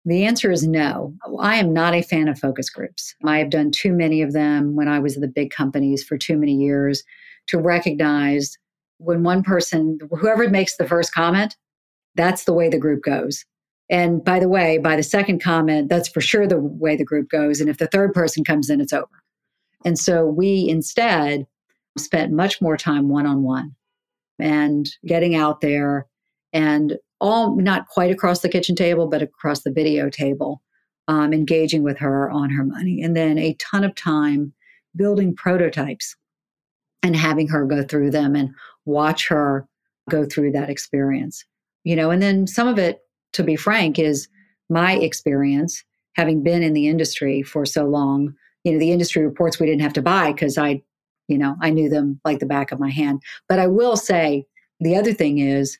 The 0.09 0.25
answer 0.25 0.51
is 0.51 0.66
no. 0.66 1.12
I 1.38 1.57
am 1.57 1.75
not 1.75 1.92
a 1.92 2.01
fan 2.01 2.29
of 2.29 2.38
focus 2.38 2.71
groups. 2.71 3.14
I 3.27 3.37
have 3.40 3.51
done 3.51 3.71
too 3.71 3.92
many 3.92 4.23
of 4.23 4.33
them 4.33 4.75
when 4.75 4.88
I 4.88 4.99
was 5.01 5.16
at 5.16 5.21
the 5.21 5.29
big 5.29 5.51
companies 5.51 6.03
for 6.03 6.16
too 6.16 6.38
many 6.38 6.55
years 6.55 7.05
to 7.49 7.59
recognize 7.59 8.57
when 8.97 9.23
one 9.23 9.42
person, 9.42 9.99
whoever 10.18 10.49
makes 10.49 10.79
the 10.79 10.88
first 10.88 11.12
comment, 11.12 11.59
that's 12.14 12.44
the 12.44 12.55
way 12.55 12.71
the 12.71 12.79
group 12.79 13.03
goes. 13.03 13.44
And 13.90 14.25
by 14.25 14.40
the 14.40 14.49
way, 14.49 14.79
by 14.79 14.97
the 14.97 15.03
second 15.03 15.42
comment, 15.42 15.90
that's 15.90 16.09
for 16.09 16.23
sure 16.23 16.47
the 16.47 16.59
way 16.59 16.97
the 16.97 17.05
group 17.05 17.29
goes. 17.29 17.61
And 17.61 17.68
if 17.68 17.77
the 17.77 17.87
third 17.87 18.14
person 18.14 18.44
comes 18.44 18.71
in, 18.71 18.81
it's 18.81 18.94
over. 18.94 19.23
And 19.85 19.99
so 19.99 20.25
we 20.25 20.71
instead 20.71 21.47
spent 21.99 22.33
much 22.33 22.62
more 22.62 22.79
time 22.79 23.11
one 23.11 23.27
on 23.27 23.42
one 23.42 23.75
and 24.38 24.88
getting 25.05 25.35
out 25.35 25.61
there 25.61 26.07
and 26.55 26.97
all 27.20 27.57
not 27.57 27.88
quite 27.88 28.11
across 28.11 28.40
the 28.40 28.48
kitchen 28.48 28.76
table, 28.76 29.07
but 29.07 29.22
across 29.22 29.62
the 29.62 29.72
video 29.72 30.09
table, 30.09 30.62
um, 31.09 31.33
engaging 31.33 31.83
with 31.83 31.98
her 31.98 32.31
on 32.31 32.50
her 32.50 32.64
money. 32.64 33.02
And 33.02 33.16
then 33.16 33.38
a 33.38 33.54
ton 33.54 33.85
of 33.85 33.94
time 33.94 34.52
building 34.96 35.35
prototypes 35.35 36.16
and 37.02 37.16
having 37.16 37.48
her 37.48 37.64
go 37.64 37.83
through 37.83 38.11
them 38.11 38.35
and 38.35 38.50
watch 38.85 39.28
her 39.28 39.66
go 40.11 40.24
through 40.24 40.52
that 40.52 40.70
experience. 40.70 41.44
You 41.85 41.96
know, 41.96 42.11
and 42.11 42.22
then 42.22 42.46
some 42.46 42.68
of 42.68 42.78
it, 42.78 43.00
to 43.35 43.42
be 43.42 43.57
frank, 43.57 43.98
is 43.98 44.28
my 44.68 44.94
experience 44.94 45.85
having 46.14 46.42
been 46.42 46.62
in 46.62 46.72
the 46.72 46.88
industry 46.88 47.42
for 47.42 47.64
so 47.64 47.85
long. 47.85 48.35
You 48.64 48.72
know, 48.72 48.78
the 48.78 48.92
industry 48.92 49.24
reports 49.24 49.59
we 49.59 49.66
didn't 49.66 49.83
have 49.83 49.92
to 49.94 50.02
buy 50.02 50.33
because 50.33 50.59
I, 50.59 50.83
you 51.28 51.38
know, 51.38 51.57
I 51.62 51.70
knew 51.70 51.88
them 51.88 52.20
like 52.24 52.40
the 52.40 52.46
back 52.46 52.72
of 52.72 52.81
my 52.81 52.90
hand. 52.90 53.22
But 53.48 53.59
I 53.59 53.66
will 53.68 53.96
say 53.96 54.44
the 54.81 54.96
other 54.96 55.12
thing 55.12 55.38
is 55.38 55.78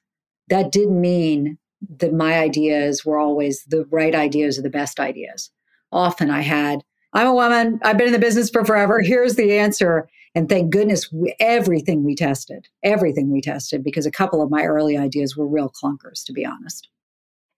that 0.49 0.73
didn't 0.73 1.01
mean 1.01 1.59
that 1.99 2.13
my 2.13 2.39
ideas 2.39 3.05
were 3.05 3.19
always 3.19 3.65
the 3.65 3.85
right 3.91 4.15
ideas 4.15 4.59
or 4.59 4.63
the 4.63 4.71
best 4.71 4.99
ideas. 4.99 5.51
Often 5.93 6.31
I 6.31 6.41
had, 6.41 6.83
I'm 7.13 7.27
a 7.27 7.35
woman, 7.35 7.79
I've 7.83 7.97
been 7.97 8.09
in 8.09 8.13
the 8.13 8.19
business 8.19 8.51
for 8.51 8.65
forever, 8.65 9.01
here's 9.03 9.37
the 9.37 9.57
answer. 9.57 10.09
And 10.35 10.49
thank 10.49 10.71
goodness, 10.71 11.13
everything 11.41 12.05
we 12.05 12.15
tested, 12.15 12.67
everything 12.83 13.33
we 13.33 13.41
tested, 13.41 13.83
because 13.83 14.07
a 14.07 14.11
couple 14.11 14.43
of 14.43 14.51
my 14.51 14.65
early 14.65 14.97
ideas 14.97 15.37
were 15.37 15.49
real 15.49 15.71
clunkers, 15.71 16.25
to 16.27 16.33
be 16.33 16.45
honest. 16.45 16.89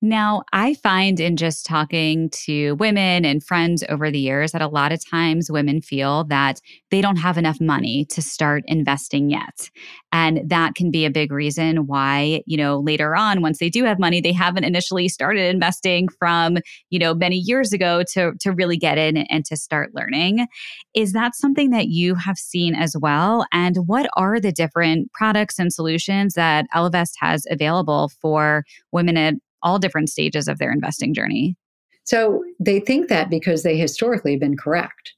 Now, 0.03 0.45
I 0.51 0.75
find 0.75 1.21
in 1.21 1.37
just 1.37 1.67
talking 1.67 2.31
to 2.47 2.73
women 2.77 3.27
and 3.27 3.45
friends 3.45 3.85
over 3.91 4.11
the 4.11 4.19
years 4.19 4.53
that 4.53 4.63
a 4.63 4.69
lot 4.69 4.93
of 4.93 5.07
times 5.07 5.51
women 5.51 5.83
feel 5.83 6.25
that 6.25 6.59
they 6.91 7.03
don't 7.03 7.17
have 7.17 7.37
enough 7.37 7.61
money 7.61 8.07
to 8.07 8.23
start 8.23 8.65
investing 8.67 9.29
yet. 9.29 9.69
And 10.11 10.41
that 10.49 10.75
can 10.75 10.91
be 10.91 11.05
a 11.05 11.11
big 11.11 11.31
reason 11.31 11.87
why, 11.87 12.43
you 12.47 12.57
know, 12.57 12.81
later 12.81 13.15
on, 13.15 13.43
once 13.43 13.59
they 13.59 13.69
do 13.69 13.85
have 13.85 13.99
money, 13.99 14.23
they 14.23 14.33
haven't 14.33 14.65
initially 14.65 15.07
started 15.07 15.55
investing 15.55 16.09
from, 16.09 16.57
you 16.89 16.99
know, 16.99 17.13
many 17.13 17.37
years 17.37 17.75
ago 17.75 18.03
to, 18.15 18.33
to 18.41 18.53
really 18.53 18.79
get 18.79 18.97
in 18.97 19.19
and 19.19 19.45
to 19.45 19.57
start 19.57 19.95
learning. 19.95 20.47
Is 20.95 21.13
that 21.13 21.35
something 21.35 21.71
that 21.71 21.89
you 21.89 22.15
have 22.15 22.39
seen 22.39 22.75
as 22.75 22.97
well? 22.99 23.45
And 23.53 23.77
what 23.87 24.09
are 24.17 24.41
the 24.41 24.51
different 24.51 25.13
products 25.13 25.59
and 25.59 25.71
solutions 25.71 26.33
that 26.35 26.65
Ellevest 26.75 27.17
has 27.19 27.45
available 27.51 28.11
for 28.23 28.65
women 28.93 29.19
at 29.19 29.35
all 29.63 29.79
different 29.79 30.09
stages 30.09 30.49
of 30.49 30.59
their 30.59 30.73
investing 30.73 31.15
journey. 31.15 31.57
So 32.05 32.43
they 32.59 32.81
think 32.81 33.09
that 33.09 33.31
because 33.31 33.63
they 33.63 33.77
historically 33.77 34.33
have 34.33 34.41
been 34.41 34.57
correct 34.57 35.15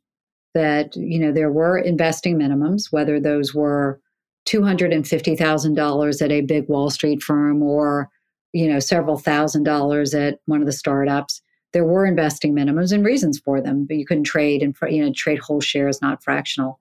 that 0.55 0.95
you 0.97 1.19
know 1.19 1.33
there 1.33 1.51
were 1.51 1.79
investing 1.79 2.39
minimums 2.39 2.93
whether 2.93 3.19
those 3.19 3.55
were 3.55 4.01
$250,000 4.47 6.23
at 6.23 6.33
a 6.33 6.41
big 6.41 6.69
Wall 6.69 6.91
Street 6.91 7.23
firm 7.23 7.63
or 7.63 8.11
you 8.53 8.69
know 8.69 8.79
several 8.79 9.17
thousand 9.17 9.65
dollars 9.65 10.15
at 10.15 10.39
one 10.47 10.61
of 10.61 10.67
the 10.67 10.73
startups 10.73 11.41
there 11.73 11.85
were 11.85 12.05
investing 12.05 12.55
minimums 12.55 12.93
and 12.93 13.05
reasons 13.05 13.39
for 13.39 13.61
them 13.61 13.87
but 13.87 13.97
you 13.97 14.05
couldn't 14.05 14.25
trade 14.25 14.63
and 14.63 14.77
you 14.91 15.05
know 15.05 15.13
trade 15.15 15.39
whole 15.39 15.61
shares 15.61 16.03
not 16.03 16.23
fractional 16.23 16.79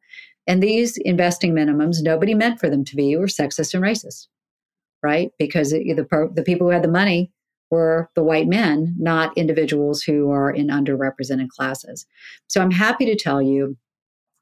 and 0.48 0.62
these 0.62 0.98
investing 0.98 1.54
minimums 1.54 2.02
nobody 2.02 2.34
meant 2.34 2.60
for 2.60 2.70
them 2.70 2.84
to 2.84 2.96
be 2.96 3.16
were 3.16 3.28
sexist 3.28 3.74
and 3.74 3.84
racist 3.84 4.28
right 5.02 5.32
because 5.40 5.72
the, 5.72 6.30
the 6.36 6.44
people 6.44 6.68
who 6.68 6.74
had 6.74 6.84
the 6.84 6.90
money 6.90 7.32
were 7.72 8.10
the 8.16 8.24
white 8.24 8.48
men, 8.48 8.94
not 9.00 9.36
individuals 9.38 10.04
who 10.04 10.30
are 10.30 10.52
in 10.52 10.68
underrepresented 10.68 11.48
classes. 11.50 12.06
So 12.48 12.62
I'm 12.62 12.72
happy 12.72 13.06
to 13.06 13.16
tell 13.16 13.42
you 13.42 13.78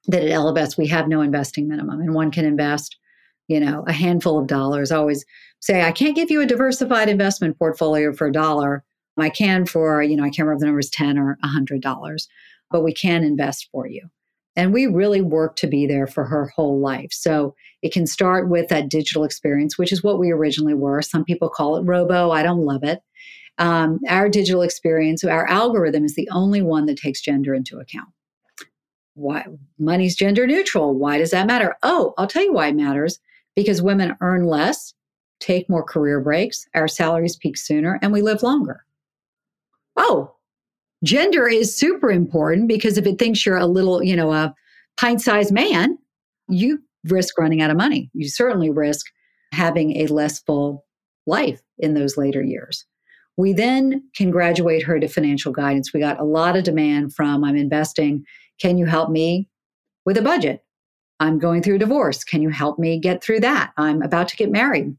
that 0.07 0.23
at 0.23 0.29
Ellevest 0.29 0.77
we 0.77 0.87
have 0.87 1.07
no 1.07 1.21
investing 1.21 1.67
minimum, 1.67 2.01
and 2.01 2.13
one 2.13 2.31
can 2.31 2.45
invest, 2.45 2.97
you 3.47 3.59
know, 3.59 3.83
a 3.87 3.93
handful 3.93 4.39
of 4.39 4.47
dollars. 4.47 4.91
I 4.91 4.97
always 4.97 5.23
say 5.61 5.83
I 5.83 5.91
can't 5.91 6.15
give 6.15 6.31
you 6.31 6.41
a 6.41 6.45
diversified 6.45 7.09
investment 7.09 7.57
portfolio 7.57 8.13
for 8.13 8.27
a 8.27 8.31
dollar. 8.31 8.83
I 9.17 9.29
can 9.29 9.65
for, 9.65 10.01
you 10.01 10.15
know, 10.15 10.23
I 10.23 10.29
can't 10.29 10.47
remember 10.47 10.61
the 10.61 10.65
number 10.67 10.79
is 10.79 10.89
10 10.89 11.17
or 11.17 11.37
$100, 11.43 12.27
but 12.71 12.83
we 12.83 12.93
can 12.93 13.23
invest 13.23 13.67
for 13.71 13.85
you. 13.85 14.07
And 14.55 14.73
we 14.73 14.87
really 14.87 15.21
work 15.21 15.55
to 15.57 15.67
be 15.67 15.85
there 15.85 16.07
for 16.07 16.25
her 16.25 16.47
whole 16.47 16.79
life. 16.79 17.11
So 17.11 17.53
it 17.81 17.93
can 17.93 18.07
start 18.07 18.49
with 18.49 18.69
that 18.69 18.89
digital 18.89 19.23
experience, 19.23 19.77
which 19.77 19.91
is 19.91 20.03
what 20.03 20.19
we 20.19 20.31
originally 20.31 20.73
were. 20.73 21.01
Some 21.01 21.23
people 21.23 21.49
call 21.49 21.77
it 21.77 21.83
robo. 21.83 22.31
I 22.31 22.43
don't 22.43 22.65
love 22.65 22.83
it. 22.83 23.01
Um, 23.59 23.99
our 24.07 24.29
digital 24.29 24.61
experience, 24.61 25.23
our 25.23 25.47
algorithm 25.47 26.05
is 26.05 26.15
the 26.15 26.29
only 26.31 26.61
one 26.61 26.85
that 26.85 26.97
takes 26.97 27.21
gender 27.21 27.53
into 27.53 27.77
account. 27.77 28.09
Why 29.15 29.45
money's 29.77 30.15
gender 30.15 30.47
neutral? 30.47 30.95
Why 30.95 31.17
does 31.17 31.31
that 31.31 31.45
matter? 31.45 31.75
Oh, 31.83 32.13
I'll 32.17 32.27
tell 32.27 32.43
you 32.43 32.53
why 32.53 32.69
it 32.69 32.75
matters. 32.75 33.19
Because 33.55 33.81
women 33.81 34.15
earn 34.21 34.45
less, 34.45 34.93
take 35.41 35.69
more 35.69 35.83
career 35.83 36.21
breaks, 36.21 36.65
our 36.73 36.87
salaries 36.87 37.35
peak 37.35 37.57
sooner, 37.57 37.99
and 38.01 38.13
we 38.13 38.21
live 38.21 38.43
longer. 38.43 38.85
Oh, 39.97 40.33
gender 41.03 41.47
is 41.47 41.75
super 41.75 42.09
important 42.09 42.69
because 42.69 42.97
if 42.97 43.05
it 43.05 43.19
thinks 43.19 43.45
you're 43.45 43.57
a 43.57 43.65
little, 43.65 44.01
you 44.01 44.15
know, 44.15 44.31
a 44.31 44.55
pint 44.97 45.21
sized 45.21 45.51
man, 45.51 45.97
you 46.47 46.81
risk 47.05 47.37
running 47.37 47.61
out 47.61 47.71
of 47.71 47.77
money. 47.77 48.09
You 48.13 48.29
certainly 48.29 48.69
risk 48.69 49.05
having 49.51 49.97
a 49.97 50.07
less 50.07 50.39
full 50.39 50.85
life 51.25 51.61
in 51.77 51.93
those 51.93 52.15
later 52.15 52.41
years. 52.41 52.85
We 53.39 53.53
then 53.53 54.03
can 54.13 54.31
graduate 54.31 54.83
her 54.83 54.99
to 54.99 55.07
financial 55.07 55.53
guidance. 55.53 55.93
We 55.93 56.01
got 56.01 56.19
a 56.19 56.25
lot 56.25 56.57
of 56.57 56.65
demand 56.65 57.15
from 57.15 57.45
I'm 57.45 57.55
investing. 57.55 58.25
Can 58.59 58.77
you 58.77 58.85
help 58.85 59.09
me 59.09 59.47
with 60.05 60.17
a 60.17 60.21
budget? 60.21 60.61
I'm 61.21 61.39
going 61.39 61.63
through 61.63 61.75
a 61.75 61.79
divorce. 61.79 62.25
Can 62.25 62.41
you 62.41 62.49
help 62.49 62.77
me 62.77 62.99
get 62.99 63.23
through 63.23 63.39
that? 63.39 63.71
I'm 63.77 64.01
about 64.01 64.27
to 64.27 64.35
get 64.35 64.51
married. 64.51 64.93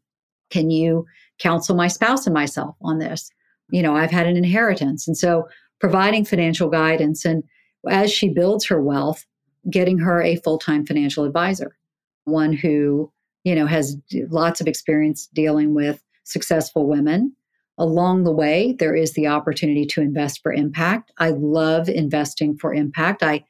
Can 0.48 0.70
you 0.70 1.04
counsel 1.38 1.76
my 1.76 1.86
spouse 1.86 2.26
and 2.26 2.32
myself 2.32 2.76
on 2.80 2.98
this? 2.98 3.30
You 3.68 3.82
know, 3.82 3.94
I've 3.94 4.10
had 4.10 4.26
an 4.26 4.38
inheritance. 4.38 5.06
And 5.06 5.18
so 5.18 5.46
providing 5.78 6.24
financial 6.24 6.70
guidance 6.70 7.26
and 7.26 7.44
as 7.90 8.10
she 8.10 8.30
builds 8.30 8.64
her 8.64 8.80
wealth, 8.80 9.26
getting 9.68 9.98
her 9.98 10.22
a 10.22 10.36
full-time 10.36 10.86
financial 10.86 11.24
advisor, 11.24 11.76
one 12.24 12.54
who, 12.54 13.12
you 13.44 13.54
know, 13.54 13.66
has 13.66 13.98
lots 14.30 14.62
of 14.62 14.66
experience 14.66 15.28
dealing 15.34 15.74
with 15.74 16.02
successful 16.24 16.88
women. 16.88 17.36
Along 17.80 18.24
the 18.24 18.30
way, 18.30 18.76
there 18.78 18.94
is 18.94 19.14
the 19.14 19.26
opportunity 19.26 19.86
to 19.86 20.02
invest 20.02 20.40
for 20.42 20.52
impact. 20.52 21.12
I 21.16 21.30
love 21.30 21.88
investing 21.88 22.58
for 22.58 22.74
impact. 22.74 23.22
I 23.22 23.42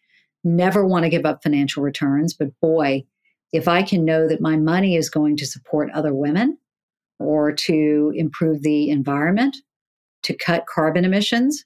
never 0.44 0.86
want 0.86 1.02
to 1.02 1.08
give 1.08 1.26
up 1.26 1.42
financial 1.42 1.82
returns, 1.82 2.32
but 2.32 2.48
boy, 2.60 3.02
if 3.52 3.66
I 3.66 3.82
can 3.82 4.04
know 4.04 4.28
that 4.28 4.40
my 4.40 4.56
money 4.56 4.94
is 4.94 5.10
going 5.10 5.36
to 5.38 5.46
support 5.46 5.90
other 5.92 6.14
women 6.14 6.56
or 7.18 7.50
to 7.50 8.12
improve 8.14 8.62
the 8.62 8.88
environment, 8.90 9.56
to 10.22 10.36
cut 10.36 10.64
carbon 10.72 11.04
emissions, 11.04 11.64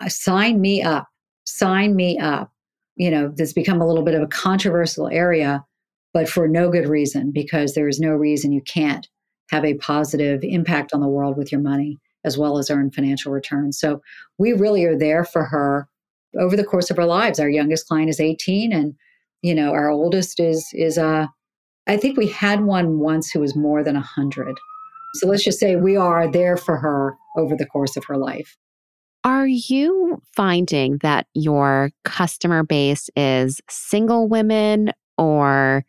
uh, 0.00 0.08
sign 0.08 0.62
me 0.62 0.82
up. 0.82 1.06
Sign 1.44 1.94
me 1.94 2.18
up. 2.18 2.50
You 2.96 3.10
know, 3.10 3.30
this 3.36 3.52
become 3.52 3.82
a 3.82 3.86
little 3.86 4.04
bit 4.04 4.14
of 4.14 4.22
a 4.22 4.26
controversial 4.26 5.08
area, 5.08 5.66
but 6.14 6.30
for 6.30 6.48
no 6.48 6.70
good 6.70 6.88
reason, 6.88 7.30
because 7.30 7.74
there 7.74 7.88
is 7.88 8.00
no 8.00 8.12
reason 8.12 8.52
you 8.52 8.62
can't 8.62 9.06
have 9.50 9.64
a 9.64 9.74
positive 9.74 10.40
impact 10.42 10.92
on 10.92 11.00
the 11.00 11.08
world 11.08 11.36
with 11.36 11.50
your 11.50 11.60
money 11.60 11.98
as 12.24 12.36
well 12.36 12.58
as 12.58 12.70
earn 12.70 12.90
financial 12.90 13.32
returns. 13.32 13.78
So 13.78 14.00
we 14.38 14.52
really 14.52 14.84
are 14.84 14.96
there 14.96 15.24
for 15.24 15.44
her 15.44 15.88
over 16.38 16.56
the 16.56 16.64
course 16.64 16.90
of 16.90 16.98
our 16.98 17.06
lives. 17.06 17.40
Our 17.40 17.48
youngest 17.48 17.88
client 17.88 18.10
is 18.10 18.20
18 18.20 18.72
and 18.72 18.94
you 19.42 19.54
know, 19.54 19.72
our 19.72 19.88
oldest 19.88 20.38
is 20.38 20.68
is 20.74 20.98
uh 20.98 21.26
I 21.86 21.96
think 21.96 22.16
we 22.16 22.28
had 22.28 22.62
one 22.64 22.98
once 22.98 23.30
who 23.30 23.40
was 23.40 23.56
more 23.56 23.82
than 23.82 23.94
100. 23.94 24.56
So 25.14 25.26
let's 25.26 25.42
just 25.42 25.58
say 25.58 25.76
we 25.76 25.96
are 25.96 26.30
there 26.30 26.56
for 26.56 26.76
her 26.76 27.16
over 27.36 27.56
the 27.56 27.66
course 27.66 27.96
of 27.96 28.04
her 28.04 28.16
life. 28.16 28.56
Are 29.24 29.46
you 29.46 30.22
finding 30.34 30.98
that 30.98 31.26
your 31.34 31.90
customer 32.04 32.62
base 32.62 33.10
is 33.16 33.60
single 33.68 34.28
women 34.28 34.92
or 35.18 35.84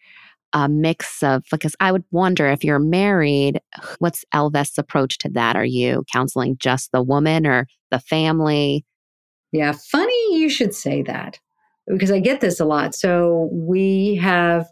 a 0.53 0.67
mix 0.67 1.23
of, 1.23 1.43
because 1.51 1.75
I 1.79 1.91
would 1.91 2.03
wonder 2.11 2.47
if 2.47 2.63
you're 2.63 2.79
married, 2.79 3.61
what's 3.99 4.25
Ellevest's 4.33 4.77
approach 4.77 5.17
to 5.19 5.29
that? 5.29 5.55
Are 5.55 5.65
you 5.65 6.03
counseling 6.11 6.57
just 6.59 6.91
the 6.91 7.01
woman 7.01 7.47
or 7.47 7.67
the 7.89 7.99
family? 7.99 8.85
Yeah, 9.51 9.73
funny 9.73 10.39
you 10.39 10.49
should 10.49 10.73
say 10.73 11.01
that 11.03 11.39
because 11.87 12.11
I 12.11 12.19
get 12.19 12.41
this 12.41 12.59
a 12.59 12.65
lot. 12.65 12.95
So 12.95 13.49
we 13.51 14.15
have 14.15 14.67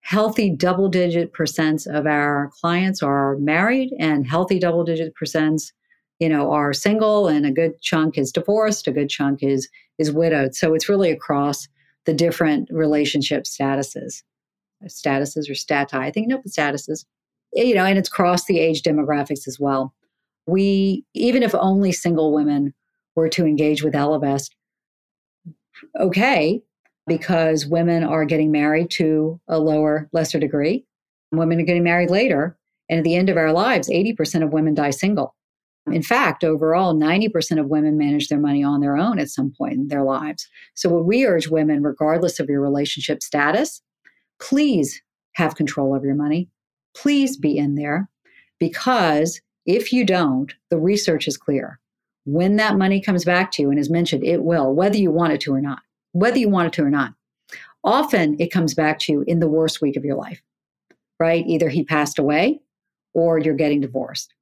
healthy 0.00 0.50
double 0.50 0.88
digit 0.88 1.32
percents 1.32 1.86
of 1.86 2.06
our 2.06 2.50
clients 2.60 3.02
are 3.02 3.36
married 3.36 3.90
and 3.98 4.26
healthy 4.26 4.58
double 4.58 4.84
digit 4.84 5.12
percents 5.20 5.72
you 6.22 6.28
know, 6.28 6.52
are 6.52 6.72
single 6.72 7.26
and 7.26 7.44
a 7.44 7.50
good 7.50 7.80
chunk 7.80 8.16
is 8.16 8.30
divorced, 8.30 8.86
a 8.86 8.92
good 8.92 9.08
chunk 9.08 9.42
is 9.42 9.68
is 9.98 10.12
widowed. 10.12 10.54
So 10.54 10.72
it's 10.72 10.88
really 10.88 11.10
across 11.10 11.66
the 12.04 12.14
different 12.14 12.68
relationship 12.70 13.42
statuses. 13.42 14.22
Statuses 14.86 15.48
or 15.48 15.54
stati, 15.54 15.94
I 15.94 16.10
think, 16.10 16.28
nope, 16.28 16.42
statuses. 16.48 17.04
Eh, 17.56 17.62
you 17.64 17.74
know, 17.74 17.84
and 17.84 17.98
it's 17.98 18.08
across 18.08 18.44
the 18.44 18.58
age 18.58 18.82
demographics 18.82 19.46
as 19.46 19.58
well. 19.60 19.94
We, 20.46 21.04
even 21.14 21.42
if 21.42 21.54
only 21.54 21.92
single 21.92 22.32
women 22.32 22.74
were 23.14 23.28
to 23.30 23.46
engage 23.46 23.82
with 23.82 23.94
Ellevest, 23.94 24.50
okay, 26.00 26.62
because 27.06 27.66
women 27.66 28.04
are 28.04 28.24
getting 28.24 28.50
married 28.50 28.90
to 28.92 29.40
a 29.48 29.58
lower, 29.58 30.08
lesser 30.12 30.38
degree. 30.38 30.84
Women 31.30 31.60
are 31.60 31.64
getting 31.64 31.84
married 31.84 32.10
later. 32.10 32.56
And 32.88 32.98
at 32.98 33.04
the 33.04 33.16
end 33.16 33.28
of 33.28 33.36
our 33.36 33.52
lives, 33.52 33.88
80% 33.88 34.42
of 34.42 34.52
women 34.52 34.74
die 34.74 34.90
single. 34.90 35.34
In 35.90 36.02
fact, 36.02 36.44
overall, 36.44 36.94
90% 36.94 37.58
of 37.58 37.66
women 37.66 37.98
manage 37.98 38.28
their 38.28 38.38
money 38.38 38.62
on 38.62 38.80
their 38.80 38.96
own 38.96 39.18
at 39.18 39.30
some 39.30 39.52
point 39.56 39.74
in 39.74 39.88
their 39.88 40.04
lives. 40.04 40.46
So, 40.74 40.88
what 40.88 41.06
we 41.06 41.26
urge 41.26 41.48
women, 41.48 41.82
regardless 41.82 42.38
of 42.38 42.48
your 42.48 42.60
relationship 42.60 43.20
status, 43.20 43.82
please 44.42 45.00
have 45.34 45.54
control 45.54 45.94
of 45.94 46.04
your 46.04 46.14
money. 46.14 46.48
Please 46.94 47.36
be 47.36 47.56
in 47.56 47.76
there 47.76 48.10
because 48.58 49.40
if 49.66 49.92
you 49.92 50.04
don't, 50.04 50.52
the 50.68 50.78
research 50.78 51.28
is 51.28 51.36
clear. 51.36 51.78
When 52.24 52.56
that 52.56 52.76
money 52.76 53.00
comes 53.00 53.24
back 53.24 53.52
to 53.52 53.62
you, 53.62 53.70
and 53.70 53.78
as 53.78 53.88
mentioned, 53.88 54.24
it 54.24 54.42
will, 54.42 54.74
whether 54.74 54.96
you 54.96 55.10
want 55.10 55.32
it 55.32 55.40
to 55.42 55.54
or 55.54 55.60
not, 55.60 55.80
whether 56.12 56.38
you 56.38 56.48
want 56.48 56.68
it 56.68 56.72
to 56.74 56.84
or 56.84 56.90
not. 56.90 57.14
Often 57.84 58.36
it 58.40 58.52
comes 58.52 58.74
back 58.74 58.98
to 59.00 59.12
you 59.12 59.24
in 59.26 59.40
the 59.40 59.48
worst 59.48 59.80
week 59.80 59.96
of 59.96 60.04
your 60.04 60.16
life, 60.16 60.40
right? 61.18 61.44
Either 61.46 61.68
he 61.68 61.84
passed 61.84 62.18
away 62.18 62.60
or 63.14 63.38
you're 63.38 63.54
getting 63.54 63.80
divorced. 63.80 64.34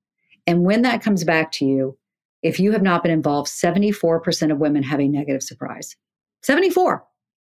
And 0.46 0.64
when 0.64 0.82
that 0.82 1.02
comes 1.02 1.24
back 1.24 1.52
to 1.52 1.64
you, 1.64 1.96
if 2.42 2.58
you 2.58 2.72
have 2.72 2.82
not 2.82 3.02
been 3.02 3.12
involved, 3.12 3.48
74% 3.48 4.50
of 4.50 4.58
women 4.58 4.82
have 4.82 5.00
a 5.00 5.08
negative 5.08 5.42
surprise. 5.42 5.96
74, 6.42 7.04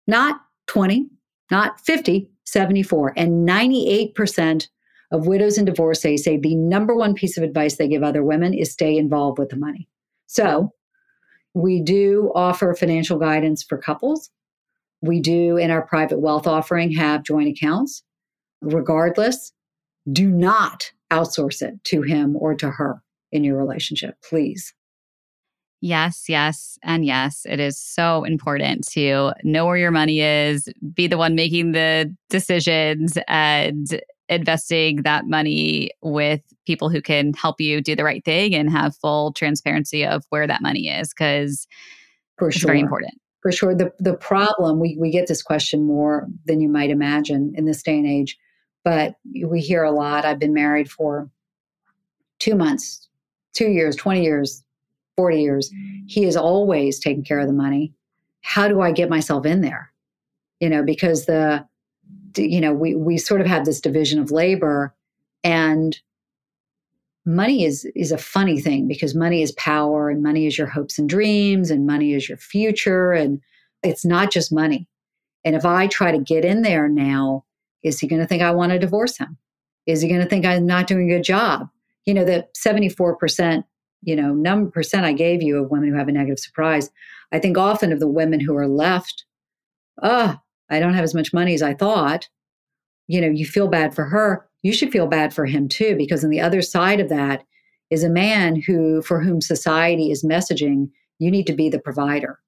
not 0.07 0.41
20, 0.67 1.09
not 1.51 1.81
50, 1.81 2.31
74. 2.53 3.15
And 3.17 3.49
98% 3.49 4.69
of 5.11 5.27
widows 5.27 5.57
and 5.57 5.67
divorcees 5.67 6.25
say 6.25 6.37
the 6.37 6.55
number 6.55 6.95
one 6.95 7.15
piece 7.15 7.37
of 7.37 7.45
advice 7.45 7.77
they 7.77 7.89
give 7.89 8.03
other 8.03 8.23
women 8.23 8.53
is 8.55 8.73
stay 8.73 8.97
involved 8.97 9.39
with 9.39 9.49
the 9.49 9.57
money. 9.57 9.89
So 10.27 10.73
we 11.55 11.81
do 11.81 12.31
offer 12.35 12.75
financial 12.75 13.19
guidance 13.19 13.63
for 13.63 13.79
couples. 13.79 14.31
We 15.01 15.21
do 15.21 15.57
in 15.57 15.71
our 15.71 15.83
private 15.83 16.21
wealth 16.21 16.47
offering 16.47 16.93
have 16.93 17.23
joint 17.23 17.49
accounts. 17.49 18.03
Regardless, 18.61 19.53
do 20.11 20.29
not 20.29 20.91
outsource 21.11 21.63
it 21.63 21.83
to 21.85 22.03
him 22.03 22.37
or 22.37 22.55
to 22.57 22.71
her 22.71 23.03
in 23.33 23.45
your 23.45 23.57
relationship, 23.57 24.17
please. 24.29 24.75
Yes, 25.81 26.25
yes, 26.29 26.79
and 26.83 27.05
yes. 27.05 27.47
It 27.49 27.61
is 27.61 27.79
so 27.79 28.25
important 28.25 28.87
to 28.89 29.33
know 29.45 29.65
where 29.65 29.77
your 29.77 29.91
money 29.91 30.21
is, 30.21 30.69
be 30.93 31.07
the 31.07 31.19
one 31.19 31.35
making 31.35 31.73
the 31.73 32.15
decisions, 32.31 33.17
and 33.29 34.01
investing 34.29 35.03
that 35.03 35.27
money 35.27 35.91
with 36.03 36.43
people 36.67 36.91
who 36.91 37.01
can 37.01 37.33
help 37.33 37.61
you 37.61 37.81
do 37.81 37.97
the 37.97 38.05
right 38.05 38.25
thing 38.25 38.55
and 38.55 38.71
have 38.71 38.97
full 38.97 39.33
transparency 39.33 40.05
of 40.05 40.25
where 40.29 40.47
that 40.47 40.61
money 40.61 40.89
is 40.89 41.11
because 41.11 41.67
for 42.37 42.49
it's 42.49 42.59
sure. 42.59 42.69
very 42.69 42.81
important. 42.81 43.15
For 43.41 43.53
sure. 43.53 43.75
The 43.75 43.91
the 43.99 44.15
problem, 44.15 44.81
we, 44.81 44.99
we 45.01 45.11
get 45.11 45.29
this 45.29 45.43
question 45.43 45.87
more 45.87 46.27
than 46.45 46.61
you 46.61 46.69
might 46.69 46.91
imagine 46.91 47.53
in 47.57 47.65
this 47.65 47.83
day 47.83 47.97
and 47.97 48.07
age 48.07 48.37
but 48.89 49.17
we 49.43 49.61
hear 49.61 49.85
a 49.85 49.91
lot. 49.91 50.25
I've 50.25 50.39
been 50.39 50.55
married 50.55 50.91
for 50.91 51.29
two 52.39 52.55
months, 52.55 53.07
two 53.53 53.69
years, 53.69 53.97
20 53.97 54.23
years, 54.23 54.65
40 55.19 55.43
years. 55.43 55.71
He 56.07 56.25
is 56.25 56.37
always 56.37 56.99
taking 56.99 57.25
care 57.25 57.41
of 57.41 57.47
the 57.47 57.53
money. 57.53 57.93
How 58.43 58.69
do 58.69 58.81
I 58.81 58.93
get 58.93 59.11
myself 59.11 59.45
in 59.45 59.61
there? 59.61 59.93
You 60.61 60.69
know, 60.69 60.83
because 60.83 61.27
the, 61.27 61.67
you 62.37 62.61
know, 62.61 62.73
we, 62.73 62.95
we 62.95 63.19
sort 63.19 63.41
of 63.41 63.47
have 63.47 63.65
this 63.65 63.81
division 63.81 64.21
of 64.21 64.31
labor 64.31 64.95
and 65.43 65.99
money 67.25 67.65
is 67.65 67.87
is 67.95 68.11
a 68.11 68.17
funny 68.17 68.61
thing 68.61 68.89
because 68.89 69.15
money 69.15 69.43
is 69.43 69.53
power 69.53 70.09
and 70.09 70.23
money 70.23 70.47
is 70.47 70.57
your 70.57 70.67
hopes 70.67 70.99
and 70.99 71.11
dreams 71.11 71.71
and 71.71 71.87
money 71.87 72.15
is 72.15 72.27
your 72.27 72.39
future 72.39 73.13
and 73.13 73.43
it's 73.83 74.03
not 74.03 74.33
just 74.33 74.51
money 74.51 74.89
and 75.45 75.55
if 75.55 75.67
i 75.67 75.87
try 75.87 76.11
to 76.11 76.19
get 76.19 76.43
in 76.43 76.63
there 76.63 76.89
now 76.89 77.45
is 77.83 77.99
he 77.99 78.07
going 78.07 78.21
to 78.21 78.27
think 78.27 78.43
I 78.43 78.51
want 78.51 78.73
to 78.73 78.79
divorce 78.79 79.17
him? 79.17 79.37
Is 79.87 80.03
he 80.03 80.09
going 80.09 80.21
to 80.21 80.27
think 80.27 80.45
I'm 80.45 80.67
not 80.67 80.87
doing 80.87 81.11
a 81.11 81.17
good 81.17 81.25
job? 81.25 81.69
You 82.05 82.15
know, 82.15 82.25
the 82.25 82.47
74%, 82.57 83.65
you 84.03 84.17
know, 84.17 84.33
number 84.33 84.71
percent 84.71 85.05
I 85.05 85.13
gave 85.13 85.43
you 85.43 85.59
of 85.59 85.71
women 85.71 85.91
who 85.91 85.97
have 85.97 86.09
a 86.09 86.13
negative 86.13 86.39
surprise. 86.39 86.91
I 87.33 87.39
think 87.39 87.59
often 87.59 87.93
of 87.93 88.01
the 88.01 88.09
women 88.09 88.41
who 88.41 88.57
are 88.57 88.69
left, 88.69 89.25
oh, 90.03 90.37
I 90.71 90.81
don't 90.81 90.95
have 90.95 91.05
as 91.05 91.15
much 91.15 91.33
money 91.33 91.55
as 91.55 91.63
I 91.63 91.75
thought. 91.75 92.29
You 93.07 93.21
know, 93.21 93.29
you 93.29 93.47
feel 93.47 93.69
bad 93.69 93.95
for 93.95 94.05
her. 94.05 94.47
You 94.63 94.73
should 94.73 94.93
feel 94.93 95.07
bad 95.07 95.33
for 95.33 95.47
him 95.47 95.69
too, 95.69 95.97
because 95.97 96.25
on 96.25 96.31
the 96.31 96.41
other 96.41 96.63
side 96.63 97.01
of 97.01 97.09
that 97.09 97.45
is 97.91 98.05
a 98.05 98.11
man 98.11 98.61
who, 98.61 99.03
for 99.03 99.21
whom 99.21 99.41
society 99.41 100.11
is 100.11 100.25
messaging, 100.25 100.91
you 101.19 101.31
need 101.31 101.47
to 101.47 101.55
be 101.55 101.69
the 101.69 101.79
provider. 101.79 102.39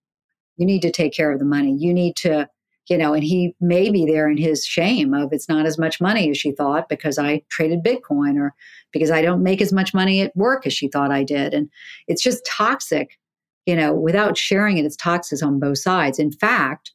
You 0.56 0.66
need 0.66 0.82
to 0.82 0.90
take 0.90 1.14
care 1.14 1.32
of 1.32 1.38
the 1.38 1.44
money. 1.44 1.74
You 1.78 1.94
need 1.94 2.16
to 2.16 2.48
you 2.90 2.98
know, 2.98 3.14
and 3.14 3.22
he 3.22 3.54
may 3.60 3.88
be 3.88 4.04
there 4.04 4.28
in 4.28 4.36
his 4.36 4.66
shame 4.66 5.14
of 5.14 5.32
it's 5.32 5.48
not 5.48 5.64
as 5.64 5.78
much 5.78 6.00
money 6.00 6.28
as 6.28 6.36
she 6.36 6.50
thought 6.50 6.88
because 6.88 7.18
I 7.18 7.42
traded 7.48 7.84
Bitcoin 7.84 8.36
or 8.36 8.52
because 8.92 9.10
I 9.10 9.22
don't 9.22 9.42
make 9.42 9.60
as 9.60 9.72
much 9.72 9.94
money 9.94 10.20
at 10.20 10.36
work 10.36 10.66
as 10.66 10.72
she 10.72 10.88
thought 10.88 11.10
I 11.10 11.24
did. 11.24 11.54
And 11.54 11.68
it's 12.08 12.22
just 12.22 12.44
toxic, 12.46 13.18
you 13.66 13.76
know, 13.76 13.94
without 13.94 14.36
sharing 14.36 14.78
it, 14.78 14.84
it's 14.84 14.96
toxic 14.96 15.42
on 15.42 15.60
both 15.60 15.78
sides. 15.78 16.18
In 16.18 16.32
fact, 16.32 16.92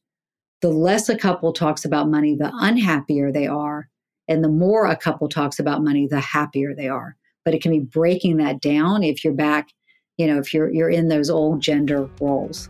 the 0.61 0.69
less 0.69 1.09
a 1.09 1.17
couple 1.17 1.53
talks 1.53 1.85
about 1.85 2.09
money, 2.09 2.35
the 2.35 2.51
unhappier 2.53 3.31
they 3.31 3.47
are. 3.47 3.89
And 4.27 4.43
the 4.43 4.49
more 4.49 4.87
a 4.87 4.95
couple 4.95 5.29
talks 5.29 5.59
about 5.59 5.83
money, 5.83 6.07
the 6.07 6.19
happier 6.19 6.73
they 6.73 6.89
are. 6.89 7.15
But 7.43 7.53
it 7.53 7.61
can 7.61 7.71
be 7.71 7.79
breaking 7.79 8.37
that 8.37 8.59
down 8.59 9.03
if 9.03 9.23
you're 9.23 9.33
back, 9.33 9.69
you 10.17 10.25
know, 10.25 10.39
if 10.39 10.53
you're 10.53 10.71
you're 10.71 10.89
in 10.89 11.09
those 11.09 11.29
old 11.29 11.61
gender 11.61 12.09
roles. 12.19 12.69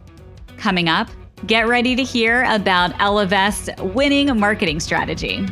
Coming 0.57 0.89
up, 0.89 1.09
Get 1.45 1.67
ready 1.67 1.95
to 1.95 2.03
hear 2.03 2.43
about 2.49 2.91
Ellevest's 2.93 3.69
winning 3.93 4.35
marketing 4.39 4.79
strategy. 4.79 5.45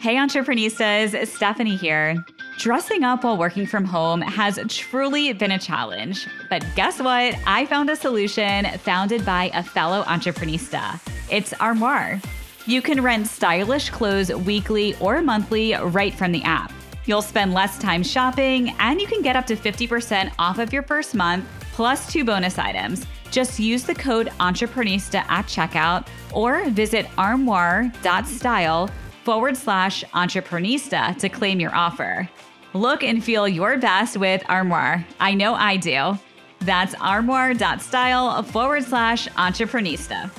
Hey, 0.00 0.16
entrepreneurs, 0.16 1.14
Stephanie 1.28 1.76
here. 1.76 2.24
Dressing 2.56 3.04
up 3.04 3.22
while 3.22 3.36
working 3.36 3.66
from 3.66 3.84
home 3.84 4.22
has 4.22 4.58
truly 4.66 5.34
been 5.34 5.50
a 5.50 5.58
challenge. 5.58 6.26
But 6.48 6.64
guess 6.74 7.02
what? 7.02 7.34
I 7.46 7.66
found 7.66 7.90
a 7.90 7.96
solution 7.96 8.64
founded 8.78 9.26
by 9.26 9.50
a 9.52 9.62
fellow 9.62 10.02
entreprenista. 10.04 10.98
It's 11.30 11.52
Armoire. 11.60 12.18
You 12.64 12.80
can 12.80 13.02
rent 13.02 13.26
stylish 13.26 13.90
clothes 13.90 14.32
weekly 14.32 14.94
or 15.00 15.20
monthly 15.20 15.74
right 15.74 16.14
from 16.14 16.32
the 16.32 16.44
app. 16.44 16.72
You'll 17.04 17.20
spend 17.20 17.52
less 17.52 17.78
time 17.78 18.02
shopping, 18.02 18.70
and 18.78 19.02
you 19.02 19.06
can 19.06 19.20
get 19.20 19.36
up 19.36 19.44
to 19.48 19.54
50% 19.54 20.32
off 20.38 20.58
of 20.58 20.72
your 20.72 20.82
first 20.82 21.14
month, 21.14 21.44
plus 21.72 22.10
two 22.10 22.24
bonus 22.24 22.58
items. 22.58 23.04
Just 23.30 23.60
use 23.60 23.84
the 23.84 23.94
code 23.94 24.28
Entreprenista 24.40 25.26
at 25.28 25.44
checkout 25.44 26.06
or 26.32 26.64
visit 26.70 27.06
armoire.style 27.18 28.90
forward 29.24 29.56
slash 29.56 30.04
entreprenista 30.14 31.16
to 31.18 31.28
claim 31.28 31.60
your 31.60 31.74
offer. 31.74 32.28
Look 32.72 33.02
and 33.02 33.22
feel 33.22 33.48
your 33.48 33.78
best 33.78 34.16
with 34.16 34.42
Armoire. 34.48 35.04
I 35.18 35.34
know 35.34 35.54
I 35.54 35.76
do. 35.76 36.18
That's 36.60 36.94
armoire.style 36.94 38.42
forward 38.44 38.84
slash 38.84 39.28
entreprenista. 39.28 40.30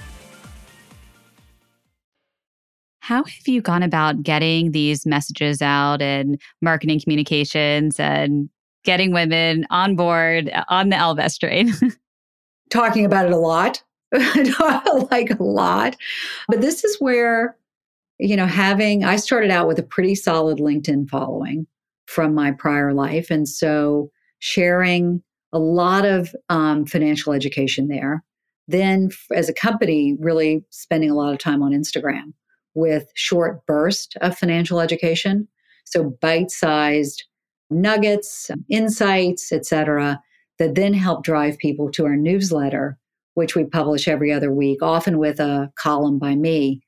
How 2.99 3.23
have 3.23 3.47
you 3.47 3.61
gone 3.61 3.83
about 3.83 4.21
getting 4.21 4.71
these 4.71 5.05
messages 5.05 5.61
out 5.61 6.01
and 6.01 6.39
marketing 6.61 7.01
communications 7.01 7.99
and 7.99 8.49
getting 8.85 9.11
women 9.11 9.65
on 9.69 9.95
board 9.95 10.49
uh, 10.49 10.63
on 10.69 10.89
the 10.89 10.95
Ellevest 10.95 11.39
train? 11.39 11.73
Talking 12.69 13.03
about 13.03 13.25
it 13.25 13.33
a 13.33 13.37
lot, 13.37 13.81
like 15.11 15.31
a 15.31 15.43
lot. 15.43 15.97
But 16.47 16.61
this 16.61 16.83
is 16.83 16.95
where, 16.99 17.57
you 18.21 18.35
know, 18.35 18.45
having, 18.45 19.03
I 19.03 19.15
started 19.15 19.49
out 19.49 19.67
with 19.67 19.79
a 19.79 19.83
pretty 19.83 20.13
solid 20.13 20.59
LinkedIn 20.59 21.09
following 21.09 21.65
from 22.05 22.35
my 22.35 22.51
prior 22.51 22.93
life. 22.93 23.31
And 23.31 23.49
so 23.49 24.11
sharing 24.37 25.23
a 25.51 25.57
lot 25.57 26.05
of 26.05 26.33
um, 26.47 26.85
financial 26.85 27.33
education 27.33 27.87
there. 27.87 28.23
Then, 28.67 29.09
as 29.33 29.49
a 29.49 29.53
company, 29.53 30.15
really 30.19 30.63
spending 30.69 31.09
a 31.09 31.15
lot 31.15 31.33
of 31.33 31.39
time 31.39 31.63
on 31.63 31.71
Instagram 31.71 32.33
with 32.75 33.07
short 33.15 33.65
bursts 33.65 34.15
of 34.21 34.37
financial 34.37 34.79
education. 34.79 35.47
So 35.85 36.15
bite-sized 36.21 37.23
nuggets, 37.71 38.51
insights, 38.69 39.51
etc., 39.51 40.21
that 40.59 40.75
then 40.75 40.93
help 40.93 41.23
drive 41.23 41.57
people 41.57 41.89
to 41.91 42.05
our 42.05 42.15
newsletter, 42.15 42.99
which 43.33 43.55
we 43.55 43.65
publish 43.65 44.07
every 44.07 44.31
other 44.31 44.53
week, 44.53 44.83
often 44.83 45.17
with 45.17 45.39
a 45.39 45.71
column 45.75 46.19
by 46.19 46.35
me, 46.35 46.83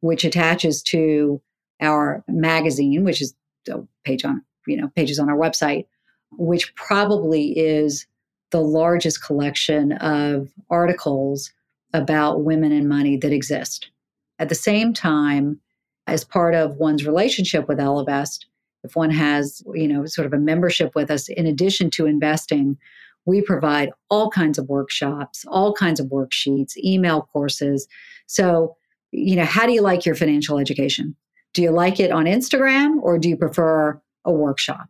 which 0.00 0.24
attaches 0.24 0.82
to 0.82 1.40
our 1.80 2.24
magazine, 2.28 3.04
which 3.04 3.22
is 3.22 3.34
a 3.68 3.80
page 4.04 4.24
on, 4.24 4.42
you 4.66 4.76
know, 4.76 4.88
pages 4.94 5.18
on 5.18 5.28
our 5.28 5.36
website, 5.36 5.86
which 6.32 6.74
probably 6.74 7.56
is 7.58 8.06
the 8.50 8.60
largest 8.60 9.22
collection 9.22 9.92
of 9.92 10.48
articles 10.70 11.52
about 11.92 12.42
women 12.44 12.72
and 12.72 12.88
money 12.88 13.16
that 13.16 13.32
exist. 13.32 13.90
At 14.38 14.48
the 14.48 14.54
same 14.54 14.92
time, 14.92 15.60
as 16.06 16.24
part 16.24 16.54
of 16.54 16.76
one's 16.76 17.06
relationship 17.06 17.68
with 17.68 17.78
Ellevest, 17.78 18.46
if 18.84 18.96
one 18.96 19.10
has, 19.10 19.62
you 19.74 19.88
know, 19.88 20.06
sort 20.06 20.26
of 20.26 20.32
a 20.32 20.38
membership 20.38 20.94
with 20.94 21.10
us, 21.10 21.28
in 21.28 21.46
addition 21.46 21.90
to 21.90 22.06
investing, 22.06 22.78
we 23.26 23.42
provide 23.42 23.90
all 24.08 24.30
kinds 24.30 24.58
of 24.58 24.68
workshops, 24.68 25.44
all 25.48 25.74
kinds 25.74 26.00
of 26.00 26.06
worksheets, 26.06 26.76
email 26.78 27.28
courses. 27.32 27.86
So, 28.26 28.76
you 29.12 29.36
know, 29.36 29.44
how 29.44 29.66
do 29.66 29.72
you 29.72 29.82
like 29.82 30.04
your 30.04 30.14
financial 30.14 30.58
education? 30.58 31.16
Do 31.54 31.62
you 31.62 31.70
like 31.70 31.98
it 31.98 32.10
on 32.10 32.26
Instagram 32.26 32.96
or 33.02 33.18
do 33.18 33.28
you 33.28 33.36
prefer 33.36 34.00
a 34.24 34.32
workshop? 34.32 34.86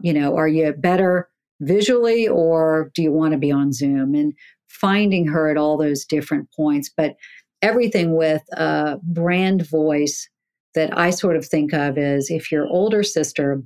You 0.00 0.12
know, 0.12 0.36
are 0.36 0.48
you 0.48 0.72
better 0.72 1.28
visually 1.60 2.26
or 2.28 2.90
do 2.94 3.02
you 3.02 3.12
want 3.12 3.32
to 3.32 3.38
be 3.38 3.52
on 3.52 3.72
Zoom? 3.72 4.14
And 4.14 4.32
finding 4.68 5.26
her 5.26 5.50
at 5.50 5.56
all 5.56 5.76
those 5.76 6.04
different 6.04 6.48
points, 6.54 6.90
but 6.94 7.16
everything 7.62 8.16
with 8.16 8.42
a 8.52 8.98
brand 9.02 9.66
voice 9.66 10.28
that 10.74 10.96
I 10.96 11.10
sort 11.10 11.36
of 11.36 11.46
think 11.46 11.72
of 11.72 11.98
is 11.98 12.30
if 12.30 12.52
your 12.52 12.66
older 12.66 13.02
sister 13.02 13.62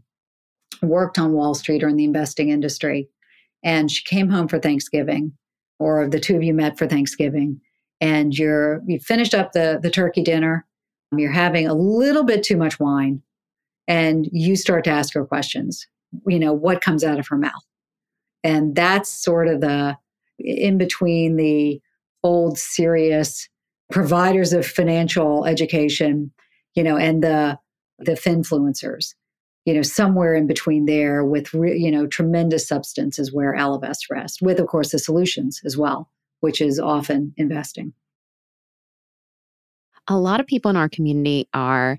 worked 0.81 1.19
on 1.19 1.33
Wall 1.33 1.55
Street 1.55 1.83
or 1.83 1.89
in 1.89 1.97
the 1.97 2.05
investing 2.05 2.49
industry 2.49 3.09
and 3.63 3.91
she 3.91 4.03
came 4.05 4.31
home 4.31 4.49
for 4.49 4.59
Thanksgiving, 4.59 5.33
or 5.79 6.09
the 6.09 6.21
two 6.21 6.37
of 6.37 6.43
you 6.43 6.55
met 6.55 6.79
for 6.79 6.87
Thanksgiving, 6.87 7.61
and 8.03 8.37
you're 8.37 8.83
you 8.87 8.99
finished 8.99 9.33
up 9.33 9.53
the 9.53 9.79
the 9.81 9.89
turkey 9.89 10.23
dinner, 10.23 10.67
you're 11.17 11.31
having 11.31 11.67
a 11.67 11.73
little 11.75 12.25
bit 12.25 12.43
too 12.43 12.57
much 12.57 12.79
wine, 12.79 13.23
and 13.89 14.29
you 14.33 14.57
start 14.57 14.85
to 14.85 14.91
ask 14.91 15.15
her 15.15 15.25
questions. 15.25 15.87
You 16.27 16.41
know, 16.41 16.53
what 16.53 16.83
comes 16.83 17.05
out 17.05 17.19
of 17.19 17.29
her 17.29 17.39
mouth? 17.39 17.65
And 18.45 18.75
that's 18.75 19.09
sort 19.09 19.49
of 19.49 19.61
the 19.61 19.97
in 20.39 20.77
between 20.77 21.37
the 21.37 21.81
old 22.25 22.59
serious 22.59 23.49
providers 23.93 24.53
of 24.53 24.67
financial 24.67 25.47
education, 25.47 26.33
you 26.75 26.83
know, 26.83 26.97
and 26.97 27.23
the 27.23 27.59
the 28.01 28.13
finfluencers. 28.13 29.15
You 29.65 29.75
know, 29.75 29.83
somewhere 29.83 30.35
in 30.35 30.49
between 30.49 30.87
there 30.87 31.25
with 31.25 31.55
re, 31.55 31.79
you 31.79 31.93
know 31.93 32.09
tremendous 32.09 32.67
substance 32.67 33.21
is 33.21 33.33
where 33.33 33.55
Ellevest 33.55 34.11
rests, 34.11 34.43
with 34.43 34.59
of 34.59 34.67
course 34.67 34.91
the 34.91 34.99
solutions 34.99 35.61
as 35.65 35.77
well, 35.77 36.11
which 36.43 36.61
is 36.61 36.79
often 36.79 37.33
investing. 37.37 37.93
A 40.09 40.19
lot 40.19 40.41
of 40.41 40.47
people 40.47 40.71
in 40.71 40.77
our 40.77 40.89
community 40.89 41.49
are 41.55 41.99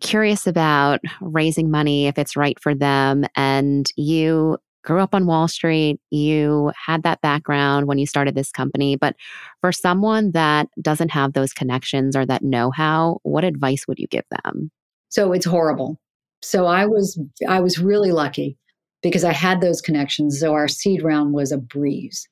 curious 0.00 0.46
about 0.46 1.00
raising 1.20 1.70
money 1.70 2.06
if 2.06 2.18
it's 2.18 2.36
right 2.36 2.58
for 2.60 2.74
them 2.74 3.24
and 3.36 3.90
you 3.96 4.56
grew 4.84 5.00
up 5.00 5.14
on 5.14 5.26
Wall 5.26 5.48
Street, 5.48 6.00
you 6.10 6.72
had 6.76 7.02
that 7.02 7.20
background 7.20 7.86
when 7.86 7.98
you 7.98 8.06
started 8.06 8.34
this 8.34 8.50
company. 8.50 8.96
But 8.96 9.16
for 9.60 9.72
someone 9.72 10.32
that 10.32 10.68
doesn't 10.80 11.10
have 11.10 11.32
those 11.32 11.52
connections 11.52 12.16
or 12.16 12.26
that 12.26 12.42
know 12.42 12.70
how, 12.70 13.18
what 13.22 13.44
advice 13.44 13.86
would 13.86 13.98
you 13.98 14.06
give 14.08 14.24
them? 14.30 14.70
So 15.08 15.32
it's 15.32 15.46
horrible. 15.46 16.00
So 16.42 16.66
I 16.66 16.86
was 16.86 17.20
I 17.48 17.60
was 17.60 17.78
really 17.78 18.10
lucky 18.10 18.56
because 19.02 19.24
I 19.24 19.32
had 19.32 19.60
those 19.60 19.80
connections. 19.80 20.40
So 20.40 20.52
our 20.52 20.68
seed 20.68 21.02
round 21.02 21.32
was 21.32 21.52
a 21.52 21.58
breeze. 21.58 22.28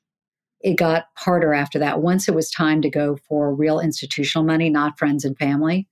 It 0.63 0.77
got 0.77 1.05
harder 1.17 1.53
after 1.53 1.79
that. 1.79 2.01
Once 2.01 2.27
it 2.27 2.35
was 2.35 2.51
time 2.51 2.81
to 2.81 2.89
go 2.89 3.17
for 3.27 3.53
real 3.53 3.79
institutional 3.79 4.45
money, 4.45 4.69
not 4.69 4.99
friends 4.99 5.25
and 5.25 5.37
family, 5.37 5.87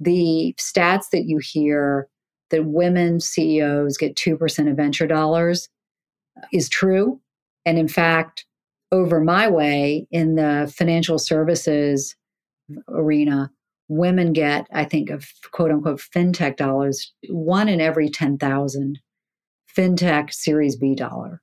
the 0.00 0.54
stats 0.58 1.10
that 1.12 1.24
you 1.24 1.38
hear 1.38 2.08
that 2.50 2.64
women 2.66 3.20
CEOs 3.20 3.96
get 3.98 4.16
2% 4.16 4.70
of 4.70 4.76
venture 4.76 5.06
dollars 5.06 5.68
is 6.52 6.68
true. 6.68 7.20
And 7.66 7.78
in 7.78 7.88
fact, 7.88 8.46
over 8.92 9.20
my 9.20 9.48
way 9.48 10.06
in 10.10 10.36
the 10.36 10.72
financial 10.74 11.18
services 11.18 12.16
arena, 12.88 13.50
women 13.88 14.32
get, 14.32 14.66
I 14.72 14.84
think, 14.84 15.10
of 15.10 15.26
quote 15.50 15.70
unquote 15.70 16.00
fintech 16.00 16.56
dollars, 16.56 17.12
one 17.28 17.68
in 17.68 17.80
every 17.80 18.08
10,000 18.08 18.98
fintech 19.76 20.32
Series 20.32 20.76
B 20.76 20.94
dollar. 20.94 21.42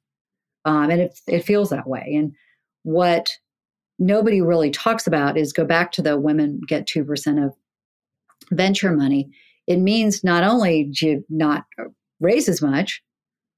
Um, 0.65 0.89
and 0.89 1.01
it, 1.01 1.19
it 1.27 1.45
feels 1.45 1.69
that 1.69 1.87
way. 1.87 2.13
And 2.17 2.33
what 2.83 3.31
nobody 3.99 4.41
really 4.41 4.71
talks 4.71 5.07
about 5.07 5.37
is 5.37 5.53
go 5.53 5.65
back 5.65 5.91
to 5.93 6.01
the 6.01 6.19
women 6.19 6.59
get 6.67 6.87
2% 6.87 7.45
of 7.45 7.53
venture 8.51 8.91
money. 8.91 9.29
It 9.67 9.77
means 9.77 10.23
not 10.23 10.43
only 10.43 10.85
do 10.85 11.07
you 11.07 11.25
not 11.29 11.65
raise 12.19 12.49
as 12.49 12.61
much, 12.61 13.01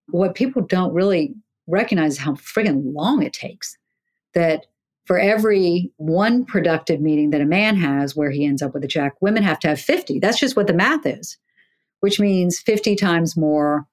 what 0.10 0.36
people 0.36 0.62
don't 0.62 0.94
really 0.94 1.34
recognize 1.68 2.14
is 2.14 2.18
how 2.20 2.34
friggin' 2.34 2.94
long 2.94 3.24
it 3.24 3.34
takes. 3.34 3.78
That 4.34 4.66
for 5.06 5.18
every 5.18 5.92
one 5.98 6.46
productive 6.46 7.02
meeting 7.02 7.30
that 7.32 7.42
a 7.42 7.46
man 7.46 7.76
has 7.78 8.16
where 8.16 8.30
he 8.30 8.46
ends 8.46 8.62
up 8.62 8.74
with 8.74 8.84
a 8.84 8.88
check, 8.88 9.14
women 9.22 9.44
have 9.44 9.60
to 9.60 9.70
have 9.70 9.80
50. 9.80 10.20
That's 10.20 10.40
just 10.40 10.56
what 10.56 10.68
the 10.68 10.74
math 10.74 11.06
is, 11.06 11.38
which 12.02 12.20
means 12.20 12.60
50 12.60 12.96
times 12.96 13.38
more 13.38 13.88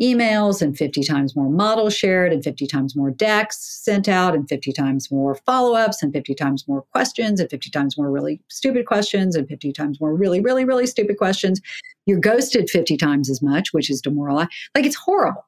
emails 0.00 0.62
and 0.62 0.76
50 0.76 1.02
times 1.02 1.36
more 1.36 1.50
models 1.50 1.94
shared 1.94 2.32
and 2.32 2.42
50 2.42 2.66
times 2.66 2.96
more 2.96 3.10
decks 3.10 3.58
sent 3.58 4.08
out 4.08 4.34
and 4.34 4.48
50 4.48 4.72
times 4.72 5.10
more 5.10 5.34
follow-ups 5.34 6.02
and 6.02 6.12
50 6.12 6.34
times 6.34 6.66
more 6.66 6.82
questions 6.92 7.40
and 7.40 7.50
50 7.50 7.70
times 7.70 7.98
more 7.98 8.10
really 8.10 8.40
stupid 8.48 8.86
questions 8.86 9.36
and 9.36 9.46
50 9.48 9.72
times 9.72 10.00
more 10.00 10.14
really 10.14 10.40
really 10.40 10.64
really 10.64 10.86
stupid 10.86 11.18
questions 11.18 11.60
you're 12.06 12.18
ghosted 12.18 12.70
50 12.70 12.96
times 12.96 13.28
as 13.28 13.42
much 13.42 13.72
which 13.72 13.90
is 13.90 14.00
demoralizing 14.00 14.48
like 14.74 14.86
it's 14.86 14.96
horrible 14.96 15.44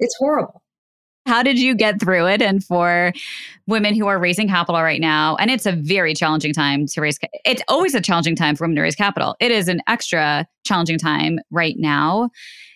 it's 0.00 0.16
horrible. 0.16 0.62
How 1.26 1.42
did 1.42 1.58
you 1.58 1.74
get 1.74 2.00
through 2.00 2.26
it? 2.26 2.42
And 2.42 2.62
for 2.62 3.12
women 3.66 3.94
who 3.94 4.06
are 4.06 4.18
raising 4.18 4.46
capital 4.46 4.82
right 4.82 5.00
now, 5.00 5.36
and 5.36 5.50
it's 5.50 5.64
a 5.64 5.72
very 5.72 6.12
challenging 6.12 6.52
time 6.52 6.86
to 6.88 7.00
raise, 7.00 7.18
it's 7.46 7.62
always 7.66 7.94
a 7.94 8.00
challenging 8.00 8.36
time 8.36 8.56
for 8.56 8.64
women 8.64 8.76
to 8.76 8.82
raise 8.82 8.94
capital. 8.94 9.34
It 9.40 9.50
is 9.50 9.68
an 9.68 9.80
extra 9.88 10.46
challenging 10.64 10.98
time 10.98 11.38
right 11.50 11.76
now. 11.78 12.28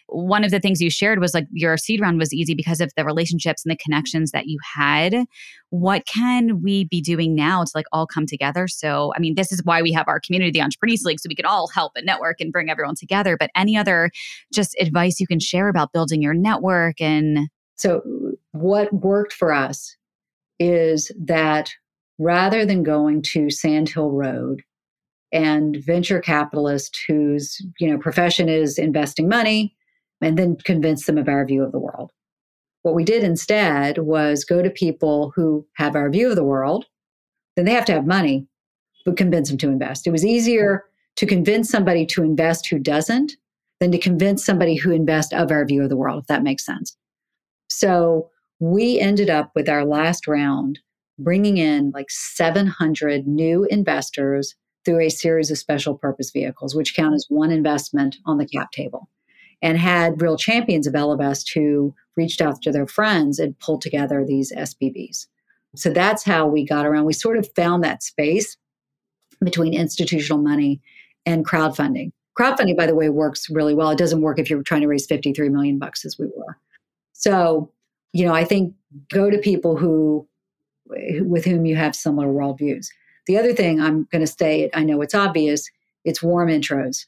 One 0.09 0.45
of 0.45 0.51
the 0.51 0.61
things 0.61 0.81
you 0.81 0.91
shared 0.91 1.21
was 1.21 1.35
like 1.35 1.47
your 1.53 1.77
seed 1.77 2.01
round 2.01 2.19
was 2.19 2.33
easy 2.33 2.55
because 2.55 2.81
of 2.81 2.93
the 2.97 3.05
relationships 3.05 3.65
and 3.65 3.71
the 3.71 3.77
connections 3.77 4.31
that 4.31 4.47
you 4.47 4.59
had. 4.75 5.27
What 5.71 6.07
can 6.07 6.63
we 6.63 6.85
be 6.85 7.01
doing 7.01 7.35
now 7.35 7.63
to 7.65 7.71
like 7.75 7.87
all 7.93 8.07
come 8.07 8.27
together? 8.27 8.69
So, 8.69 9.13
I 9.17 9.19
mean, 9.19 9.35
this 9.35 9.53
is 9.53 9.63
why 9.65 9.83
we 9.83 9.93
have 9.93 10.09
our 10.09 10.21
community, 10.21 10.51
the 10.51 10.65
Entreprenista 10.65 11.05
League, 11.05 11.21
so 11.21 11.29
we 11.29 11.35
can 11.35 11.45
all 11.45 11.69
help 11.69 11.93
and 11.95 12.07
network 12.07 12.41
and 12.41 12.53
bring 12.53 12.71
everyone 12.71 12.95
together. 12.95 13.37
But 13.39 13.51
any 13.55 13.77
other 13.77 14.11
just 14.53 14.75
advice 14.81 15.21
you 15.21 15.27
can 15.27 15.41
share 15.41 15.69
about 15.69 15.93
building 15.93 16.23
your 16.23 16.35
network 16.35 17.01
and 17.01 17.49
so, 17.79 18.03
what 18.51 18.93
worked 18.93 19.33
for 19.33 19.53
us 19.53 19.97
is 20.59 21.13
that 21.17 21.71
rather 22.19 22.67
than 22.67 22.83
going 22.83 23.23
to 23.23 23.51
Sand 23.51 23.89
Hill 23.89 24.11
Road 24.11 24.63
and 25.31 25.77
venture 25.87 26.21
capitalist 26.21 26.99
whose 27.07 27.65
you 27.79 27.89
know 27.89 27.99
profession 27.99 28.49
is 28.49 28.79
investing 28.79 29.29
money 29.29 29.77
and 30.21 30.39
then 30.39 30.57
convince 30.57 31.07
them 31.07 31.19
of 31.19 31.29
our 31.29 31.45
view 31.45 31.63
of 31.63 31.73
the 31.73 31.79
world. 31.79 32.11
What 32.83 32.95
we 32.95 33.05
did 33.05 33.25
instead 33.25 33.99
was 33.99 34.45
go 34.45 34.63
to 34.63 34.71
people 34.71 35.33
who 35.35 35.67
have 35.75 35.97
our 35.97 36.11
view 36.11 36.31
of 36.31 36.37
the 36.37 36.45
world, 36.45 36.87
then 37.57 37.65
they 37.65 37.73
have 37.73 37.85
to 37.87 37.93
have 37.93 38.07
money, 38.07 38.47
but 39.05 39.17
convince 39.17 39.49
them 39.49 39.59
to 39.59 39.69
invest. 39.69 40.07
It 40.07 40.13
was 40.13 40.25
easier 40.25 40.85
to 41.17 41.27
convince 41.27 41.69
somebody 41.69 42.07
to 42.07 42.23
invest 42.23 42.69
who 42.69 42.79
doesn't 42.79 43.33
than 43.81 43.93
to 43.93 43.99
convince 43.99 44.45
somebody 44.45 44.77
who 44.77 44.93
invests 44.93 45.33
of 45.33 45.51
our 45.51 45.65
view 45.65 45.83
of 45.83 45.89
the 45.89 45.97
world, 45.97 46.23
if 46.23 46.27
that 46.29 46.43
makes 46.43 46.65
sense. 46.65 46.97
So 47.69 48.31
we 48.61 48.99
ended 48.99 49.31
up 49.31 49.51
with 49.55 49.69
our 49.69 49.85
last 49.85 50.27
round 50.27 50.81
bringing 51.19 51.57
in 51.59 51.91
like 51.91 52.11
700 52.11 53.27
new 53.27 53.65
investors 53.65 54.55
through 54.85 55.01
a 55.01 55.11
series 55.11 55.51
of 55.51 55.59
special 55.59 55.99
purpose 55.99 56.31
vehicles, 56.31 56.75
which 56.75 56.95
count 56.95 57.15
as 57.15 57.27
one 57.29 57.51
investment 57.51 58.17
on 58.25 58.39
the 58.39 58.47
cap 58.47 58.71
table, 58.71 59.09
and 59.63 59.79
had 59.79 60.21
real 60.21 60.37
champions 60.37 60.87
of 60.87 60.95
Ellevest 60.95 61.53
who 61.53 61.95
reached 62.17 62.41
out 62.41 62.63
to 62.63 62.73
their 62.73 62.87
friends 62.87 63.39
and 63.39 63.59
pulled 63.59 63.83
together 63.83 64.25
these 64.25 64.53
SPVs. 64.53 65.27
So 65.77 65.91
that's 65.91 66.25
how 66.25 66.47
we 66.47 66.65
got 66.65 66.87
around. 66.87 67.05
We 67.05 67.13
sort 67.13 67.37
of 67.37 67.49
found 67.55 67.85
that 67.85 68.03
space 68.03 68.57
between 69.45 69.75
institutional 69.75 70.43
money 70.43 70.81
and 71.27 71.47
crowdfunding. 71.47 72.13
Crowdfunding, 72.39 72.77
by 72.77 72.87
the 72.87 72.95
way, 72.95 73.09
works 73.09 73.51
really 73.51 73.75
well. 73.75 73.91
It 73.91 73.99
doesn't 73.99 74.23
work 74.23 74.39
if 74.39 74.49
you're 74.49 74.63
trying 74.63 74.81
to 74.83 74.89
raise 74.89 75.07
53 75.07 75.49
million 75.49 75.79
bucks 75.79 76.05
as 76.05 76.19
we 76.19 76.27
were. 76.37 76.57
So, 77.13 77.73
you 78.13 78.25
know, 78.25 78.35
I 78.35 78.45
think 78.45 78.75
go 79.11 79.29
to 79.29 79.39
people 79.39 79.77
who 79.77 80.27
with 81.21 81.45
whom 81.45 81.67
you 81.67 81.77
have 81.77 81.95
similar 81.95 82.29
worldviews. 82.29 82.87
The 83.27 83.37
other 83.37 83.53
thing 83.53 83.81
I'm 83.81 84.09
going 84.11 84.25
to 84.25 84.33
say, 84.33 84.71
I 84.73 84.85
know 84.85 85.03
it's 85.03 85.15
obvious, 85.15 85.69
it's 86.05 86.23
warm 86.23 86.49
intros. 86.49 87.05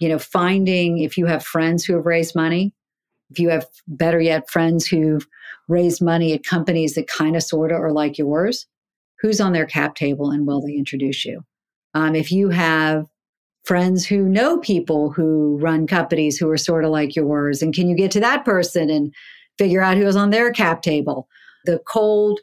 You 0.00 0.08
know, 0.08 0.18
finding 0.18 0.98
if 0.98 1.16
you 1.16 1.26
have 1.26 1.44
friends 1.44 1.84
who 1.84 1.94
have 1.94 2.06
raised 2.06 2.34
money, 2.34 2.72
if 3.30 3.38
you 3.38 3.48
have 3.50 3.66
better 3.86 4.20
yet 4.20 4.48
friends 4.48 4.86
who've 4.86 5.26
raised 5.68 6.00
money 6.00 6.32
at 6.32 6.44
companies 6.44 6.94
that 6.94 7.08
kind 7.08 7.36
of 7.36 7.42
sort 7.42 7.72
of 7.72 7.80
are 7.80 7.92
like 7.92 8.16
yours, 8.16 8.66
who's 9.20 9.40
on 9.40 9.52
their 9.52 9.66
cap 9.66 9.96
table 9.96 10.30
and 10.30 10.46
will 10.46 10.60
they 10.60 10.72
introduce 10.72 11.24
you? 11.24 11.42
Um, 11.94 12.14
if 12.14 12.30
you 12.30 12.50
have 12.50 13.06
friends 13.68 14.06
who 14.06 14.26
know 14.26 14.58
people 14.58 15.10
who 15.10 15.58
run 15.60 15.86
companies 15.86 16.38
who 16.38 16.48
are 16.50 16.56
sort 16.56 16.86
of 16.86 16.90
like 16.90 17.14
yours? 17.14 17.60
And 17.60 17.74
can 17.74 17.86
you 17.86 17.94
get 17.94 18.10
to 18.12 18.20
that 18.20 18.42
person 18.42 18.88
and 18.88 19.14
figure 19.58 19.82
out 19.82 19.98
who's 19.98 20.16
on 20.16 20.30
their 20.30 20.50
cap 20.50 20.80
table? 20.80 21.28
The 21.66 21.78
cold 21.86 22.40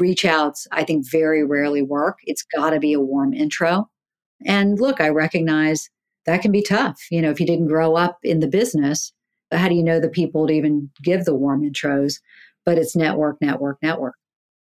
reach 0.00 0.24
outs, 0.24 0.66
I 0.72 0.82
think, 0.82 1.08
very 1.08 1.44
rarely 1.44 1.80
work. 1.80 2.18
It's 2.24 2.42
got 2.42 2.70
to 2.70 2.80
be 2.80 2.92
a 2.92 3.00
warm 3.00 3.32
intro. 3.32 3.88
And 4.44 4.80
look, 4.80 5.00
I 5.00 5.10
recognize 5.10 5.88
that 6.26 6.42
can 6.42 6.52
be 6.52 6.62
tough. 6.62 6.98
You 7.10 7.22
know, 7.22 7.30
if 7.30 7.40
you 7.40 7.46
didn't 7.46 7.66
grow 7.68 7.96
up 7.96 8.18
in 8.22 8.40
the 8.40 8.48
business, 8.48 9.12
how 9.50 9.68
do 9.68 9.74
you 9.74 9.82
know 9.82 10.00
the 10.00 10.08
people 10.08 10.46
to 10.46 10.52
even 10.52 10.90
give 11.02 11.24
the 11.24 11.34
warm 11.34 11.62
intros? 11.62 12.14
But 12.64 12.78
it's 12.78 12.96
network, 12.96 13.38
network, 13.40 13.78
network. 13.82 14.14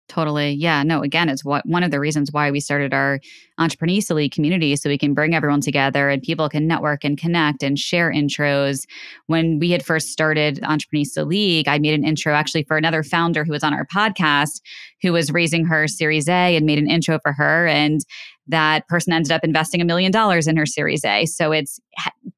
Totally. 0.09 0.53
Yeah. 0.53 0.85
No, 0.85 1.03
again, 1.03 1.29
it's 1.29 1.45
what 1.45 1.67
one 1.67 1.83
of 1.83 1.91
the 1.91 1.99
reasons 1.99 2.31
why 2.31 2.53
we 2.53 2.61
started 2.61 2.95
our 2.95 3.19
Entreprenista 3.59 4.15
League 4.15 4.31
community 4.31 4.77
so 4.77 4.89
we 4.89 4.97
can 4.97 5.15
bring 5.15 5.35
everyone 5.35 5.61
together 5.61 6.09
and 6.09 6.23
people 6.23 6.49
can 6.49 6.69
network 6.69 7.03
and 7.03 7.19
connect 7.19 7.65
and 7.65 7.77
share 7.77 8.13
intros. 8.13 8.87
When 9.27 9.59
we 9.59 9.71
had 9.71 9.85
first 9.85 10.11
started 10.11 10.61
Entreprenista 10.63 11.27
League, 11.27 11.67
I 11.67 11.81
made 11.81 11.95
an 11.95 12.05
intro 12.05 12.35
actually 12.35 12.63
for 12.63 12.77
another 12.77 13.03
founder 13.03 13.45
who 13.45 13.51
was 13.51 13.65
on 13.65 13.75
our 13.75 13.85
podcast 13.85 14.61
who 15.03 15.13
was 15.13 15.33
raising 15.33 15.67
her 15.67 15.89
Series 15.89 16.29
A 16.29 16.57
and 16.57 16.67
made 16.67 16.79
an 16.79 16.89
intro 16.89 17.19
for 17.19 17.33
her. 17.33 17.67
And 17.67 18.01
that 18.49 18.87
person 18.89 19.13
ended 19.13 19.33
up 19.33 19.43
investing 19.43 19.81
a 19.81 19.85
million 19.85 20.13
dollars 20.13 20.47
in 20.47 20.57
her 20.57 20.67
series 20.67 21.05
a 21.05 21.27
so 21.27 21.53
it's 21.53 21.81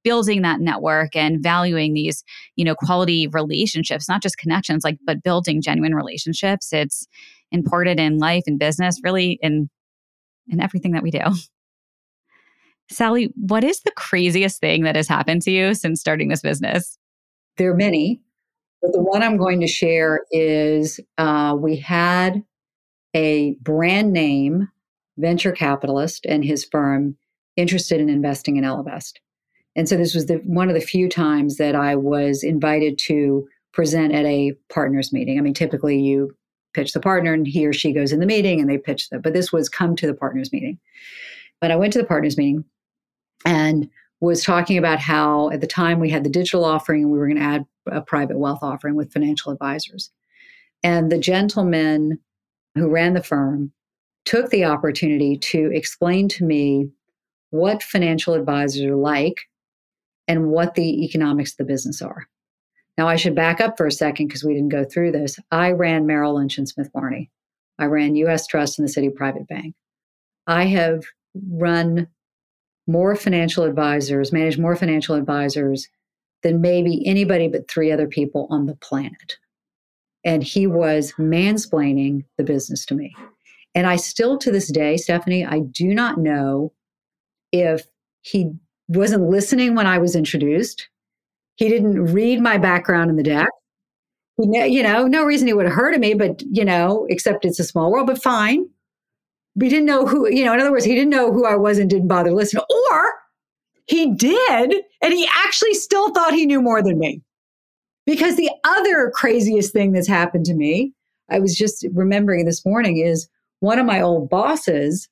building 0.05 0.43
that 0.43 0.61
network 0.61 1.15
and 1.15 1.43
valuing 1.43 1.95
these 1.95 2.25
you 2.57 2.65
know 2.65 2.75
quality 2.75 3.29
relationships 3.29 4.09
not 4.09 4.23
just 4.23 4.39
connections 4.39 4.85
like 4.85 4.99
but 5.05 5.23
building 5.23 5.61
genuine 5.61 5.95
relationships 5.95 6.73
it's 6.73 7.07
important 7.51 8.01
in 8.01 8.19
life 8.19 8.45
and 8.47 8.59
business, 8.59 9.01
really 9.03 9.39
in 9.43 9.69
in 10.49 10.61
everything 10.61 10.93
that 10.93 11.03
we 11.03 11.11
do. 11.11 11.21
Sallie, 12.91 13.31
what 13.37 13.65
is 13.65 13.81
the 13.81 13.91
craziest 13.91 14.61
thing 14.61 14.85
that 14.85 14.97
has 14.97 15.09
happened 15.09 15.43
to 15.43 15.51
you 15.51 15.75
since 15.75 16.01
starting 16.01 16.29
this 16.29 16.41
business? 16.41 16.99
There 17.59 17.71
are 17.71 17.77
many, 17.77 18.23
but 18.81 18.93
the 18.93 19.03
one 19.03 19.23
I'm 19.23 19.37
going 19.37 19.61
to 19.61 19.67
share 19.67 20.23
is 20.31 20.99
uh, 21.19 21.55
we 21.59 21.77
had 21.77 22.43
a 23.15 23.57
brand 23.61 24.13
name 24.13 24.69
venture 25.19 25.53
capitalist 25.53 26.25
and 26.27 26.45
his 26.45 26.65
firm 26.65 27.17
interested 27.57 28.01
in 28.01 28.09
investing 28.09 28.57
in 28.57 28.65
Ellevest. 28.65 29.15
And 29.77 29.89
so 29.89 29.97
this 29.97 30.15
was 30.15 30.27
the, 30.27 30.37
one 30.45 30.69
of 30.69 30.75
the 30.75 30.81
few 30.81 31.09
times 31.09 31.57
that 31.57 31.75
I 31.75 31.95
was 31.95 32.43
invited 32.43 32.99
to 33.07 33.47
present 33.73 34.15
at 34.15 34.25
a 34.25 34.53
partners 34.73 35.13
meeting. 35.13 35.39
I 35.39 35.43
mean, 35.43 35.55
typically 35.55 36.01
you 36.01 36.35
pitch 36.75 36.93
the 36.93 37.01
partner 37.01 37.33
and 37.33 37.47
he 37.47 37.67
or 37.67 37.73
she 37.73 37.93
goes 37.93 38.13
in 38.13 38.21
the 38.21 38.27
meeting 38.27 38.61
and 38.61 38.69
they 38.69 38.79
pitch 38.79 39.09
them. 39.09 39.21
But 39.21 39.35
this 39.35 39.53
was 39.53 39.69
come 39.69 39.97
to 39.97 40.07
the 40.07 40.15
partners 40.15 40.53
meeting. 40.53 40.79
But 41.61 41.71
I 41.71 41.77
went 41.77 41.93
to 41.95 41.99
the 41.99 42.07
partners 42.07 42.37
meeting 42.37 42.65
and 43.45 43.89
was 44.21 44.43
talking 44.43 44.79
about 44.79 44.99
how 44.99 45.51
at 45.51 45.61
the 45.61 45.67
time 45.67 46.01
we 46.01 46.11
had 46.11 46.25
the 46.25 46.31
digital 46.31 46.65
offering 46.65 47.03
and 47.03 47.13
we 47.13 47.19
were 47.19 47.29
going 47.29 47.39
to 47.39 47.43
add 47.43 47.67
a 47.87 48.01
private 48.01 48.39
wealth 48.39 48.61
offering 48.63 48.95
with 48.95 49.13
financial 49.13 49.53
advisors. 49.53 50.11
And 50.83 51.11
the 51.11 51.19
gentleman 51.19 52.19
who 52.75 52.89
ran 52.89 53.15
the 53.15 53.23
firm 53.23 53.73
took 54.29 54.51
the 54.51 54.65
opportunity 54.65 55.39
to 55.39 55.71
explain 55.73 56.29
to 56.29 56.45
me 56.45 56.91
what 57.49 57.83
financial 57.83 58.35
advisors 58.35 58.85
are 58.85 58.95
like 58.95 59.41
and 60.27 60.51
what 60.51 60.75
the 60.75 61.03
economics 61.03 61.53
of 61.53 61.57
the 61.57 61.65
business 61.65 62.03
are. 62.03 62.27
Now, 62.99 63.09
I 63.09 63.17
should 63.17 63.35
back 63.35 63.59
up 63.59 63.79
for 63.79 63.87
a 63.87 63.91
second 63.91 64.27
because 64.27 64.45
we 64.45 64.53
didn't 64.53 64.69
go 64.69 64.85
through 64.85 65.13
this. 65.13 65.39
I 65.51 65.71
ran 65.71 66.07
Merrill 66.07 66.35
Lynch 66.35 66.59
and 66.59 66.69
Smith 66.69 66.93
Barney. 66.93 67.31
I 67.79 67.87
ran 67.87 68.17
US 68.17 68.47
Trust 68.47 68.79
and 68.79 68.87
the 68.87 68.93
Citi 68.93 69.15
Private 69.15 69.49
Bank. 69.49 69.75
I 70.47 70.65
have 70.65 71.05
run 71.51 72.07
more 72.87 73.17
financial 73.17 73.65
advisors, 73.65 74.31
managed 74.31 74.61
more 74.61 74.77
financial 74.77 75.15
advisors 75.15 75.89
than 76.43 76.61
maybe 76.61 77.03
anybody 77.07 77.49
but 77.49 77.67
three 77.67 77.91
other 77.91 78.07
people 78.07 78.47
on 78.51 78.67
the 78.67 78.77
planet. 78.77 79.39
And 80.23 80.43
he 80.45 80.67
was 80.67 81.15
mansplaining 81.19 82.27
the 82.37 82.45
business 82.45 82.85
to 82.87 82.95
me. 82.95 83.15
And 83.75 83.87
I 83.87 83.97
still, 83.97 84.39
to 84.39 84.51
this 84.51 84.71
day, 84.71 84.97
Stephanie, 84.97 85.45
I 85.45 85.61
do 85.61 85.95
not 85.95 86.19
know 86.19 86.73
if 87.53 87.87
he 88.23 88.53
wasn't 88.89 89.29
listening 89.29 89.75
when 89.75 89.87
I 89.87 89.99
was 89.99 90.17
introduced 90.17 90.89
he 91.59 91.69
didn't 91.69 92.05
read 92.13 92.41
my 92.41 92.57
background 92.57 93.11
in 93.11 93.17
the 93.17 93.23
deck. 93.23 93.49
He, 94.37 94.69
you 94.69 94.83
know, 94.83 95.09
no 95.09 95.25
reason 95.25 95.49
he 95.49 95.53
would 95.53 95.67
have 95.67 95.75
heard 95.75 95.93
of 95.93 96.01
me, 96.01 96.15
but, 96.15 96.41
you 96.49 96.65
know, 96.65 97.05
except 97.11 97.45
it's 97.45 97.59
a 97.59 97.65
small 97.65 97.91
world, 97.91 98.07
but 98.07 98.23
fine. 98.23 98.65
We 99.57 99.69
didn't 99.69 99.87
know 99.87 100.07
who, 100.07 100.31
you 100.31 100.45
know, 100.45 100.55
in 100.55 100.61
other 100.61 100.71
words, 100.71 100.85
he 100.85 100.95
didn't 100.95 101.11
know 101.11 101.33
who 101.33 101.45
I 101.45 101.57
was 101.57 101.79
and 101.79 101.91
didn't 101.91 102.07
bother 102.07 102.31
to 102.31 102.37
listen. 102.37 102.61
Or 102.61 103.13
he 103.87 104.15
did, 104.15 104.85
and 105.03 105.13
he 105.13 105.29
actually 105.45 105.75
still 105.75 106.15
thought 106.15 106.33
he 106.33 106.47
knew 106.47 106.63
more 106.63 106.81
than 106.81 106.97
me. 106.97 107.23
Because 108.07 108.37
the 108.37 108.51
other 108.63 109.11
craziest 109.13 109.73
thing 109.73 109.91
that's 109.91 110.07
happened 110.07 110.45
to 110.45 110.55
me, 110.55 110.93
I 111.29 111.41
was 111.41 111.57
just 111.57 111.85
remembering 111.93 112.45
this 112.45 112.65
morning, 112.65 112.99
is 112.99 113.29
one 113.61 113.79
of 113.79 113.87
my 113.87 114.01
old 114.01 114.29
bosses 114.29 115.09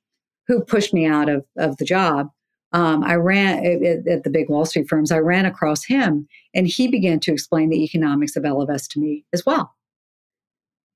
who 0.47 0.63
pushed 0.63 0.95
me 0.95 1.07
out 1.07 1.29
of, 1.29 1.45
of 1.57 1.77
the 1.77 1.85
job 1.85 2.29
um, 2.73 3.05
I 3.05 3.15
ran 3.15 3.65
at, 3.65 4.07
at, 4.07 4.25
the 4.25 4.31
big 4.31 4.51
Wall 4.51 4.65
Street 4.65 4.89
firms. 4.89 5.13
I 5.13 5.19
ran 5.19 5.47
across 5.47 5.85
him, 5.85 6.27
and 6.55 6.67
he 6.67 6.89
began 6.89 7.21
to 7.21 7.33
explain 7.33 7.71
the 7.71 7.83
economics 7.83 8.37
of 8.37 8.43
Ellevest 8.43 8.91
to 8.91 9.01
me 9.01 9.25
as 9.33 9.47
well. 9.47 9.75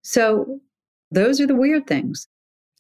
So 0.03 0.61
those 1.11 1.41
are 1.41 1.47
the 1.47 1.55
weird 1.55 1.87
things. 1.87 2.27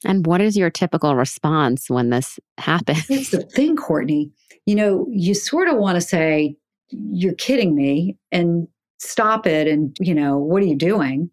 And 0.05 0.27
what 0.27 0.41
is 0.41 0.57
your 0.57 0.71
typical 0.71 1.14
response 1.14 1.89
when 1.89 2.11
this 2.11 2.39
happens? 2.59 3.07
It's 3.09 3.31
the 3.31 3.43
thing, 3.43 3.77
Courtney. 3.77 4.33
You 4.66 4.75
know, 4.75 5.07
you 5.11 5.35
sort 5.35 5.68
of 5.68 5.77
want 5.77 5.97
to 5.97 6.01
say, 6.01 6.57
"You're 6.91 7.35
kidding 7.35 7.75
me," 7.75 8.16
and 8.33 8.66
stop 8.99 9.47
it. 9.47 9.68
And 9.68 9.97
you 10.01 10.14
know, 10.14 10.37
what 10.37 10.62
are 10.62 10.66
you 10.66 10.77
doing? 10.77 11.31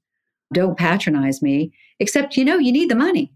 Don't 0.54 0.78
patronize 0.78 1.42
me. 1.42 1.72
Except, 2.00 2.38
you 2.38 2.46
know, 2.46 2.58
you 2.58 2.72
need 2.72 2.90
the 2.90 2.96
money. 2.96 3.32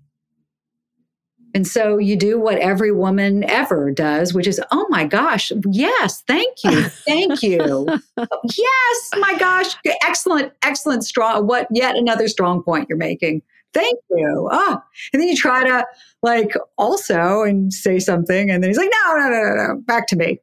And 1.53 1.68
so 1.68 1.97
you 1.97 2.16
do 2.16 2.39
what 2.39 2.57
every 2.59 2.91
woman 2.91 3.43
ever 3.49 3.91
does, 3.91 4.34
which 4.34 4.47
is, 4.47 4.62
oh 4.72 4.88
my 4.89 5.03
gosh, 5.03 5.51
yes, 5.70 6.24
thank 6.28 6.64
you, 6.64 6.84
thank 6.84 7.43
you. 7.43 7.88
yes, 8.18 9.09
my 9.20 9.36
gosh, 9.38 9.76
excellent, 10.03 10.53
excellent, 10.64 11.03
strong. 11.03 11.47
What 11.47 11.68
yet 11.72 11.95
another 11.95 12.28
strong 12.28 12.64
point 12.64 12.88
you're 12.88 12.97
making. 12.97 13.41
Thank 13.74 13.99
you. 14.09 14.49
Oh, 14.51 14.82
and 15.14 15.22
then 15.22 15.30
you 15.30 15.36
try 15.36 15.64
to 15.66 15.86
like 16.24 16.53
also 16.78 17.43
and 17.43 17.74
say 17.74 17.99
something, 17.99 18.49
and 18.49 18.64
then 18.64 18.70
he's 18.70 18.78
like, 18.78 18.91
no, 19.05 19.16
no, 19.18 19.30
no, 19.30 19.43
no, 19.43 19.55
no, 19.55 19.82
back 19.82 20.07
to 20.07 20.16
me. 20.16 20.39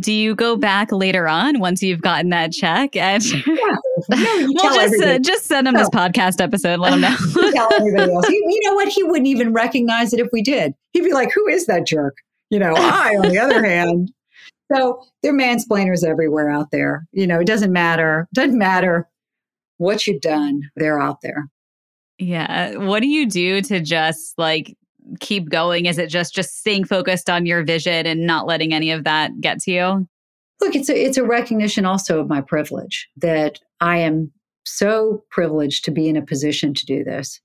Do 0.00 0.12
you 0.12 0.34
go 0.34 0.56
back 0.56 0.90
later 0.90 1.28
on 1.28 1.60
once 1.60 1.82
you've 1.82 2.00
gotten 2.00 2.30
that 2.30 2.52
check? 2.52 2.96
And 2.96 3.22
yeah. 3.24 3.42
no, 4.10 4.46
we'll 4.48 4.74
just 4.74 5.02
uh, 5.02 5.18
just 5.18 5.44
send 5.44 5.68
him 5.68 5.74
this 5.74 5.90
podcast 5.90 6.40
episode. 6.40 6.80
Let 6.80 6.94
him 6.94 7.00
know. 7.02 7.16
tell 7.52 7.72
everybody 7.74 8.12
else. 8.12 8.28
You, 8.28 8.42
you 8.48 8.60
know 8.70 8.74
what? 8.74 8.88
He 8.88 9.02
wouldn't 9.02 9.26
even 9.26 9.52
recognize 9.52 10.14
it 10.14 10.20
if 10.20 10.28
we 10.32 10.42
did. 10.42 10.72
He'd 10.92 11.04
be 11.04 11.12
like, 11.12 11.30
"Who 11.34 11.46
is 11.46 11.66
that 11.66 11.86
jerk?" 11.86 12.16
You 12.50 12.58
know. 12.58 12.72
I, 12.76 13.16
on 13.16 13.28
the 13.28 13.38
other 13.38 13.62
hand, 13.62 14.10
so 14.74 15.02
there 15.22 15.34
are 15.34 15.38
mansplainers 15.38 16.04
everywhere 16.04 16.50
out 16.50 16.70
there. 16.70 17.06
You 17.12 17.26
know, 17.26 17.40
it 17.40 17.46
doesn't 17.46 17.72
matter. 17.72 18.28
Doesn't 18.32 18.58
matter 18.58 19.08
what 19.76 20.06
you've 20.06 20.22
done. 20.22 20.62
They're 20.76 21.00
out 21.00 21.20
there. 21.22 21.48
Yeah. 22.18 22.76
What 22.76 23.00
do 23.00 23.08
you 23.08 23.28
do 23.28 23.60
to 23.62 23.80
just 23.80 24.38
like 24.38 24.76
keep 25.20 25.48
going? 25.50 25.86
Is 25.86 25.98
it 25.98 26.08
just 26.08 26.34
just 26.34 26.58
staying 26.58 26.84
focused 26.84 27.28
on 27.28 27.46
your 27.46 27.64
vision 27.64 28.06
and 28.06 28.26
not 28.26 28.46
letting 28.46 28.72
any 28.72 28.90
of 28.90 29.04
that 29.04 29.40
get 29.40 29.60
to 29.60 29.70
you? 29.70 30.08
Look, 30.60 30.76
it's 30.76 30.88
a, 30.88 30.96
it's 30.96 31.16
a 31.16 31.24
recognition 31.24 31.84
also 31.84 32.20
of 32.20 32.28
my 32.28 32.40
privilege 32.40 33.08
that 33.16 33.58
I 33.80 33.98
am 33.98 34.30
so 34.64 35.24
privileged 35.30 35.84
to 35.84 35.90
be 35.90 36.08
in 36.08 36.16
a 36.16 36.24
position 36.24 36.72
to 36.74 36.86
do 36.86 37.02
this. 37.02 37.40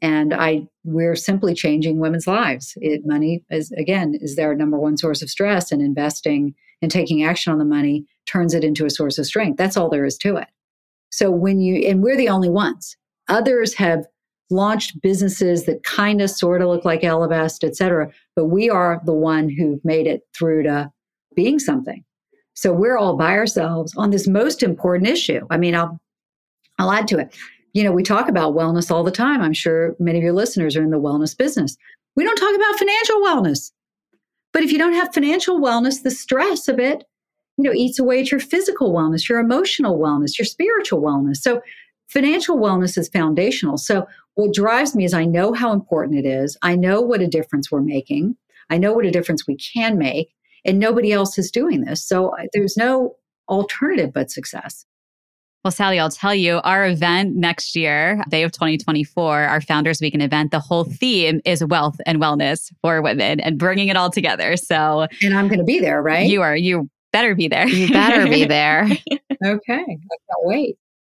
And 0.00 0.32
I 0.32 0.66
we're 0.82 1.14
simply 1.14 1.54
changing 1.54 2.00
women's 2.00 2.26
lives. 2.26 2.72
It 2.76 3.02
money 3.04 3.44
is 3.50 3.70
again 3.72 4.14
is 4.20 4.34
their 4.34 4.54
number 4.54 4.78
one 4.78 4.96
source 4.96 5.22
of 5.22 5.30
stress 5.30 5.70
and 5.70 5.82
investing 5.82 6.54
and 6.82 6.90
taking 6.90 7.22
action 7.22 7.52
on 7.52 7.58
the 7.58 7.64
money 7.64 8.06
turns 8.26 8.54
it 8.54 8.64
into 8.64 8.86
a 8.86 8.90
source 8.90 9.18
of 9.18 9.26
strength. 9.26 9.56
That's 9.56 9.76
all 9.76 9.90
there 9.90 10.04
is 10.04 10.16
to 10.18 10.36
it. 10.36 10.48
So 11.10 11.30
when 11.30 11.60
you 11.60 11.86
and 11.86 12.02
we're 12.02 12.16
the 12.16 12.28
only 12.28 12.48
ones. 12.48 12.96
Others 13.28 13.74
have 13.74 14.04
launched 14.50 15.00
businesses 15.00 15.64
that 15.64 15.82
kind 15.82 16.20
of 16.20 16.30
sort 16.30 16.62
of 16.62 16.68
look 16.68 16.84
like 16.84 17.00
Ellevest, 17.00 17.64
et 17.64 17.76
cetera. 17.76 18.10
But 18.36 18.46
we 18.46 18.68
are 18.68 19.00
the 19.04 19.12
one 19.14 19.48
who 19.48 19.80
made 19.84 20.06
it 20.06 20.22
through 20.36 20.64
to 20.64 20.90
being 21.34 21.58
something. 21.58 22.04
So 22.54 22.72
we're 22.72 22.96
all 22.96 23.16
by 23.16 23.32
ourselves 23.32 23.92
on 23.96 24.10
this 24.10 24.28
most 24.28 24.62
important 24.62 25.08
issue. 25.08 25.40
I 25.50 25.56
mean, 25.56 25.74
I'll 25.74 25.98
I'll 26.78 26.92
add 26.92 27.08
to 27.08 27.18
it. 27.18 27.34
You 27.72 27.82
know, 27.82 27.92
we 27.92 28.02
talk 28.02 28.28
about 28.28 28.54
wellness 28.54 28.90
all 28.90 29.02
the 29.02 29.10
time. 29.10 29.42
I'm 29.42 29.52
sure 29.52 29.96
many 29.98 30.18
of 30.18 30.24
your 30.24 30.32
listeners 30.32 30.76
are 30.76 30.82
in 30.82 30.90
the 30.90 31.00
wellness 31.00 31.36
business. 31.36 31.76
We 32.14 32.24
don't 32.24 32.36
talk 32.36 32.54
about 32.54 32.78
financial 32.78 33.20
wellness. 33.20 33.72
But 34.52 34.62
if 34.62 34.70
you 34.70 34.78
don't 34.78 34.92
have 34.92 35.12
financial 35.12 35.60
wellness, 35.60 36.02
the 36.02 36.12
stress 36.12 36.68
of 36.68 36.78
it, 36.78 37.02
you 37.56 37.64
know, 37.64 37.72
eats 37.72 37.98
away 37.98 38.20
at 38.20 38.30
your 38.30 38.40
physical 38.40 38.92
wellness, 38.92 39.28
your 39.28 39.40
emotional 39.40 39.98
wellness, 39.98 40.38
your 40.38 40.46
spiritual 40.46 41.00
wellness. 41.00 41.36
So 41.38 41.60
financial 42.14 42.56
wellness 42.56 42.96
is 42.96 43.08
foundational. 43.08 43.76
So 43.76 44.06
what 44.34 44.54
drives 44.54 44.94
me 44.94 45.04
is 45.04 45.12
I 45.12 45.24
know 45.24 45.52
how 45.52 45.72
important 45.72 46.18
it 46.18 46.26
is. 46.26 46.56
I 46.62 46.76
know 46.76 47.00
what 47.00 47.20
a 47.20 47.26
difference 47.26 47.70
we're 47.70 47.82
making. 47.82 48.36
I 48.70 48.78
know 48.78 48.94
what 48.94 49.04
a 49.04 49.10
difference 49.10 49.46
we 49.46 49.56
can 49.56 49.98
make, 49.98 50.32
and 50.64 50.78
nobody 50.78 51.12
else 51.12 51.36
is 51.36 51.50
doing 51.50 51.82
this. 51.82 52.06
So 52.06 52.34
there's 52.54 52.76
no 52.76 53.16
alternative 53.48 54.12
but 54.14 54.30
success. 54.30 54.86
Well, 55.64 55.72
Sallie, 55.72 55.98
I'll 55.98 56.10
tell 56.10 56.34
you, 56.34 56.60
our 56.62 56.86
event 56.86 57.36
next 57.36 57.74
year, 57.74 58.22
Day 58.28 58.42
of 58.42 58.52
2024, 58.52 59.44
our 59.44 59.60
Founders 59.62 60.00
Weekend 60.00 60.22
event, 60.22 60.50
the 60.50 60.60
whole 60.60 60.84
theme 60.84 61.40
is 61.46 61.64
wealth 61.64 61.96
and 62.06 62.20
wellness 62.20 62.70
for 62.82 63.00
women 63.00 63.40
and 63.40 63.58
bringing 63.58 63.88
it 63.88 63.96
all 63.96 64.10
together. 64.10 64.56
So, 64.56 65.06
and 65.22 65.34
I'm 65.34 65.48
going 65.48 65.58
to 65.58 65.64
be 65.64 65.80
there, 65.80 66.02
right? 66.02 66.28
You 66.28 66.42
are. 66.42 66.54
You 66.54 66.90
better 67.12 67.34
be 67.34 67.48
there. 67.48 67.66
You 67.66 67.90
better 67.90 68.24
be 68.26 68.44
there. 68.44 68.84
okay. 69.46 69.72
I 69.72 69.86
can't 69.86 70.42
wait. 70.42 70.76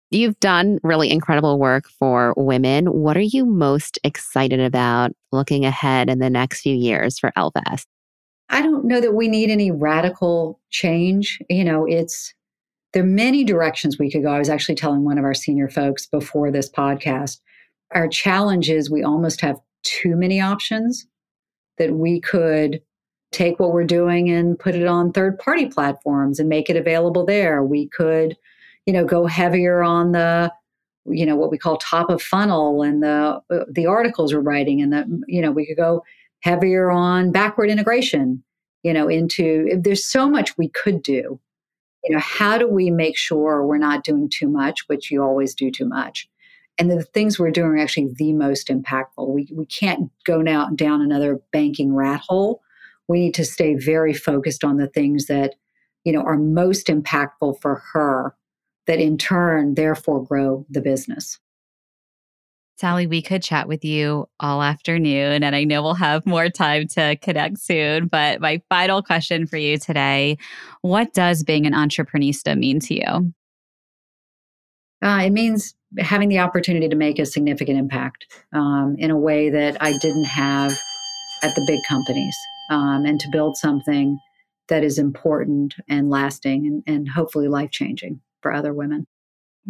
You've 0.10 0.39
done 0.39 0.80
really 0.84 1.12
incredible 1.12 1.60
work 1.60 1.89
for 1.99 2.34
women. 2.38 2.86
What 2.88 3.18
are 3.18 3.22
you 3.22 3.45
most 3.45 3.99
excited 4.03 4.60
about 4.60 5.12
looking 5.32 5.66
ahead 5.66 6.10
in 6.10 6.20
the 6.20 6.30
next 6.30 6.62
few 6.62 6.74
years 6.74 7.20
for 7.20 7.32
Ellevest? 7.38 7.86
I 8.49 8.62
don't 8.62 8.86
know 8.86 9.01
that 9.01 9.14
we 9.14 9.28
need 9.28 9.49
any 9.49 9.72
radical 9.72 10.62
change. 10.70 11.39
You 11.49 11.66
know, 11.66 11.86
it's 11.86 12.34
there 12.93 13.03
are 13.03 13.05
many 13.05 13.43
directions 13.43 13.99
we 13.99 14.10
could 14.10 14.24
go. 14.24 14.32
I 14.32 14.39
was 14.39 14.49
actually 14.49 14.76
telling 14.76 15.03
one 15.03 15.18
of 15.18 15.26
our 15.26 15.34
senior 15.34 15.70
folks 15.70 16.05
before 16.05 16.51
this 16.51 16.70
podcast. 16.70 17.39
Our 17.93 18.08
challenge 18.08 18.70
is 18.70 18.89
we 18.89 19.03
almost 19.03 19.41
have 19.41 19.60
too 19.84 20.16
many 20.16 20.39
options 20.39 21.05
that 21.78 21.93
we 21.93 22.22
could 22.22 22.82
take 23.34 23.60
what 23.60 23.74
we're 23.74 23.84
doing 23.84 24.30
and 24.30 24.58
put 24.58 24.74
it 24.74 24.88
on 24.88 25.12
third 25.12 25.38
party 25.38 25.68
platforms 25.68 26.39
and 26.39 26.47
make 26.47 26.70
it 26.70 26.78
available 26.78 27.26
there. 27.26 27.62
We 27.64 27.89
could 27.89 28.38
you 28.88 28.94
know, 28.94 29.06
go 29.06 29.28
heavier 29.28 29.84
on 29.84 30.14
the, 30.14 30.52
you 31.06 31.26
know, 31.26 31.36
what 31.36 31.52
we 31.52 31.58
call 31.58 31.78
top 31.78 32.10
of 32.10 32.22
funnel 32.22 32.82
and 32.82 33.04
the 33.04 33.40
uh, 33.52 33.66
the 33.70 33.86
articles 33.86 34.34
we're 34.34 34.40
writing, 34.40 34.82
and 34.82 34.94
the, 34.94 35.22
you 35.28 35.42
know, 35.42 35.52
we 35.52 35.68
could 35.68 35.78
go 35.78 36.04
heavier 36.40 36.90
on 36.90 37.32
backward 37.32 37.70
integration. 37.70 38.44
You 38.84 38.94
know, 38.94 39.08
into 39.10 39.70
there's 39.78 40.06
so 40.06 40.30
much 40.30 40.58
we 40.58 40.70
could 40.70 41.04
do. 41.04 41.40
You 42.04 42.16
know, 42.16 42.20
how 42.20 42.58
do 42.58 42.68
we 42.70 42.90
make 42.90 43.18
sure 43.18 43.66
we're 43.66 43.78
not 43.78 44.06
doing 44.06 44.30
too 44.30 44.48
much, 44.48 44.88
which 44.88 45.12
you 45.12 45.22
always 45.22 45.54
do 45.54 45.70
too 45.70 45.88
much, 45.88 46.30
and 46.78 46.90
the 46.90 47.04
things 47.04 47.38
we're 47.38 47.52
doing 47.52 47.72
are 47.72 47.78
actually 47.78 48.14
the 48.16 48.32
most 48.32 48.70
impactful. 48.70 49.28
We 49.28 49.50
we 49.54 49.66
can't 49.66 50.10
go 50.26 50.42
now 50.42 50.70
down 50.70 51.02
another 51.02 51.42
banking 51.52 51.94
rat 51.94 52.22
hole. 52.26 52.62
We 53.10 53.20
need 53.20 53.34
to 53.36 53.46
stay 53.46 53.76
very 53.76 54.14
focused 54.14 54.64
on 54.64 54.78
the 54.78 54.88
things 54.88 55.26
that 55.26 55.56
you 56.06 56.14
know 56.14 56.22
are 56.22 56.38
most 56.38 56.88
impactful 56.88 57.60
for 57.60 57.82
her 57.94 58.34
that 58.88 59.00
in 59.00 59.18
turn, 59.18 59.76
therefore, 59.76 60.24
grow 60.24 60.66
the 60.70 60.82
business. 60.82 61.40
Sallie, 62.78 63.08
we 63.08 63.24
could 63.24 63.42
chat 63.42 63.68
with 63.68 63.84
you 63.84 64.30
all 64.40 64.62
afternoon, 64.62 65.44
and 65.44 65.56
I 65.56 65.64
know 65.64 65.82
we'll 65.82 65.96
have 65.96 66.28
more 66.28 66.50
time 66.50 66.88
to 66.90 67.16
connect 67.18 67.58
soon. 67.60 68.08
But 68.08 68.40
my 68.40 68.62
final 68.70 69.02
question 69.02 69.48
for 69.48 69.58
you 69.58 69.80
today 69.80 70.38
What 70.82 71.14
does 71.14 71.44
being 71.44 71.66
an 71.66 71.74
entreprenista 71.74 72.58
mean 72.58 72.80
to 72.82 72.94
you? 72.94 73.34
Uh, 75.02 75.24
it 75.26 75.32
means 75.32 75.76
having 76.00 76.30
the 76.30 76.40
opportunity 76.40 76.88
to 76.88 76.96
make 76.96 77.18
a 77.18 77.26
significant 77.26 77.80
impact 77.80 78.28
um, 78.54 78.96
in 79.00 79.10
a 79.10 79.18
way 79.18 79.50
that 79.50 79.78
I 79.82 79.98
didn't 79.98 80.26
have 80.26 80.72
at 81.44 81.56
the 81.56 81.64
big 81.68 81.80
companies 81.88 82.36
um, 82.70 83.06
and 83.06 83.20
to 83.20 83.30
build 83.32 83.58
something 83.58 84.20
that 84.70 84.84
is 84.84 85.00
important 85.00 85.76
and 85.88 86.10
lasting 86.10 86.68
and, 86.68 86.84
and 86.86 87.10
hopefully 87.10 87.48
life 87.48 87.72
changing 87.72 88.20
for 88.48 88.54
other 88.54 88.74
women. 88.74 89.06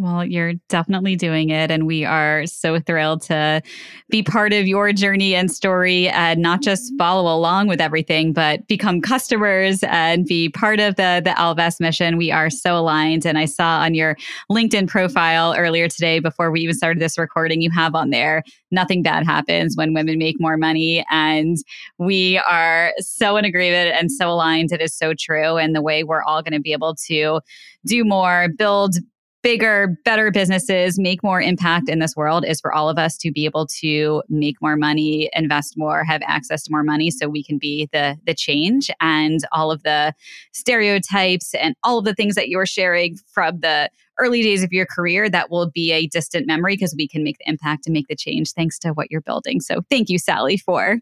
Well, 0.00 0.24
you're 0.24 0.54
definitely 0.68 1.16
doing 1.16 1.50
it. 1.50 1.72
And 1.72 1.84
we 1.84 2.04
are 2.04 2.46
so 2.46 2.78
thrilled 2.78 3.20
to 3.22 3.60
be 4.08 4.22
part 4.22 4.52
of 4.52 4.68
your 4.68 4.92
journey 4.92 5.34
and 5.34 5.50
story 5.50 6.08
and 6.08 6.40
not 6.40 6.62
just 6.62 6.92
mm-hmm. 6.92 6.98
follow 6.98 7.34
along 7.34 7.66
with 7.66 7.80
everything, 7.80 8.32
but 8.32 8.64
become 8.68 9.00
customers 9.00 9.82
and 9.82 10.24
be 10.24 10.50
part 10.50 10.78
of 10.78 10.94
the, 10.94 11.20
the 11.24 11.30
Ellevest 11.30 11.80
mission. 11.80 12.16
We 12.16 12.30
are 12.30 12.48
so 12.48 12.78
aligned. 12.78 13.26
And 13.26 13.36
I 13.36 13.46
saw 13.46 13.80
on 13.80 13.94
your 13.94 14.16
LinkedIn 14.48 14.86
profile 14.86 15.56
earlier 15.58 15.88
today, 15.88 16.20
before 16.20 16.52
we 16.52 16.60
even 16.60 16.76
started 16.76 17.02
this 17.02 17.18
recording, 17.18 17.60
you 17.60 17.70
have 17.72 17.96
on 17.96 18.10
there, 18.10 18.44
nothing 18.70 19.02
bad 19.02 19.26
happens 19.26 19.76
when 19.76 19.94
women 19.94 20.16
make 20.16 20.36
more 20.38 20.56
money. 20.56 21.04
And 21.10 21.56
we 21.98 22.38
are 22.38 22.92
so 23.00 23.36
in 23.36 23.44
agreement 23.44 23.96
and 23.96 24.12
so 24.12 24.30
aligned. 24.30 24.70
It 24.70 24.80
is 24.80 24.94
so 24.94 25.12
true. 25.18 25.56
And 25.56 25.74
the 25.74 25.82
way 25.82 26.04
we're 26.04 26.22
all 26.22 26.40
going 26.40 26.52
to 26.52 26.60
be 26.60 26.72
able 26.72 26.94
to 27.08 27.40
do 27.84 28.04
more, 28.04 28.46
build 28.56 28.94
bigger, 29.42 29.96
better 30.04 30.30
businesses, 30.30 30.98
make 30.98 31.22
more 31.22 31.40
impact 31.40 31.88
in 31.88 32.00
this 32.00 32.16
world 32.16 32.44
is 32.44 32.60
for 32.60 32.72
all 32.72 32.88
of 32.88 32.98
us 32.98 33.16
to 33.18 33.30
be 33.30 33.44
able 33.44 33.66
to 33.66 34.22
make 34.28 34.60
more 34.60 34.76
money, 34.76 35.30
invest 35.32 35.74
more, 35.76 36.04
have 36.04 36.22
access 36.26 36.64
to 36.64 36.70
more 36.70 36.82
money 36.82 37.10
so 37.10 37.28
we 37.28 37.42
can 37.42 37.58
be 37.58 37.88
the 37.92 38.18
the 38.26 38.34
change 38.34 38.90
and 39.00 39.40
all 39.52 39.70
of 39.70 39.82
the 39.84 40.12
stereotypes 40.52 41.54
and 41.54 41.74
all 41.84 41.98
of 41.98 42.04
the 42.04 42.14
things 42.14 42.34
that 42.34 42.48
you're 42.48 42.66
sharing 42.66 43.16
from 43.32 43.60
the 43.60 43.88
early 44.18 44.42
days 44.42 44.64
of 44.64 44.72
your 44.72 44.86
career 44.86 45.30
that 45.30 45.50
will 45.50 45.70
be 45.70 45.92
a 45.92 46.08
distant 46.08 46.46
memory 46.46 46.74
because 46.74 46.94
we 46.96 47.06
can 47.06 47.22
make 47.22 47.38
the 47.38 47.48
impact 47.48 47.86
and 47.86 47.94
make 47.94 48.08
the 48.08 48.16
change 48.16 48.52
thanks 48.52 48.78
to 48.78 48.90
what 48.90 49.10
you're 49.10 49.20
building. 49.20 49.60
So 49.60 49.82
thank 49.88 50.08
you 50.08 50.18
Sallie 50.18 50.56
for 50.56 50.98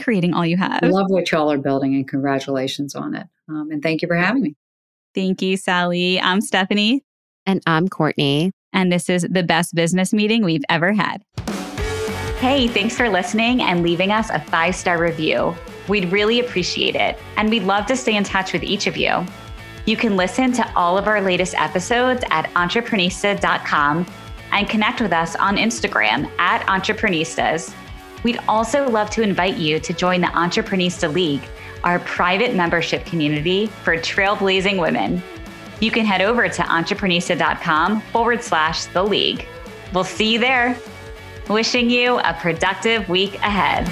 creating 0.00 0.34
all 0.34 0.44
you 0.44 0.56
have. 0.56 0.80
I 0.82 0.86
love 0.86 1.06
what 1.08 1.30
y'all 1.30 1.50
are 1.52 1.58
building 1.58 1.94
and 1.94 2.08
congratulations 2.08 2.94
on 2.94 3.14
it. 3.14 3.26
Um, 3.48 3.70
and 3.70 3.82
thank 3.82 4.02
you 4.02 4.08
for 4.08 4.16
having 4.16 4.42
me. 4.42 4.56
Thank 5.14 5.42
you, 5.42 5.56
Sallie. 5.56 6.20
I'm 6.20 6.40
Stephanie. 6.40 7.04
And 7.48 7.62
I'm 7.66 7.88
Courtney. 7.88 8.52
And 8.74 8.92
this 8.92 9.08
is 9.08 9.26
the 9.28 9.42
best 9.42 9.74
business 9.74 10.12
meeting 10.12 10.44
we've 10.44 10.64
ever 10.68 10.92
had. 10.92 11.24
Hey, 12.40 12.68
thanks 12.68 12.94
for 12.94 13.08
listening 13.08 13.62
and 13.62 13.82
leaving 13.82 14.12
us 14.12 14.28
a 14.28 14.38
five 14.38 14.76
star 14.76 15.02
review. 15.02 15.56
We'd 15.88 16.12
really 16.12 16.40
appreciate 16.40 16.94
it. 16.94 17.18
And 17.38 17.48
we'd 17.48 17.62
love 17.62 17.86
to 17.86 17.96
stay 17.96 18.16
in 18.16 18.22
touch 18.22 18.52
with 18.52 18.62
each 18.62 18.86
of 18.86 18.98
you. 18.98 19.24
You 19.86 19.96
can 19.96 20.14
listen 20.14 20.52
to 20.52 20.72
all 20.76 20.98
of 20.98 21.08
our 21.08 21.22
latest 21.22 21.54
episodes 21.54 22.22
at 22.30 22.50
entreprenista.com 22.50 24.06
and 24.52 24.68
connect 24.68 25.00
with 25.00 25.14
us 25.14 25.34
on 25.36 25.56
Instagram 25.56 26.30
at 26.38 26.60
entreprenistas. 26.66 27.74
We'd 28.24 28.40
also 28.46 28.90
love 28.90 29.08
to 29.10 29.22
invite 29.22 29.56
you 29.56 29.80
to 29.80 29.94
join 29.94 30.20
the 30.20 30.26
Entreprenista 30.28 31.10
League, 31.10 31.42
our 31.82 31.98
private 32.00 32.54
membership 32.54 33.06
community 33.06 33.68
for 33.68 33.96
trailblazing 33.96 34.78
women. 34.78 35.22
You 35.80 35.90
can 35.90 36.04
head 36.04 36.20
over 36.20 36.48
to 36.48 36.62
entreprenista.com 36.62 38.00
forward 38.00 38.42
slash 38.42 38.86
the 38.86 39.02
league. 39.02 39.46
We'll 39.92 40.04
see 40.04 40.32
you 40.32 40.38
there. 40.38 40.76
Wishing 41.48 41.88
you 41.88 42.18
a 42.18 42.34
productive 42.34 43.08
week 43.08 43.34
ahead. 43.36 43.86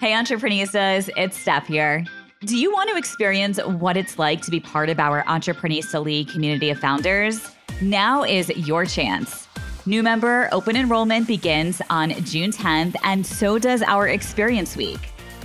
Hey, 0.00 0.14
Entrepreneurs, 0.14 0.74
it's 0.74 1.38
Steph 1.38 1.66
here. 1.66 2.04
Do 2.44 2.58
you 2.58 2.70
want 2.70 2.90
to 2.90 2.96
experience 2.98 3.58
what 3.64 3.96
it's 3.96 4.18
like 4.18 4.42
to 4.42 4.50
be 4.50 4.60
part 4.60 4.90
of 4.90 5.00
our 5.00 5.24
Entreprenista 5.24 6.04
League 6.04 6.28
community 6.28 6.68
of 6.68 6.78
founders? 6.78 7.40
Now 7.80 8.22
is 8.22 8.50
your 8.50 8.84
chance. 8.84 9.43
New 9.86 10.02
member 10.02 10.48
open 10.50 10.76
enrollment 10.76 11.26
begins 11.26 11.82
on 11.90 12.08
June 12.24 12.50
10th, 12.50 12.96
and 13.04 13.26
so 13.26 13.58
does 13.58 13.82
our 13.82 14.08
Experience 14.08 14.78
Week. 14.78 14.98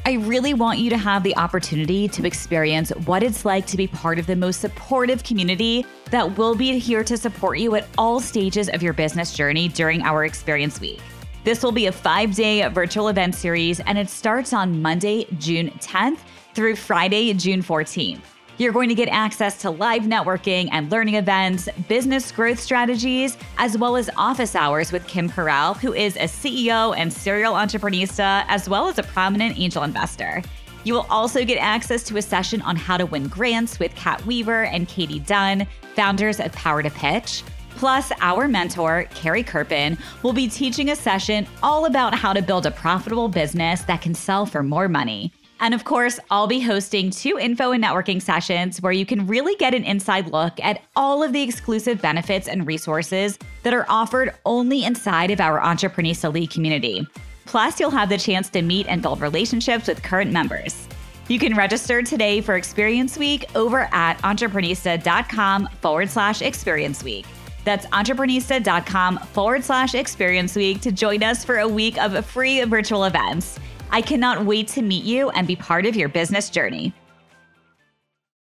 I 0.05 0.13
really 0.13 0.53
want 0.53 0.79
you 0.79 0.89
to 0.91 0.97
have 0.97 1.23
the 1.23 1.35
opportunity 1.35 2.07
to 2.07 2.25
experience 2.25 2.91
what 3.05 3.21
it's 3.21 3.43
like 3.43 3.67
to 3.67 3.75
be 3.75 3.85
part 3.85 4.17
of 4.17 4.27
the 4.27 4.37
most 4.37 4.61
supportive 4.61 5.25
community 5.25 5.85
that 6.11 6.37
will 6.37 6.55
be 6.55 6.79
here 6.79 7.03
to 7.03 7.17
support 7.17 7.59
you 7.59 7.75
at 7.75 7.85
all 7.97 8.21
stages 8.21 8.69
of 8.69 8.81
your 8.81 8.93
business 8.93 9.33
journey 9.33 9.67
during 9.67 10.03
our 10.03 10.23
Experience 10.23 10.79
Week. 10.79 11.01
This 11.43 11.61
will 11.61 11.73
be 11.73 11.87
a 11.87 11.91
five 11.91 12.33
day 12.33 12.65
virtual 12.69 13.09
event 13.09 13.35
series, 13.35 13.81
and 13.81 13.97
it 13.97 14.09
starts 14.09 14.53
on 14.53 14.81
Monday, 14.81 15.25
June 15.37 15.69
10th 15.81 16.19
through 16.53 16.77
Friday, 16.77 17.33
June 17.33 17.61
14th. 17.61 18.21
You're 18.59 18.73
going 18.73 18.89
to 18.89 18.95
get 18.95 19.07
access 19.07 19.57
to 19.61 19.69
live 19.69 20.01
networking 20.01 20.67
and 20.73 20.91
learning 20.91 21.15
events, 21.15 21.69
business 21.87 22.29
growth 22.29 22.59
strategies, 22.59 23.37
as 23.57 23.77
well 23.77 23.95
as 23.95 24.09
office 24.17 24.53
hours 24.53 24.91
with 24.91 25.07
Kim 25.07 25.29
Corral, 25.29 25.75
who 25.75 25.93
is 25.93 26.17
a 26.17 26.27
CEO 26.27 26.93
and 26.97 27.11
serial 27.11 27.53
entreprenista, 27.53 28.43
as 28.49 28.67
well 28.67 28.89
as 28.89 28.99
a 28.99 29.03
prominent 29.03 29.57
angel 29.57 29.83
investor. 29.83 30.43
You 30.83 30.93
will 30.93 31.07
also 31.09 31.45
get 31.45 31.55
access 31.55 32.03
to 32.03 32.17
a 32.17 32.21
session 32.21 32.61
on 32.63 32.75
how 32.75 32.97
to 32.97 33.05
win 33.05 33.29
grants 33.29 33.79
with 33.79 33.95
Kat 33.95 34.25
Weaver 34.25 34.65
and 34.65 34.89
Katie 34.89 35.19
Dunn, 35.19 35.65
founders 35.95 36.41
of 36.41 36.51
Power 36.51 36.83
to 36.83 36.89
Pitch. 36.89 37.43
Plus, 37.77 38.11
our 38.19 38.49
mentor, 38.49 39.05
Carrie 39.15 39.41
Kerpen, 39.41 39.97
will 40.21 40.33
be 40.33 40.49
teaching 40.49 40.89
a 40.89 40.97
session 40.97 41.47
all 41.63 41.85
about 41.85 42.13
how 42.13 42.33
to 42.33 42.41
build 42.41 42.65
a 42.65 42.71
profitable 42.71 43.29
business 43.29 43.83
that 43.83 44.01
can 44.01 44.13
sell 44.13 44.45
for 44.45 44.63
more 44.63 44.89
money. 44.89 45.31
And 45.59 45.73
of 45.73 45.83
course, 45.83 46.19
I'll 46.31 46.47
be 46.47 46.61
hosting 46.61 47.09
two 47.09 47.37
info 47.37 47.71
and 47.71 47.83
networking 47.83 48.21
sessions 48.21 48.81
where 48.81 48.93
you 48.93 49.05
can 49.05 49.27
really 49.27 49.55
get 49.55 49.73
an 49.73 49.83
inside 49.83 50.27
look 50.31 50.59
at 50.61 50.81
all 50.95 51.21
of 51.21 51.33
the 51.33 51.41
exclusive 51.41 52.01
benefits 52.01 52.47
and 52.47 52.65
resources 52.65 53.37
that 53.63 53.73
are 53.73 53.85
offered 53.89 54.33
only 54.45 54.85
inside 54.85 55.31
of 55.31 55.41
our 55.41 55.59
Entreprenista 55.59 56.33
League 56.33 56.51
community. 56.51 57.05
Plus, 57.45 57.79
you'll 57.79 57.89
have 57.89 58.09
the 58.09 58.17
chance 58.17 58.49
to 58.49 58.61
meet 58.61 58.87
and 58.87 59.01
build 59.01 59.19
relationships 59.21 59.87
with 59.87 60.03
current 60.03 60.31
members. 60.31 60.87
You 61.27 61.39
can 61.39 61.55
register 61.55 62.01
today 62.01 62.41
for 62.41 62.55
Experience 62.55 63.17
Week 63.17 63.45
over 63.55 63.89
at 63.91 64.17
entreprenista.com 64.19 65.67
forward 65.81 66.09
slash 66.09 66.41
experience 66.41 67.03
week. 67.03 67.25
That's 67.65 67.85
entreprenista.com 67.87 69.19
forward 69.19 69.63
slash 69.63 69.93
experience 69.93 70.55
week 70.55 70.81
to 70.81 70.91
join 70.91 71.21
us 71.21 71.43
for 71.43 71.59
a 71.59 71.67
week 71.67 71.97
of 71.97 72.25
free 72.25 72.63
virtual 72.63 73.03
events. 73.03 73.59
I 73.91 74.01
cannot 74.01 74.45
wait 74.45 74.67
to 74.69 74.83
meet 74.83 75.03
you 75.03 75.29
and 75.31 75.47
be 75.47 75.55
part 75.55 75.87
of 75.87 75.95
your 75.95 76.09
business 76.09 76.49
journey. 76.49 76.93